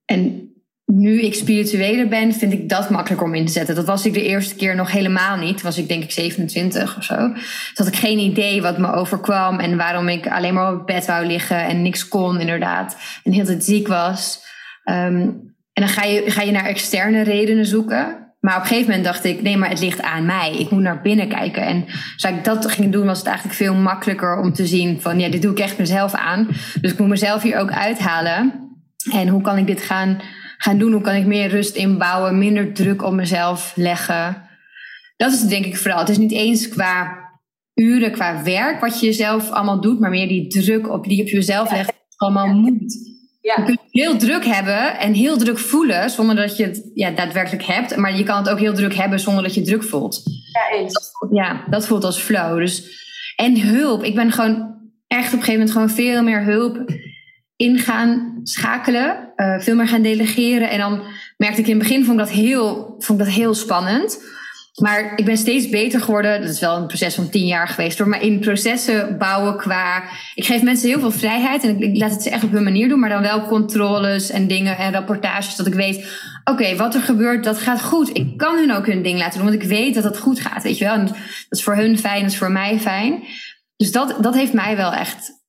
En 0.05 0.48
nu 0.87 1.20
ik 1.20 1.35
spiritueler 1.35 2.09
ben, 2.09 2.33
vind 2.33 2.53
ik 2.53 2.68
dat 2.68 2.90
makkelijker 2.90 3.27
om 3.27 3.35
in 3.35 3.46
te 3.46 3.53
zetten. 3.53 3.74
Dat 3.74 3.87
was 3.87 4.07
ik 4.07 4.12
de 4.12 4.22
eerste 4.22 4.55
keer 4.55 4.77
nog 4.77 4.90
helemaal 4.90 5.37
niet. 5.37 5.62
Was 5.62 5.79
ik 5.79 5.88
denk 5.88 6.03
ik 6.03 6.11
27 6.11 6.96
of 6.96 7.05
zo. 7.05 7.33
Dus 7.33 7.72
had 7.74 7.87
ik 7.87 7.96
geen 7.96 8.18
idee 8.18 8.62
wat 8.62 8.79
me 8.79 8.92
overkwam 8.92 9.59
en 9.59 9.77
waarom 9.77 10.09
ik 10.09 10.27
alleen 10.27 10.55
maar 10.55 10.74
op 10.74 10.87
bed 10.87 11.07
wou 11.07 11.27
liggen 11.27 11.64
en 11.64 11.83
niks 11.83 12.09
kon 12.09 12.40
inderdaad. 12.40 12.96
En 13.24 13.33
heel 13.33 13.44
tijd 13.44 13.64
ziek 13.64 13.88
was. 13.88 14.42
Um, 14.85 15.53
en 15.72 15.83
dan 15.83 15.88
ga 15.88 16.05
je, 16.05 16.31
ga 16.31 16.42
je 16.42 16.53
naar 16.53 16.66
externe 16.66 17.22
redenen 17.22 17.66
zoeken. 17.66 18.23
Maar 18.44 18.57
op 18.57 18.62
een 18.62 18.68
gegeven 18.68 18.88
moment 18.88 19.04
dacht 19.04 19.24
ik, 19.24 19.42
nee, 19.42 19.57
maar 19.57 19.68
het 19.68 19.80
ligt 19.80 20.02
aan 20.02 20.26
mij. 20.26 20.57
Ik 20.59 20.70
moet 20.70 20.83
naar 20.83 21.02
binnen 21.02 21.28
kijken. 21.28 21.62
En 21.62 21.85
als 22.16 22.33
ik 22.33 22.44
dat 22.44 22.70
ging 22.70 22.92
doen, 22.92 23.07
was 23.07 23.18
het 23.18 23.26
eigenlijk 23.26 23.57
veel 23.57 23.74
makkelijker 23.74 24.38
om 24.38 24.52
te 24.52 24.66
zien 24.66 25.00
van, 25.00 25.18
ja, 25.18 25.28
dit 25.28 25.42
doe 25.42 25.50
ik 25.50 25.59
echt 25.59 25.78
mezelf 25.78 26.14
aan. 26.14 26.48
Dus 26.80 26.92
ik 26.92 26.98
moet 26.98 27.09
mezelf 27.09 27.42
hier 27.42 27.59
ook 27.59 27.72
uithalen. 27.72 28.52
En 29.12 29.28
hoe 29.28 29.42
kan 29.42 29.59
ik 29.59 29.66
dit 29.66 29.83
gaan, 29.83 30.20
gaan 30.59 30.78
doen? 30.78 30.92
Hoe 30.92 31.00
kan 31.00 31.14
ik 31.14 31.26
meer 31.26 31.48
rust 31.48 31.76
inbouwen, 31.76 32.38
minder 32.38 32.72
druk 32.72 33.02
op 33.02 33.12
mezelf 33.12 33.72
leggen? 33.76 34.42
Dat 35.16 35.33
is 35.33 35.40
denk 35.40 35.64
ik 35.64 35.76
vooral. 35.76 35.98
Het 35.98 36.09
is 36.09 36.18
niet 36.18 36.33
eens 36.33 36.68
qua 36.68 37.18
uren, 37.74 38.12
qua 38.12 38.42
werk 38.42 38.80
wat 38.80 39.00
je 39.00 39.12
zelf 39.12 39.50
allemaal 39.50 39.80
doet, 39.80 40.00
maar 40.00 40.11
meer 40.11 40.28
die 40.28 40.48
druk 40.48 40.90
op 40.90 41.04
die 41.04 41.22
op 41.22 41.28
jezelf 41.28 41.70
legt. 41.70 41.92
Allemaal 42.16 42.48
moet. 42.48 43.13
Ja. 43.44 43.57
Je 43.57 43.64
kunt 43.64 43.80
heel 43.90 44.16
druk 44.16 44.44
hebben 44.44 44.98
en 44.98 45.12
heel 45.12 45.37
druk 45.37 45.59
voelen 45.59 46.11
zonder 46.11 46.37
dat 46.37 46.57
je 46.57 46.64
het 46.64 46.90
ja, 46.94 47.11
daadwerkelijk 47.11 47.64
hebt. 47.64 47.96
Maar 47.96 48.16
je 48.16 48.22
kan 48.22 48.37
het 48.37 48.48
ook 48.48 48.59
heel 48.59 48.74
druk 48.74 48.94
hebben 48.94 49.20
zonder 49.20 49.42
dat 49.42 49.54
je 49.54 49.62
druk 49.62 49.83
voelt. 49.83 50.22
Ja, 50.52 50.78
eens. 50.78 51.11
ja, 51.30 51.64
dat 51.70 51.87
voelt 51.87 52.04
als 52.04 52.18
flow. 52.18 52.59
Dus, 52.59 53.02
en 53.37 53.61
hulp. 53.61 54.04
Ik 54.04 54.14
ben 54.14 54.33
gewoon 54.33 54.74
echt 55.07 55.26
op 55.26 55.38
een 55.38 55.44
gegeven 55.44 55.52
moment 55.52 55.70
gewoon 55.70 55.90
veel 55.90 56.22
meer 56.22 56.44
hulp 56.44 56.92
in 57.57 57.78
gaan 57.78 58.40
schakelen. 58.42 59.33
Uh, 59.37 59.59
veel 59.59 59.76
meer 59.76 59.88
gaan 59.88 60.02
delegeren. 60.02 60.70
En 60.70 60.78
dan 60.78 61.02
merkte 61.37 61.61
ik 61.61 61.66
in 61.66 61.78
het 61.78 61.83
begin 61.83 62.04
vond 62.04 62.20
ik 62.20 62.26
dat 62.26 62.35
heel, 62.35 62.94
vond 62.98 63.20
ik 63.20 63.24
dat 63.24 63.35
heel 63.35 63.54
spannend. 63.54 64.22
Maar 64.80 65.12
ik 65.16 65.24
ben 65.24 65.37
steeds 65.37 65.68
beter 65.68 66.00
geworden. 66.00 66.40
Dat 66.40 66.50
is 66.50 66.60
wel 66.60 66.76
een 66.76 66.87
proces 66.87 67.14
van 67.14 67.28
tien 67.28 67.46
jaar 67.46 67.68
geweest 67.68 67.98
hoor. 67.98 68.08
Maar 68.08 68.22
in 68.22 68.40
processen 68.40 69.18
bouwen 69.18 69.56
qua. 69.56 70.02
Ik 70.34 70.44
geef 70.44 70.62
mensen 70.62 70.88
heel 70.88 71.00
veel 71.00 71.10
vrijheid 71.10 71.64
en 71.64 71.82
ik, 71.82 71.96
laat 71.96 72.10
het 72.10 72.22
ze 72.22 72.30
echt 72.30 72.44
op 72.44 72.50
hun 72.50 72.62
manier 72.62 72.88
doen. 72.88 72.98
Maar 72.98 73.08
dan 73.08 73.22
wel 73.22 73.46
controles 73.46 74.30
en 74.30 74.46
dingen 74.46 74.78
en 74.78 74.92
rapportages. 74.92 75.56
Dat 75.56 75.66
ik 75.66 75.74
weet, 75.74 76.06
oké, 76.44 76.76
wat 76.76 76.94
er 76.94 77.00
gebeurt, 77.00 77.44
dat 77.44 77.58
gaat 77.58 77.82
goed. 77.82 78.16
Ik 78.16 78.37
kan 78.37 78.56
hun 78.56 78.72
ook 78.72 78.87
hun 78.87 79.02
ding 79.02 79.18
laten 79.18 79.38
doen, 79.38 79.48
want 79.50 79.62
ik 79.62 79.68
weet 79.68 79.94
dat 79.94 80.04
het 80.04 80.18
goed 80.18 80.40
gaat. 80.40 80.62
Weet 80.62 80.78
je 80.78 80.84
wel? 80.84 80.98
Dat 81.04 81.16
is 81.48 81.62
voor 81.62 81.76
hun 81.76 81.98
fijn, 81.98 82.22
dat 82.22 82.30
is 82.30 82.38
voor 82.38 82.52
mij 82.52 82.78
fijn. 82.80 83.22
Dus 83.76 83.92
dat, 83.92 84.16
dat 84.20 84.34
heeft 84.34 84.52
mij 84.52 84.76
wel 84.76 84.92
echt 84.92 85.42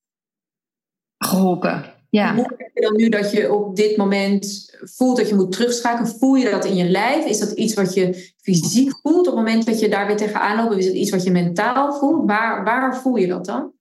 geholpen. 1.18 1.95
Ja. 2.16 2.36
Hoe 2.36 2.54
heb 2.58 2.70
je 2.74 2.82
dan 2.82 2.96
nu 2.96 3.10
dat 3.10 3.32
je 3.32 3.54
op 3.54 3.76
dit 3.76 3.98
moment 3.98 4.74
voelt 4.96 5.18
dat 5.18 5.30
je 5.30 5.36
moet 5.36 5.52
terugschakelen? 5.52 6.16
Voel 6.20 6.36
je 6.36 6.50
dat 6.50 6.66
in 6.66 6.76
je 6.76 6.90
lijf? 6.90 7.26
Is 7.26 7.40
dat 7.40 7.52
iets 7.52 7.74
wat 7.74 7.94
je 7.94 8.34
fysiek 8.42 8.92
voelt 9.02 9.28
op 9.28 9.36
het 9.36 9.36
moment 9.36 9.66
dat 9.66 9.80
je 9.80 9.90
daar 9.90 10.08
weer 10.08 10.18
tegenaan 10.18 10.64
loopt? 10.64 10.78
Is 10.78 10.86
het 10.86 10.96
iets 10.96 11.12
wat 11.12 11.24
je 11.24 11.32
mentaal 11.32 11.94
voelt? 11.94 12.26
Waar, 12.26 12.64
waar 12.64 12.98
voel 12.98 13.16
je 13.16 13.28
dat 13.28 13.46
dan? 13.46 13.72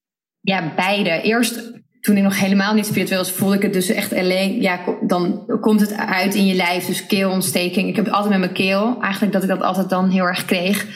Ja, 0.40 0.72
beide. 0.76 1.20
Eerst 1.22 1.72
toen 2.00 2.16
ik 2.16 2.22
nog 2.22 2.40
helemaal 2.40 2.74
niet 2.74 2.86
spiritueel 2.86 3.18
was, 3.18 3.32
voelde 3.32 3.54
ik 3.56 3.62
het 3.62 3.72
dus 3.72 3.88
echt 3.88 4.12
alleen. 4.12 4.60
Ja, 4.60 4.80
dan 5.00 5.46
komt 5.60 5.80
het 5.80 5.96
uit 5.96 6.34
in 6.34 6.46
je 6.46 6.54
lijf. 6.54 6.86
Dus 6.86 7.06
keelontsteking. 7.06 7.88
Ik 7.88 7.96
heb 7.96 8.04
het 8.04 8.14
altijd 8.14 8.30
met 8.30 8.40
mijn 8.40 8.52
keel. 8.52 8.96
Eigenlijk 9.00 9.32
dat 9.32 9.42
ik 9.42 9.48
dat 9.48 9.62
altijd 9.62 9.88
dan 9.88 10.10
heel 10.10 10.24
erg 10.24 10.44
kreeg. 10.44 10.86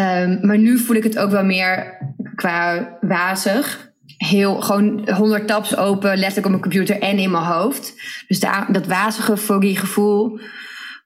Um, 0.00 0.38
maar 0.42 0.58
nu 0.58 0.78
voel 0.78 0.96
ik 0.96 1.02
het 1.02 1.18
ook 1.18 1.30
wel 1.30 1.44
meer 1.44 1.96
qua 2.34 2.96
wazig 3.00 3.87
heel 4.18 4.60
gewoon 4.60 5.10
100 5.14 5.46
tabs 5.46 5.76
open, 5.76 6.10
letterlijk 6.10 6.44
op 6.44 6.50
mijn 6.50 6.62
computer 6.62 7.00
en 7.00 7.18
in 7.18 7.30
mijn 7.30 7.44
hoofd. 7.44 7.94
Dus 8.28 8.40
daar, 8.40 8.72
dat 8.72 8.86
wazige 8.86 9.36
foggy 9.36 9.74
gevoel, 9.74 10.40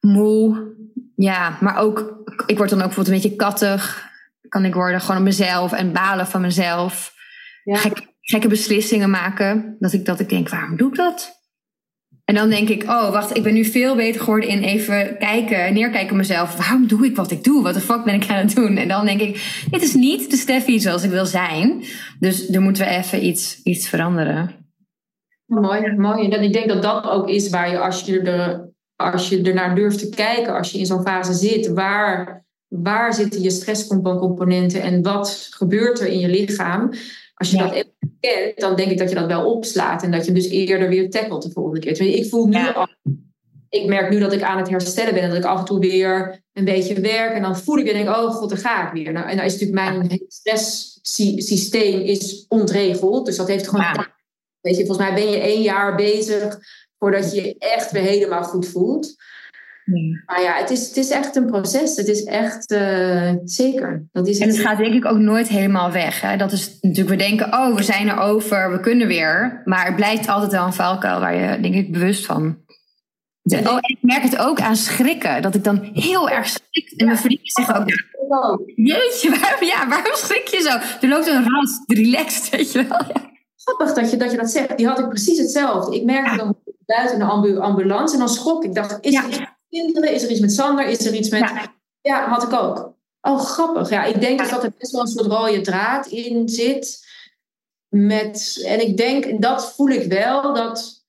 moe. 0.01 0.71
Ja, 1.17 1.59
maar 1.61 1.77
ook, 1.77 2.23
ik 2.47 2.57
word 2.57 2.71
dan 2.71 2.79
ook 2.79 2.87
bijvoorbeeld 2.87 3.17
een 3.17 3.23
beetje 3.23 3.37
kattig. 3.37 4.11
kan 4.49 4.65
ik 4.65 4.75
worden. 4.75 5.01
Gewoon 5.01 5.17
op 5.17 5.23
mezelf 5.23 5.73
en 5.73 5.93
balen 5.93 6.27
van 6.27 6.41
mezelf. 6.41 7.15
Ja. 7.65 7.77
Gek- 7.77 8.07
gekke 8.21 8.49
beslissingen 8.49 9.11
maken. 9.11 9.77
Dat 9.79 9.93
ik, 9.93 10.05
dat 10.05 10.21
ik 10.21 10.29
denk, 10.29 10.49
waarom 10.49 10.77
doe 10.77 10.89
ik 10.89 10.97
dat? 10.97 11.42
En 12.33 12.39
dan 12.39 12.51
denk 12.51 12.69
ik, 12.69 12.83
oh 12.83 13.11
wacht, 13.11 13.37
ik 13.37 13.43
ben 13.43 13.55
nu 13.55 13.65
veel 13.65 13.97
beter 13.97 14.21
geworden 14.21 14.49
in 14.49 14.63
even 14.63 15.17
kijken, 15.19 15.75
neerkijken 15.75 16.11
op 16.11 16.17
mezelf. 16.17 16.57
Waarom 16.57 16.87
doe 16.87 17.05
ik 17.07 17.17
wat 17.17 17.31
ik 17.31 17.45
doe? 17.45 17.63
Wat 17.63 17.75
de 17.75 17.81
fuck 17.81 18.05
ben 18.05 18.15
ik 18.15 18.29
aan 18.29 18.37
het 18.37 18.55
doen? 18.55 18.77
En 18.77 18.89
dan 18.89 19.07
denk 19.07 19.21
ik, 19.21 19.65
dit 19.71 19.83
is 19.83 19.95
niet 19.95 20.31
de 20.31 20.37
Steffi 20.37 20.81
zoals 20.81 21.03
ik 21.03 21.11
wil 21.11 21.27
zijn. 21.27 21.85
Dus 22.21 22.49
er 22.49 22.61
moeten 22.61 22.85
we 22.85 22.91
even 22.91 23.27
iets, 23.27 23.61
iets 23.63 23.89
veranderen. 23.89 24.51
Mooi, 25.47 25.95
mooi. 25.97 26.29
En 26.29 26.43
ik 26.43 26.53
denk 26.53 26.69
dat 26.69 26.83
dat 26.83 27.05
ook 27.05 27.29
is 27.29 27.51
waar 27.51 27.71
je 27.71 27.79
als 27.79 28.01
je, 28.01 28.21
er, 28.21 28.73
als 28.97 29.29
je 29.29 29.43
ernaar 29.43 29.75
durft 29.75 29.99
te 29.99 30.09
kijken, 30.09 30.55
als 30.57 30.73
je 30.73 30.79
in 30.79 30.87
zo'n 30.87 31.03
fase 31.03 31.33
zit, 31.33 31.69
waar, 31.69 32.45
waar 32.69 33.15
zitten 33.15 33.43
je 33.43 33.51
stresscomponenten 33.51 34.83
en 34.83 35.03
wat 35.03 35.49
gebeurt 35.51 36.01
er 36.01 36.07
in 36.07 36.19
je 36.19 36.29
lichaam? 36.29 36.91
Als 37.35 37.51
je 37.51 37.57
Ja. 37.57 37.69
dat 37.69 37.87
kent, 38.23 38.61
dan 38.61 38.77
denk 38.77 38.91
ik 38.91 38.99
dat 38.99 39.09
je 39.09 39.15
dat 39.15 39.27
wel 39.27 39.53
opslaat 39.53 40.03
en 40.03 40.11
dat 40.11 40.27
je 40.27 40.33
dus 40.33 40.49
eerder 40.49 40.89
weer 40.89 41.11
tackelt 41.11 41.43
de 41.43 41.51
volgende 41.51 41.81
keer. 41.81 41.95
Terwijl 41.95 42.17
Ik 42.17 42.29
voel 42.29 42.47
nu 42.47 42.57
Ja. 42.57 42.71
al, 42.71 42.89
ik 43.69 43.87
merk 43.87 44.11
nu 44.11 44.19
dat 44.19 44.33
ik 44.33 44.43
aan 44.43 44.59
het 44.59 44.69
herstellen 44.69 45.15
ben 45.15 45.23
en 45.23 45.29
dat 45.29 45.39
ik 45.39 45.45
af 45.45 45.59
en 45.59 45.65
toe 45.65 45.79
weer 45.79 46.43
een 46.53 46.65
beetje 46.65 47.01
werk 47.01 47.35
en 47.35 47.43
dan 47.43 47.57
voel 47.59 47.79
ik 47.79 47.85
weer 47.85 47.93
denk, 47.93 48.09
oh 48.09 48.31
god, 48.35 48.49
daar 48.49 48.59
ga 48.59 48.87
ik 48.87 48.93
weer. 48.93 49.13
Nou, 49.13 49.29
en 49.29 49.37
dan 49.37 49.45
is 49.47 49.53
natuurlijk 49.53 49.81
mijn 49.81 50.21
stresssysteem 50.29 52.01
is 52.01 52.45
ontregeld, 52.49 53.27
dus 53.27 53.37
dat 53.37 53.49
heeft 53.49 53.69
gewoon 53.69 53.85
Ja. 53.85 54.21
Weet 54.61 54.77
je, 54.77 54.87
volgens 54.87 55.07
mij 55.09 55.15
ben 55.15 55.31
je 55.31 55.39
één 55.41 55.63
jaar 55.63 55.95
bezig 55.95 56.59
voordat 56.99 57.35
je 57.35 57.43
je 57.43 57.55
echt 57.59 57.91
weer 57.91 58.03
helemaal 58.03 58.43
goed 58.43 58.67
voelt. 58.67 59.15
Maar 60.27 60.43
ja, 60.43 60.53
het 60.57 60.71
is, 60.71 60.89
het 60.89 60.97
is 60.97 61.11
echt 61.11 61.37
een 61.37 61.47
proces. 61.47 61.97
Het 61.97 62.09
is 62.09 62.25
echt, 62.25 62.71
eh, 62.71 63.33
zeker. 63.45 64.05
Dat 64.13 64.27
is 64.29 64.39
En 64.39 64.47
het 64.49 64.57
echt- 64.57 64.67
gaat 64.67 64.77
denk 64.79 64.95
ik 64.95 65.05
ook 65.05 65.19
nooit 65.19 65.49
helemaal 65.49 65.93
weg. 65.93 66.21
Hè? 66.21 66.37
Dat 66.37 66.53
is 66.53 66.79
natuurlijk, 66.81 67.09
we 67.21 67.25
denken, 67.29 67.47
oh, 67.53 67.77
we 67.77 67.83
zijn 67.83 68.09
er 68.09 68.19
over, 68.19 68.71
we 68.73 68.81
kunnen 68.81 69.07
weer. 69.07 69.63
Maar 69.65 69.87
het 69.87 69.97
blijft 69.97 70.29
altijd 70.29 70.53
wel 70.53 70.67
een 70.67 70.73
valkuil 70.73 71.21
waar 71.21 71.35
je, 71.35 71.61
denk 71.61 71.75
ik, 71.75 71.93
bewust 71.93 72.27
van. 72.27 72.61
De- 73.43 73.59
oh, 73.59 73.75
en 73.75 73.81
ik 73.83 73.99
merk 74.01 74.23
het 74.23 74.39
ook 74.39 74.61
aan 74.61 74.77
schrikken. 74.77 75.43
Dat 75.43 75.55
ik 75.55 75.65
dan 75.65 75.91
heel 75.93 76.29
erg 76.31 76.47
schrik. 76.49 76.93
En 76.97 77.07
mijn 77.07 77.19
vrienden 77.19 77.47
zeggen 77.47 77.77
ook, 77.77 77.87
Oh, 78.29 78.61
jeetje, 78.77 79.31
waarom, 79.41 79.65
ja, 79.69 79.89
waarom 79.89 80.15
schrik 80.15 80.47
je 80.47 80.61
zo? 80.61 81.07
Er 81.07 81.09
loopt 81.13 81.27
een 81.27 81.45
ras, 81.51 81.83
relaxed, 81.87 82.49
weet 82.51 82.73
je 82.73 82.87
wel. 82.89 82.99
Ja. 83.09 83.31
grappig 83.57 83.93
dat 83.95 84.11
je, 84.11 84.17
dat 84.17 84.31
je 84.31 84.37
dat 84.37 84.51
zegt. 84.51 84.77
Die 84.77 84.87
had 84.87 84.99
ik 84.99 85.09
precies 85.09 85.39
hetzelfde. 85.39 85.97
Ik 85.97 86.05
merkte 86.05 86.37
dan 86.37 86.57
buiten 86.87 87.19
de 87.19 87.25
ambu- 87.25 87.59
ambulance 87.59 88.13
en 88.15 88.19
dan 88.21 88.29
schrok 88.29 88.65
ik. 88.65 88.75
dacht, 88.75 88.99
is 89.01 89.13
Ja. 89.13 89.23
met 89.23 89.52
kinderen? 89.79 90.13
Is 90.13 90.23
er 90.23 90.31
iets 90.31 90.41
met 90.41 90.53
Sander? 90.53 90.87
Is 90.87 91.07
er 91.07 91.15
iets 91.15 91.29
met... 91.29 91.41
Ja. 91.41 91.75
Ja, 92.01 92.29
had 92.29 92.43
ik 92.43 92.53
ook. 92.53 92.95
Oh, 93.21 93.41
grappig. 93.41 93.91
Ja, 93.91 94.05
ik 94.05 94.21
denk 94.21 94.39
dus 94.39 94.51
dat 94.51 94.65
er 94.65 94.73
best 94.79 94.93
wel 94.93 95.01
een 95.01 95.07
soort 95.07 95.27
rode 95.27 95.61
draad 95.61 96.07
in 96.07 96.49
zit. 96.49 97.11
Met, 97.89 98.63
en 98.67 98.81
ik 98.89 98.97
denk, 98.97 99.25
en 99.25 99.41
dat 99.41 99.75
voel 99.75 99.89
ik 99.89 100.13
wel, 100.13 100.55
dat... 100.55 101.01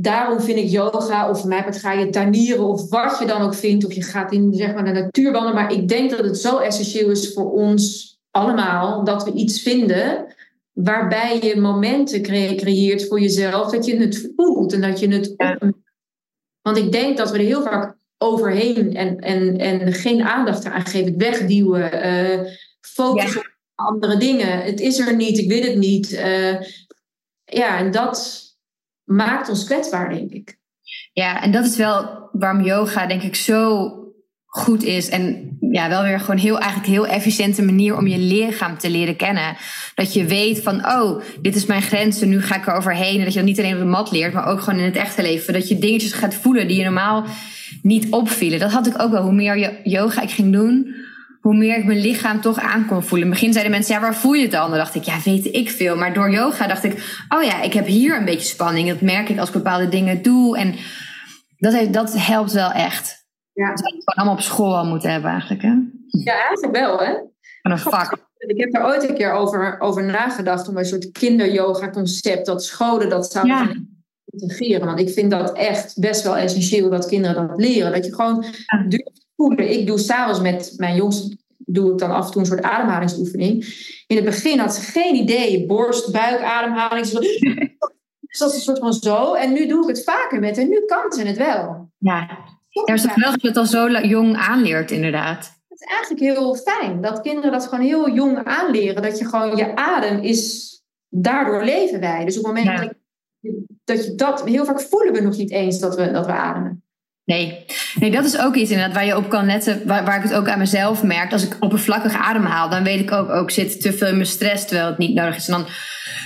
Daarom 0.00 0.40
vind 0.40 0.58
ik 0.58 0.68
yoga, 0.68 1.30
of 1.30 1.44
mij 1.44 1.72
ga 1.72 1.92
je 1.92 2.10
tuinieren, 2.10 2.64
of 2.64 2.88
wat 2.88 3.18
je 3.18 3.26
dan 3.26 3.42
ook 3.42 3.54
vindt, 3.54 3.84
of 3.84 3.92
je 3.92 4.02
gaat 4.02 4.32
in 4.32 4.54
zeg 4.54 4.74
maar, 4.74 4.84
de 4.84 4.92
natuur 4.92 5.32
wandelen. 5.32 5.54
Maar 5.54 5.72
ik 5.72 5.88
denk 5.88 6.10
dat 6.10 6.24
het 6.24 6.38
zo 6.38 6.58
essentieel 6.58 7.10
is 7.10 7.32
voor 7.32 7.52
ons 7.52 8.06
allemaal, 8.30 9.04
dat 9.04 9.24
we 9.24 9.32
iets 9.32 9.62
vinden 9.62 10.34
waarbij 10.72 11.40
je 11.40 11.60
momenten 11.60 12.22
cre- 12.22 12.54
creëert 12.54 13.06
voor 13.06 13.20
jezelf, 13.20 13.70
dat 13.70 13.86
je 13.86 13.96
het 13.96 14.32
voelt 14.36 14.72
en 14.72 14.80
dat 14.80 14.98
je 15.00 15.08
het. 15.08 15.34
Want 16.68 16.80
ik 16.80 16.92
denk 16.92 17.16
dat 17.16 17.30
we 17.30 17.38
er 17.38 17.44
heel 17.44 17.62
vaak 17.62 17.96
overheen 18.18 18.96
en, 18.96 19.18
en, 19.18 19.58
en 19.58 19.92
geen 19.92 20.22
aandacht 20.22 20.64
aan 20.64 20.86
geven, 20.86 21.18
wegduwen, 21.18 21.92
eh 21.92 22.52
focussen 22.80 23.40
op 23.40 23.46
andere 23.74 24.16
dingen. 24.16 24.62
Het 24.62 24.80
is 24.80 24.98
er 24.98 25.16
niet, 25.16 25.38
ik 25.38 25.48
wil 25.48 25.62
het 25.62 25.76
niet. 25.76 26.12
eh, 26.12 26.60
ja, 27.44 27.78
en 27.78 27.90
dat 27.90 28.42
maakt 29.04 29.48
ons 29.48 29.64
kwetsbaar, 29.64 30.08
denk 30.08 30.30
ik. 30.30 30.58
Ja, 31.12 31.42
en 31.42 31.52
dat 31.52 31.64
is 31.64 31.76
wel 31.76 32.28
waarom 32.32 32.64
yoga 32.64 33.06
denk 33.06 33.22
ik 33.22 33.34
zo 33.34 33.92
goed 34.44 34.82
is. 34.82 35.08
En 35.08 35.56
ja, 35.70 35.88
wel 35.88 36.02
weer 36.02 36.20
gewoon 36.20 36.40
heel, 36.40 36.58
eigenlijk 36.58 36.92
heel 36.92 37.06
efficiënte 37.06 37.62
manier 37.62 37.96
om 37.96 38.06
je 38.06 38.18
lichaam 38.18 38.78
te 38.78 38.90
leren 38.90 39.16
kennen. 39.16 39.56
Dat 39.94 40.12
je 40.12 40.24
weet 40.24 40.62
van, 40.62 40.86
oh, 40.86 41.22
dit 41.42 41.56
is 41.56 41.66
mijn 41.66 41.82
grens 41.82 42.20
en 42.20 42.28
nu 42.28 42.42
ga 42.42 42.56
ik 42.56 42.66
er 42.66 42.74
overheen. 42.74 43.18
En 43.18 43.24
dat 43.24 43.32
je 43.32 43.38
dat 43.38 43.48
niet 43.48 43.58
alleen 43.58 43.72
op 43.72 43.78
de 43.78 43.84
mat 43.84 44.10
leert, 44.10 44.32
maar 44.32 44.46
ook 44.46 44.60
gewoon 44.60 44.78
in 44.78 44.84
het 44.84 44.96
echte 44.96 45.22
leven. 45.22 45.52
Dat 45.52 45.68
je 45.68 45.78
dingetjes 45.78 46.12
gaat 46.12 46.34
voelen 46.34 46.68
die 46.68 46.76
je 46.76 46.84
normaal 46.84 47.24
niet 47.82 48.06
opvielen. 48.10 48.58
Dat 48.58 48.72
had 48.72 48.86
ik 48.86 49.02
ook 49.02 49.10
wel. 49.10 49.22
Hoe 49.22 49.32
meer 49.32 49.58
yo- 49.58 49.76
yoga 49.82 50.22
ik 50.22 50.30
ging 50.30 50.52
doen, 50.52 50.94
hoe 51.40 51.56
meer 51.56 51.78
ik 51.78 51.84
mijn 51.84 52.00
lichaam 52.00 52.40
toch 52.40 52.60
aan 52.60 52.86
kon 52.86 53.02
voelen. 53.02 53.26
In 53.26 53.32
het 53.32 53.40
begin 53.40 53.52
zeiden 53.52 53.72
mensen, 53.72 53.94
ja, 53.94 54.00
waar 54.00 54.14
voel 54.14 54.32
je 54.32 54.42
het 54.42 54.50
dan? 54.50 54.68
Dan 54.68 54.78
dacht 54.78 54.94
ik, 54.94 55.02
ja, 55.02 55.16
weet 55.24 55.54
ik 55.54 55.70
veel. 55.70 55.96
Maar 55.96 56.14
door 56.14 56.30
yoga 56.30 56.66
dacht 56.66 56.84
ik, 56.84 57.24
oh 57.28 57.42
ja, 57.42 57.62
ik 57.62 57.72
heb 57.72 57.86
hier 57.86 58.16
een 58.16 58.24
beetje 58.24 58.48
spanning. 58.48 58.88
Dat 58.88 59.00
merk 59.00 59.28
ik 59.28 59.38
als 59.38 59.48
ik 59.48 59.54
bepaalde 59.54 59.88
dingen 59.88 60.22
doe. 60.22 60.58
En 60.58 60.74
dat, 61.58 61.72
heeft, 61.72 61.92
dat 61.92 62.14
helpt 62.18 62.52
wel 62.52 62.72
echt. 62.72 63.26
Ja. 63.58 63.68
Dat 63.68 63.78
zou 63.78 63.90
gewoon 63.90 64.04
allemaal 64.04 64.34
op 64.34 64.40
school 64.40 64.76
al 64.76 64.84
moeten 64.86 65.10
hebben 65.10 65.30
eigenlijk, 65.30 65.62
hè? 65.62 65.72
Ja, 66.06 66.32
eigenlijk 66.46 66.76
wel, 66.76 66.98
hè? 66.98 67.12
Van 67.62 67.70
een 67.70 67.78
vak. 67.78 68.26
Ik 68.36 68.60
heb 68.60 68.72
daar 68.72 68.86
ooit 68.86 69.08
een 69.08 69.14
keer 69.14 69.32
over, 69.32 69.80
over 69.80 70.04
nagedacht 70.04 70.68
om 70.68 70.76
een 70.76 70.84
soort 70.84 71.10
kinderyoga-concept, 71.10 72.46
dat 72.46 72.64
scholen 72.64 73.08
dat 73.08 73.32
zouden 73.32 73.54
Ja. 73.56 73.74
integreren. 74.24 74.86
Want 74.86 74.98
ik 75.00 75.08
vind 75.10 75.30
dat 75.30 75.52
echt 75.52 75.98
best 76.00 76.22
wel 76.22 76.36
essentieel 76.36 76.90
dat 76.90 77.06
kinderen 77.06 77.48
dat 77.48 77.60
leren. 77.60 77.92
Dat 77.92 78.04
je 78.04 78.14
gewoon 78.14 78.44
Ja. 78.66 78.84
durft 78.88 79.26
voelen. 79.36 79.70
Ik 79.80 79.86
doe 79.86 79.98
s'avonds 79.98 80.40
met 80.40 80.74
mijn 80.76 80.96
jongste, 80.96 81.36
doe 81.56 81.92
ik 81.92 81.98
dan 81.98 82.10
af 82.10 82.24
en 82.26 82.30
toe 82.32 82.40
een 82.40 82.46
soort 82.46 82.62
ademhalingsoefening. 82.62 83.64
In 84.06 84.16
het 84.16 84.24
begin 84.24 84.58
had 84.58 84.74
ze 84.74 84.80
geen 84.80 85.14
idee, 85.14 85.66
borst, 85.66 86.12
buik, 86.12 86.42
ademhaling. 86.42 87.06
Dus 87.06 88.38
dat 88.38 88.50
is 88.50 88.54
een 88.56 88.60
soort 88.62 88.78
van 88.78 88.92
zo. 88.92 89.34
En 89.34 89.52
nu 89.52 89.66
doe 89.66 89.82
ik 89.82 89.88
het 89.96 90.04
vaker 90.04 90.40
met 90.40 90.56
haar. 90.56 90.66
Nu 90.66 90.84
kan 90.86 91.12
ze 91.12 91.22
het 91.22 91.36
wel. 91.36 91.90
Ja. 91.98 92.28
Ja, 92.86 92.94
maar 92.94 93.02
het 93.02 93.16
is 93.16 93.22
wel 93.22 93.30
dat 93.30 93.42
je 93.42 93.48
het 93.48 93.56
al 93.56 93.66
zo 93.66 93.90
jong 93.90 94.36
aanleert, 94.36 94.90
inderdaad. 94.90 95.56
Het 95.68 95.80
is 95.80 95.86
eigenlijk 95.86 96.20
heel 96.20 96.54
fijn 96.54 97.00
dat 97.00 97.20
kinderen 97.20 97.52
dat 97.52 97.66
gewoon 97.66 97.84
heel 97.84 98.10
jong 98.10 98.44
aanleren. 98.44 99.02
Dat 99.02 99.18
je 99.18 99.24
gewoon 99.24 99.56
je 99.56 99.76
adem 99.76 100.22
is, 100.22 100.72
daardoor 101.08 101.64
leven 101.64 102.00
wij. 102.00 102.24
Dus 102.24 102.38
op 102.38 102.44
het 102.44 102.54
moment 102.54 102.78
Ja. 102.78 102.84
dat, 102.84 102.94
je, 103.40 103.64
dat 103.84 104.04
je 104.04 104.14
dat, 104.14 104.44
heel 104.44 104.64
vaak 104.64 104.80
voelen 104.80 105.12
we 105.12 105.20
nog 105.20 105.36
niet 105.36 105.50
eens 105.50 105.78
dat 105.78 105.96
we, 105.96 106.10
dat 106.10 106.26
we 106.26 106.32
ademen. 106.32 106.82
Nee. 107.24 107.64
nee, 108.00 108.10
dat 108.10 108.24
is 108.24 108.38
ook 108.38 108.54
iets 108.54 108.70
inderdaad 108.70 108.94
waar 108.94 109.04
je 109.04 109.16
op 109.16 109.28
kan 109.28 109.46
letten. 109.46 109.86
Waar, 109.86 110.04
waar 110.04 110.16
ik 110.16 110.22
het 110.22 110.34
ook 110.34 110.48
aan 110.48 110.58
mezelf 110.58 111.02
merk. 111.02 111.32
Als 111.32 111.44
ik 111.46 111.56
oppervlakkig 111.60 112.16
ademhaal, 112.16 112.68
dan 112.68 112.84
weet 112.84 113.00
ik 113.00 113.12
ook, 113.12 113.28
ook 113.28 113.50
zit 113.50 113.80
te 113.80 113.92
veel 113.92 114.08
in 114.08 114.14
mijn 114.14 114.26
stress 114.26 114.66
terwijl 114.66 114.88
het 114.88 114.98
niet 114.98 115.14
nodig 115.14 115.36
is. 115.36 115.48
En 115.48 115.52
dan 115.52 115.66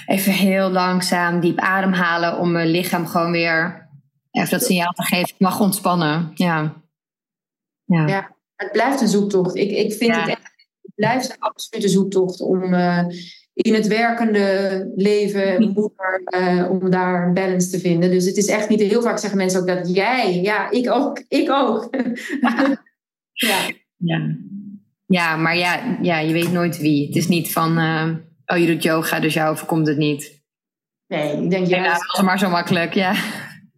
even 0.07 0.32
heel 0.32 0.70
langzaam 0.70 1.40
diep 1.40 1.59
ademhalen 1.59 2.38
om 2.38 2.53
mijn 2.53 2.68
lichaam 2.70 3.07
gewoon 3.07 3.30
weer 3.30 3.81
even 4.32 4.50
dat 4.50 4.62
signaal 4.66 4.92
te 4.92 5.02
geven. 5.02 5.28
Ik 5.28 5.34
mag 5.38 5.60
ontspannen. 5.60 6.30
Ja. 6.34 6.74
Ja. 7.84 8.06
Ja. 8.06 8.36
Het 8.56 8.72
blijft 8.72 9.00
een 9.00 9.08
zoektocht. 9.08 9.54
Ik, 9.56 9.70
ik 9.70 9.92
vind 9.92 10.14
Ja. 10.14 10.20
het 10.20 10.28
echt, 10.28 10.52
het 10.82 10.94
blijft 10.94 11.30
een 11.30 11.38
absolute 11.38 11.88
zoektocht 11.88 12.40
om 12.40 12.74
eh, 12.74 13.04
in 13.54 13.74
het 13.74 13.86
werkende 13.86 14.92
leven, 14.96 15.72
moeder, 15.74 16.22
eh, 16.24 16.70
om 16.70 16.90
daar 16.90 17.26
een 17.26 17.34
balance 17.34 17.70
te 17.70 17.78
vinden. 17.78 18.10
Dus 18.10 18.24
het 18.24 18.36
is 18.36 18.46
echt 18.46 18.68
niet, 18.68 18.80
heel 18.80 19.02
vaak 19.02 19.18
zeggen 19.18 19.38
mensen 19.38 19.60
ook 19.60 19.66
dat 19.66 19.94
jij, 19.94 20.40
ja, 20.40 20.70
ik 20.70 20.90
ook, 20.90 21.24
ik 21.28 21.50
ook. 21.50 21.88
ja. 23.32 23.70
Ja. 23.96 24.36
ja, 25.06 25.36
maar 25.36 25.56
ja, 25.56 25.98
ja, 26.02 26.18
je 26.18 26.32
weet 26.32 26.52
nooit 26.52 26.78
wie. 26.78 27.06
Het 27.06 27.16
is 27.16 27.28
niet 27.28 27.52
van, 27.52 27.78
eh, 27.78 28.08
oh 28.46 28.58
je 28.58 28.66
doet 28.66 28.82
yoga, 28.82 29.20
dus 29.20 29.34
jou 29.34 29.50
overkomt 29.52 29.86
het 29.86 29.96
niet. 29.96 30.40
Nee, 31.06 31.42
ik 31.42 31.50
denk 31.50 31.66
Ja, 31.66 31.76
juist. 31.76 32.00
dat 32.00 32.16
was 32.16 32.26
maar 32.26 32.38
zo 32.38 32.48
makkelijk, 32.50 32.94
ja. 32.94 33.14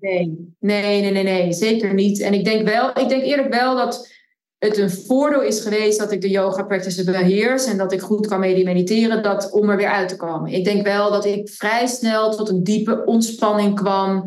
Nee, 0.05 0.55
nee, 0.61 1.00
nee, 1.00 1.11
nee, 1.11 1.22
nee, 1.22 1.52
zeker 1.52 1.94
niet. 1.94 2.20
En 2.20 2.34
ik 2.34 2.44
denk 2.44 2.68
wel, 2.68 2.88
ik 2.88 3.09
denk 3.09 3.22
eerlijk 3.22 3.55
wel 3.55 3.76
dat 3.76 4.12
het 4.59 4.78
een 4.78 4.90
voordeel 4.90 5.42
is 5.42 5.61
geweest 5.61 5.98
dat 5.98 6.12
ik 6.12 6.20
de 6.20 6.30
yoga 6.30 6.62
practice 6.62 7.05
beheers 7.05 7.66
en 7.66 7.76
dat 7.76 7.92
ik 7.92 8.00
goed 8.00 8.26
kan 8.26 8.40
medi- 8.40 8.64
mediteren, 8.64 9.22
dat 9.22 9.50
om 9.52 9.70
er 9.70 9.76
weer 9.76 9.88
uit 9.88 10.09
te 10.09 10.16
komen. 10.16 10.52
Ik 10.52 10.64
denk 10.64 10.86
wel 10.86 11.11
dat 11.11 11.24
ik 11.24 11.48
vrij 11.48 11.86
snel 11.86 12.36
tot 12.36 12.48
een 12.48 12.62
diepe 12.64 13.02
ontspanning 13.05 13.74
kwam, 13.74 14.24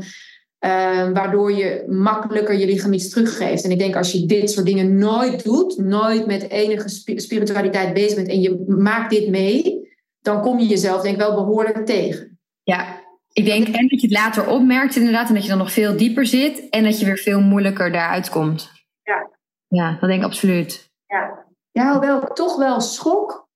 eh, 0.60 1.10
waardoor 1.12 1.54
je 1.54 1.84
makkelijker 1.88 2.58
je 2.58 2.66
lichaam 2.66 2.94
iets 2.94 3.10
teruggeeft. 3.10 3.64
En 3.64 3.72
ik 3.72 3.80
denk 3.80 3.96
als 3.96 4.12
je 4.12 4.26
dit 4.26 4.52
soort 4.52 4.66
dingen 4.66 4.98
nooit 4.98 5.44
doet, 5.44 5.78
nooit 5.78 6.26
met 6.26 6.50
enige 6.50 6.90
spi- 6.90 7.20
spiritualiteit 7.20 7.94
bezig 7.94 8.16
bent 8.16 8.28
en 8.28 8.42
je 8.42 8.64
maakt 8.68 9.10
dit 9.10 9.30
mee, 9.30 9.88
dan 10.22 10.42
kom 10.42 10.60
je 10.60 10.68
jezelf 10.68 11.02
denk 11.02 11.16
ik 11.16 11.22
wel 11.22 11.36
behoorlijk 11.36 11.86
tegen. 11.86 12.40
Ja, 12.64 13.06
ik 13.38 13.46
denk 13.46 13.68
en 13.68 13.88
dat 13.88 14.02
je 14.02 14.08
het 14.08 14.16
later 14.18 14.48
opmerkt 14.48 14.96
inderdaad 14.96 15.28
en 15.28 15.34
dat 15.34 15.44
je 15.44 15.50
dan 15.50 15.58
nog 15.58 15.72
veel 15.72 15.98
dieper 15.98 16.26
zit 16.26 16.70
en 16.70 16.84
dat 16.84 17.00
je 17.00 17.06
weer 17.06 17.18
veel 17.18 17.42
moeilijker 17.42 17.92
daaruit 17.92 18.30
komt. 18.30 18.72
Ja. 19.04 19.30
Ja, 19.68 19.92
dat 20.00 20.10
denk 20.10 20.22
ik 20.22 20.26
absoluut. 20.28 20.92
Ja, 21.06 21.46
ja 21.72 21.92
hoewel 21.92 22.20
toch 22.34 22.56
wel 22.58 22.82
schok 22.82 23.48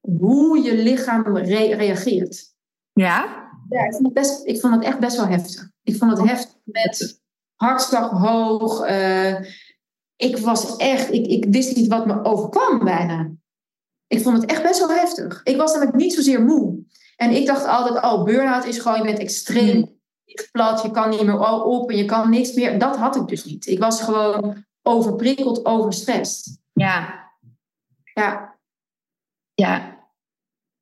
hoe 0.00 0.62
je 0.62 0.74
lichaam 0.82 1.36
re- 1.36 1.74
reageert. 1.74 2.54
Ja? 2.92 3.44
Ja, 3.68 3.84
ik 3.84 3.92
vond, 3.92 4.04
het 4.04 4.14
best, 4.14 4.46
ik 4.46 4.60
vond 4.60 4.74
het 4.74 4.84
echt 4.84 4.98
best 4.98 5.16
wel 5.16 5.26
heftig. 5.26 5.70
Ik 5.82 5.96
vond 5.96 6.18
het 6.18 6.28
heftig 6.28 6.54
met 6.64 7.20
hartslag 7.54 8.10
hoog. 8.10 8.80
eh, 8.84 9.40
ik 10.16 10.36
was 10.38 10.76
echt, 10.76 11.12
ik, 11.12 11.26
ik 11.26 11.44
wist 11.50 11.76
niet 11.76 11.88
wat 11.88 12.06
me 12.06 12.24
overkwam 12.24 12.84
bijna. 12.84 13.30
Ik 14.06 14.22
vond 14.22 14.40
het 14.40 14.50
echt 14.50 14.62
best 14.62 14.78
wel 14.78 14.90
heftig. 14.90 15.40
Ik 15.44 15.56
was 15.56 15.72
namelijk 15.72 15.96
niet 15.96 16.14
zozeer 16.14 16.42
moe. 16.44 16.84
En 17.16 17.30
ik 17.30 17.46
dacht 17.46 17.66
altijd, 17.66 18.04
oh, 18.04 18.24
burn-out 18.24 18.64
is 18.64 18.78
gewoon, 18.78 18.98
je 18.98 19.04
bent 19.04 19.18
extreem 19.18 19.76
mm. 19.76 20.00
plat, 20.52 20.82
je 20.82 20.90
kan 20.90 21.10
niet 21.10 21.22
meer 21.22 21.64
op 21.64 21.90
en 21.90 21.96
je 21.96 22.04
kan 22.04 22.30
niks 22.30 22.52
meer. 22.52 22.78
Dat 22.78 22.96
had 22.96 23.16
ik 23.16 23.26
dus 23.26 23.44
niet. 23.44 23.66
Ik 23.66 23.78
was 23.78 24.02
gewoon 24.02 24.64
overprikkeld, 24.82 25.64
overstrest. 25.64 26.58
Ja. 26.72 27.24
Ja. 28.14 28.54
Ja, 29.54 29.95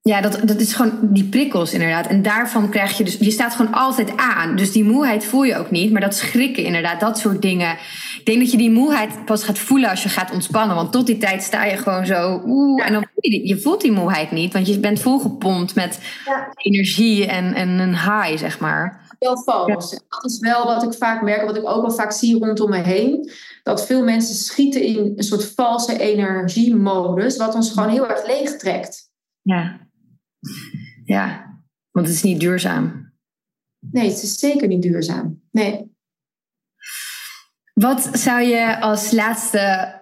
ja, 0.08 0.20
dat, 0.20 0.40
dat 0.44 0.60
is 0.60 0.72
gewoon 0.72 0.98
die 1.02 1.24
prikkels 1.24 1.72
inderdaad. 1.72 2.06
En 2.06 2.22
daarvan 2.22 2.70
krijg 2.70 2.96
je 2.96 3.04
dus, 3.04 3.16
je 3.18 3.30
staat 3.30 3.54
gewoon 3.54 3.72
altijd 3.72 4.16
aan. 4.16 4.56
Dus 4.56 4.72
die 4.72 4.84
moeheid 4.84 5.24
voel 5.24 5.42
je 5.42 5.56
ook 5.56 5.70
niet, 5.70 5.92
maar 5.92 6.00
dat 6.00 6.16
schrikken 6.16 6.64
inderdaad, 6.64 7.00
dat 7.00 7.18
soort 7.18 7.42
dingen. 7.42 7.72
Ik 8.18 8.22
denk 8.24 8.38
dat 8.38 8.50
je 8.50 8.56
die 8.56 8.70
moeheid 8.70 9.24
pas 9.24 9.44
gaat 9.44 9.58
voelen 9.58 9.90
als 9.90 10.02
je 10.02 10.08
gaat 10.08 10.32
ontspannen. 10.32 10.76
Want 10.76 10.92
tot 10.92 11.06
die 11.06 11.18
tijd 11.18 11.42
sta 11.42 11.64
je 11.64 11.76
gewoon 11.76 12.06
zo, 12.06 12.42
oeh, 12.46 12.86
en 12.86 12.92
dan 12.92 13.02
voel 13.02 13.32
je, 13.32 13.48
je 13.48 13.60
voelt 13.60 13.80
die 13.80 13.92
moeheid 13.92 14.30
niet, 14.30 14.52
want 14.52 14.66
je 14.66 14.78
bent 14.78 15.00
volgepompt 15.00 15.74
met 15.74 16.00
energie 16.56 17.26
en, 17.26 17.54
en 17.54 17.68
een 17.68 17.94
high, 17.94 18.36
zeg 18.36 18.60
maar. 18.60 19.16
Wel 19.18 19.38
vals. 19.38 19.90
Dat 19.90 20.24
is 20.24 20.38
wel 20.38 20.64
wat 20.64 20.82
ik 20.82 20.92
vaak 20.92 21.22
merk, 21.22 21.44
wat 21.46 21.56
ik 21.56 21.68
ook 21.68 21.82
wel 21.82 21.90
vaak 21.90 22.12
zie 22.12 22.38
rondom 22.38 22.70
me 22.70 22.82
heen. 22.82 23.30
Dat 23.62 23.86
veel 23.86 24.02
mensen 24.02 24.34
schieten 24.34 24.82
in 24.82 25.12
een 25.16 25.24
soort 25.24 25.52
valse 25.54 25.98
energiemodus, 25.98 27.36
wat 27.36 27.54
ons 27.54 27.70
gewoon 27.70 27.88
heel 27.88 28.08
erg 28.08 28.26
leeg 28.26 28.56
trekt. 28.56 29.10
Ja. 29.42 29.83
Ja, 31.04 31.54
want 31.90 32.06
het 32.06 32.16
is 32.16 32.22
niet 32.22 32.40
duurzaam. 32.40 33.12
Nee, 33.90 34.08
het 34.08 34.22
is 34.22 34.38
zeker 34.38 34.68
niet 34.68 34.82
duurzaam. 34.82 35.42
Nee. 35.50 35.92
Wat 37.74 38.08
zou 38.12 38.42
je 38.42 38.80
als 38.80 39.10
laatste 39.10 39.94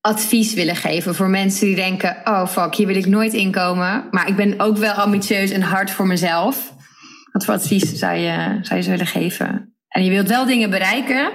advies 0.00 0.54
willen 0.54 0.76
geven 0.76 1.14
voor 1.14 1.28
mensen 1.28 1.66
die 1.66 1.76
denken: 1.76 2.20
oh 2.24 2.46
fuck, 2.46 2.74
hier 2.74 2.86
wil 2.86 2.96
ik 2.96 3.06
nooit 3.06 3.32
inkomen, 3.32 4.08
maar 4.10 4.28
ik 4.28 4.36
ben 4.36 4.60
ook 4.60 4.76
wel 4.76 4.92
ambitieus 4.92 5.50
en 5.50 5.62
hard 5.62 5.90
voor 5.90 6.06
mezelf? 6.06 6.74
Wat 7.32 7.44
voor 7.44 7.54
advies 7.54 7.92
zou 7.92 8.16
je, 8.16 8.58
zou 8.62 8.76
je 8.76 8.82
ze 8.82 8.90
willen 8.90 9.06
geven? 9.06 9.76
En 9.88 10.04
je 10.04 10.10
wilt 10.10 10.28
wel 10.28 10.46
dingen 10.46 10.70
bereiken, 10.70 11.32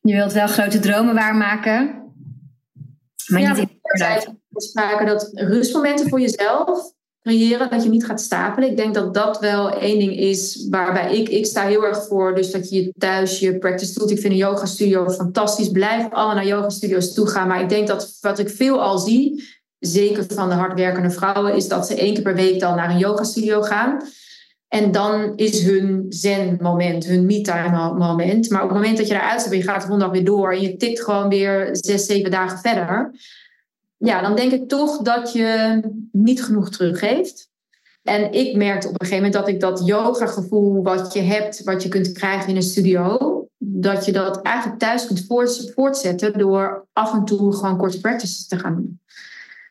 je 0.00 0.14
wilt 0.14 0.32
wel 0.32 0.46
grote 0.46 0.78
dromen 0.78 1.14
waarmaken, 1.14 2.08
maar 3.26 3.40
ja, 3.40 3.52
niet 3.52 3.68
in 3.68 4.60
spraken 4.60 5.06
dat 5.06 5.30
rustmomenten 5.32 6.08
voor 6.08 6.20
jezelf 6.20 6.96
creëren, 7.28 7.70
dat 7.70 7.82
je 7.82 7.88
niet 7.88 8.04
gaat 8.04 8.20
stapelen. 8.20 8.70
Ik 8.70 8.76
denk 8.76 8.94
dat 8.94 9.14
dat 9.14 9.40
wel 9.40 9.70
één 9.70 9.98
ding 9.98 10.16
is 10.16 10.66
waarbij 10.70 11.16
ik, 11.16 11.28
ik 11.28 11.46
sta 11.46 11.66
heel 11.66 11.84
erg 11.84 12.06
voor. 12.06 12.34
Dus 12.34 12.50
dat 12.50 12.70
je 12.70 12.92
thuis 12.98 13.38
je 13.38 13.58
practice 13.58 13.98
doet. 13.98 14.10
Ik 14.10 14.18
vind 14.18 14.32
een 14.32 14.38
yoga 14.38 14.66
studio 14.66 15.10
fantastisch. 15.10 15.70
Blijf 15.70 16.10
allemaal 16.10 16.34
naar 16.34 16.46
yoga 16.46 16.68
studio's 16.68 17.14
toe 17.14 17.26
gaan. 17.26 17.48
Maar 17.48 17.60
ik 17.60 17.68
denk 17.68 17.86
dat 17.86 18.18
wat 18.20 18.38
ik 18.38 18.48
veel 18.48 18.82
al 18.82 18.98
zie, 18.98 19.44
zeker 19.78 20.24
van 20.28 20.48
de 20.48 20.54
hardwerkende 20.54 21.10
vrouwen, 21.10 21.54
is 21.54 21.68
dat 21.68 21.86
ze 21.86 21.94
één 21.94 22.14
keer 22.14 22.22
per 22.22 22.34
week 22.34 22.60
dan 22.60 22.76
naar 22.76 22.90
een 22.90 22.98
yoga 22.98 23.24
studio 23.24 23.62
gaan. 23.62 24.02
En 24.68 24.92
dan 24.92 25.32
is 25.36 25.62
hun 25.62 26.06
zen-moment, 26.08 27.06
hun 27.06 27.26
me-time 27.26 27.94
moment. 27.94 28.50
Maar 28.50 28.62
op 28.62 28.68
het 28.68 28.78
moment 28.78 28.96
dat 28.96 29.08
je 29.08 29.14
eruit 29.14 29.46
bent, 29.50 29.62
je 29.62 29.68
gaat 29.68 29.88
de 29.88 30.08
weer 30.10 30.24
door 30.24 30.52
en 30.52 30.60
je 30.60 30.76
tikt 30.76 31.04
gewoon 31.04 31.28
weer 31.28 31.68
zes, 31.72 32.06
zeven 32.06 32.30
dagen 32.30 32.58
verder 32.58 33.10
ja, 33.98 34.22
dan 34.22 34.36
denk 34.36 34.52
ik 34.52 34.68
toch 34.68 35.02
dat 35.02 35.32
je 35.32 35.80
niet 36.12 36.44
genoeg 36.44 36.70
teruggeeft. 36.70 37.50
En 38.02 38.32
ik 38.32 38.56
merkte 38.56 38.88
op 38.88 38.92
een 38.92 39.06
gegeven 39.06 39.24
moment 39.24 39.44
dat 39.44 39.54
ik 39.54 39.60
dat 39.60 39.86
yoga-gevoel 39.86 40.82
wat 40.82 41.12
je 41.12 41.20
hebt, 41.20 41.64
wat 41.64 41.82
je 41.82 41.88
kunt 41.88 42.12
krijgen 42.12 42.48
in 42.48 42.56
een 42.56 42.62
studio, 42.62 43.18
dat 43.58 44.04
je 44.04 44.12
dat 44.12 44.42
eigenlijk 44.42 44.78
thuis 44.78 45.06
kunt 45.06 45.26
voortzetten 45.74 46.38
door 46.38 46.86
af 46.92 47.12
en 47.12 47.24
toe 47.24 47.52
gewoon 47.52 47.76
korte 47.76 48.00
practices 48.00 48.46
te 48.46 48.58
gaan 48.58 48.74
doen. 48.74 49.00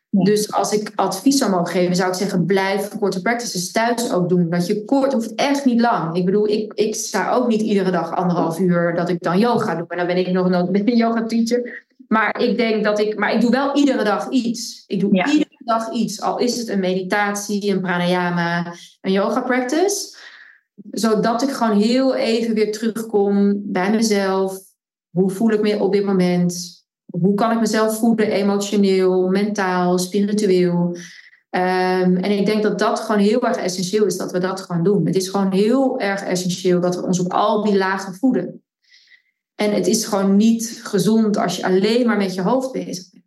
Dus 0.10 0.52
als 0.52 0.74
ik 0.74 0.92
advies 0.96 1.38
zou 1.38 1.52
mogen 1.52 1.68
geven, 1.68 1.96
zou 1.96 2.10
ik 2.10 2.16
zeggen: 2.16 2.46
blijf 2.46 2.98
korte 3.00 3.22
practices 3.22 3.72
thuis 3.72 4.12
ook 4.12 4.30
doen. 4.30 4.50
Dat 4.50 4.68
je 4.68 4.86
kort 4.86 5.14
hoeft 5.14 5.36
echt 5.36 5.66
niet 5.66 5.82
lang. 5.82 6.16
Ik 6.16 6.26
bedoel, 6.26 6.48
ik, 6.48 6.74
ik 6.74 6.96
sta 6.96 7.32
ook 7.32 7.48
niet 7.48 7.62
iedere 7.62 7.92
dag 7.92 8.16
anderhalf 8.16 8.60
uur 8.60 8.96
dat 8.96 9.10
ik 9.10 9.24
dan 9.24 9.40
yoga 9.40 9.76
doe. 9.76 9.86
En 9.88 9.98
dan 9.98 10.08
ben 10.08 10.18
ik 10.18 10.32
nog 10.32 10.52
een 10.52 10.96
yoga 10.96 11.26
teacher. 11.26 11.86
Maar 12.08 12.42
ik 12.42 12.58
denk 12.58 12.84
dat 12.84 13.00
ik, 13.00 13.18
maar 13.18 13.34
ik 13.34 13.42
doe 13.42 13.52
wel 13.52 13.76
iedere 13.76 14.04
dag 14.04 14.30
iets. 14.30 14.84
Ik 14.88 15.00
doe 15.00 15.12
iedere 15.12 15.62
dag 15.66 15.92
iets. 15.92 16.22
Al 16.22 16.40
is 16.40 16.58
het 16.58 16.68
een 16.68 16.80
meditatie, 16.80 17.72
een 17.72 17.82
pranayama, 17.82 18.74
een 19.02 19.12
yoga 19.12 19.42
practice. 19.42 20.16
Zodat 20.92 21.42
ik 21.42 21.50
gewoon 21.50 21.82
heel 21.82 22.16
even 22.16 22.54
weer 22.54 22.72
terugkom 22.72 23.62
bij 23.66 23.92
mezelf. 23.92 24.58
Hoe 25.10 25.30
voel 25.30 25.52
ik 25.52 25.62
me 25.62 25.80
op 25.80 25.92
dit 25.92 26.06
moment? 26.06 26.86
Hoe 27.06 27.34
kan 27.34 27.52
ik 27.52 27.60
mezelf 27.60 28.00
voeden, 28.00 28.32
emotioneel, 28.32 29.28
mentaal, 29.28 29.98
spiritueel? 29.98 30.98
Ehm, 31.50 32.16
en 32.16 32.32
ik 32.32 32.46
denk 32.46 32.64
dat 32.64 32.80
dat 32.80 33.00
gewoon 33.00 33.22
heel 33.22 33.48
erg 33.48 33.58
essentieel 33.58 34.06
is 34.06 34.18
dat 34.18 34.32
we 34.32 34.40
dat 34.40 34.62
gewoon 34.62 34.84
doen. 34.84 35.06
Het 35.06 35.16
is 35.16 35.28
gewoon 35.28 35.52
heel 35.52 36.00
erg 36.00 36.24
essentieel 36.24 36.80
dat 36.80 36.96
we 36.96 37.04
ons 37.04 37.20
op 37.20 37.34
al 37.34 37.64
die 37.64 37.78
lagen 37.78 38.14
voeden. 38.14 38.62
En 39.58 39.74
het 39.74 39.88
is 39.88 40.06
gewoon 40.06 40.36
niet 40.36 40.80
gezond 40.84 41.38
als 41.38 41.56
je 41.56 41.66
alleen 41.66 42.06
maar 42.06 42.18
met 42.18 42.34
je 42.34 42.42
hoofd 42.42 42.72
bezig 42.72 43.12
bent. 43.12 43.26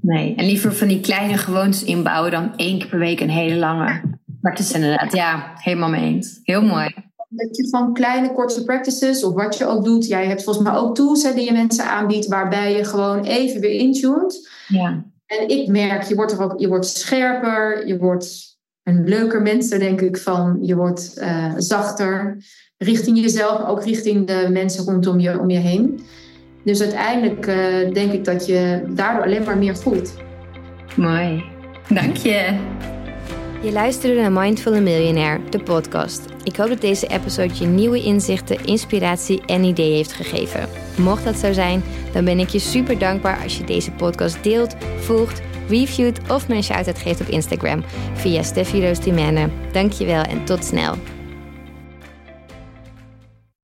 Nee, 0.00 0.34
en 0.34 0.44
liever 0.44 0.74
van 0.74 0.88
die 0.88 1.00
kleine 1.00 1.38
gewoontes 1.38 1.84
inbouwen 1.84 2.30
dan 2.30 2.56
één 2.56 2.78
keer 2.78 2.88
per 2.88 2.98
week 2.98 3.20
een 3.20 3.30
hele 3.30 3.56
lange 3.56 4.00
practice 4.40 4.74
inderdaad. 4.74 5.12
Ja, 5.12 5.52
helemaal 5.54 5.88
mee 5.88 6.14
eens. 6.14 6.40
Heel 6.42 6.62
mooi. 6.62 6.94
Dat 7.28 7.56
je 7.56 7.68
van 7.68 7.92
kleine 7.92 8.32
korte 8.32 8.64
practices 8.64 9.24
of 9.24 9.34
wat 9.34 9.58
je 9.58 9.66
ook 9.66 9.84
doet. 9.84 10.06
Jij 10.06 10.26
hebt 10.26 10.44
volgens 10.44 10.68
mij 10.68 10.74
ook 10.76 10.94
tools 10.94 11.22
hè, 11.22 11.34
die 11.34 11.44
je 11.44 11.52
mensen 11.52 11.84
aanbiedt 11.84 12.26
waarbij 12.26 12.76
je 12.76 12.84
gewoon 12.84 13.24
even 13.24 13.60
weer 13.60 13.78
intuned. 13.78 14.50
Ja. 14.68 15.04
En 15.26 15.48
ik 15.48 15.68
merk, 15.68 16.02
je 16.02 16.14
wordt 16.14 16.32
er 16.32 16.42
ook, 16.42 16.60
je 16.60 16.68
wordt 16.68 16.86
scherper, 16.86 17.86
je 17.86 17.98
wordt 17.98 18.58
een 18.82 19.08
leuker 19.08 19.42
mens, 19.42 19.68
denk 19.68 20.00
ik 20.00 20.16
van. 20.16 20.58
Je 20.60 20.76
wordt 20.76 21.14
uh, 21.18 21.52
zachter 21.56 22.44
richting 22.82 23.20
jezelf, 23.20 23.68
ook 23.68 23.84
richting 23.84 24.26
de 24.26 24.48
mensen 24.50 24.84
rondom 24.84 25.20
je, 25.20 25.38
om 25.38 25.50
je 25.50 25.58
heen. 25.58 26.00
Dus 26.62 26.80
uiteindelijk 26.80 27.46
uh, 27.46 27.92
denk 27.92 28.12
ik 28.12 28.24
dat 28.24 28.46
je 28.46 28.82
daardoor 28.88 29.24
alleen 29.24 29.42
maar 29.44 29.58
meer 29.58 29.76
voelt. 29.76 30.14
Mooi. 30.96 31.44
Dank 31.88 32.16
je. 32.16 32.54
Je 33.62 33.72
luisterde 33.72 34.20
naar 34.20 34.32
Mindful 34.32 34.80
Millionaire, 34.80 35.40
de 35.50 35.62
podcast. 35.62 36.22
Ik 36.44 36.56
hoop 36.56 36.68
dat 36.68 36.80
deze 36.80 37.06
episode 37.06 37.54
je 37.58 37.66
nieuwe 37.66 38.02
inzichten, 38.02 38.64
inspiratie 38.64 39.42
en 39.46 39.64
ideeën 39.64 39.94
heeft 39.94 40.12
gegeven. 40.12 40.68
Mocht 40.96 41.24
dat 41.24 41.36
zo 41.36 41.52
zijn, 41.52 41.82
dan 42.12 42.24
ben 42.24 42.38
ik 42.38 42.48
je 42.48 42.58
super 42.58 42.98
dankbaar 42.98 43.42
als 43.42 43.58
je 43.58 43.64
deze 43.64 43.90
podcast 43.90 44.42
deelt, 44.42 44.76
volgt, 44.98 45.42
reviewt 45.68 46.20
of 46.30 46.48
me 46.48 46.54
een 46.54 46.62
shout-out 46.62 46.98
geeft 46.98 47.20
op 47.20 47.28
Instagram 47.28 47.84
via 48.14 48.42
Steffi 48.42 48.86
Roos 48.86 48.98
Dankjewel 49.72 50.22
en 50.22 50.44
tot 50.44 50.64
snel. 50.64 50.94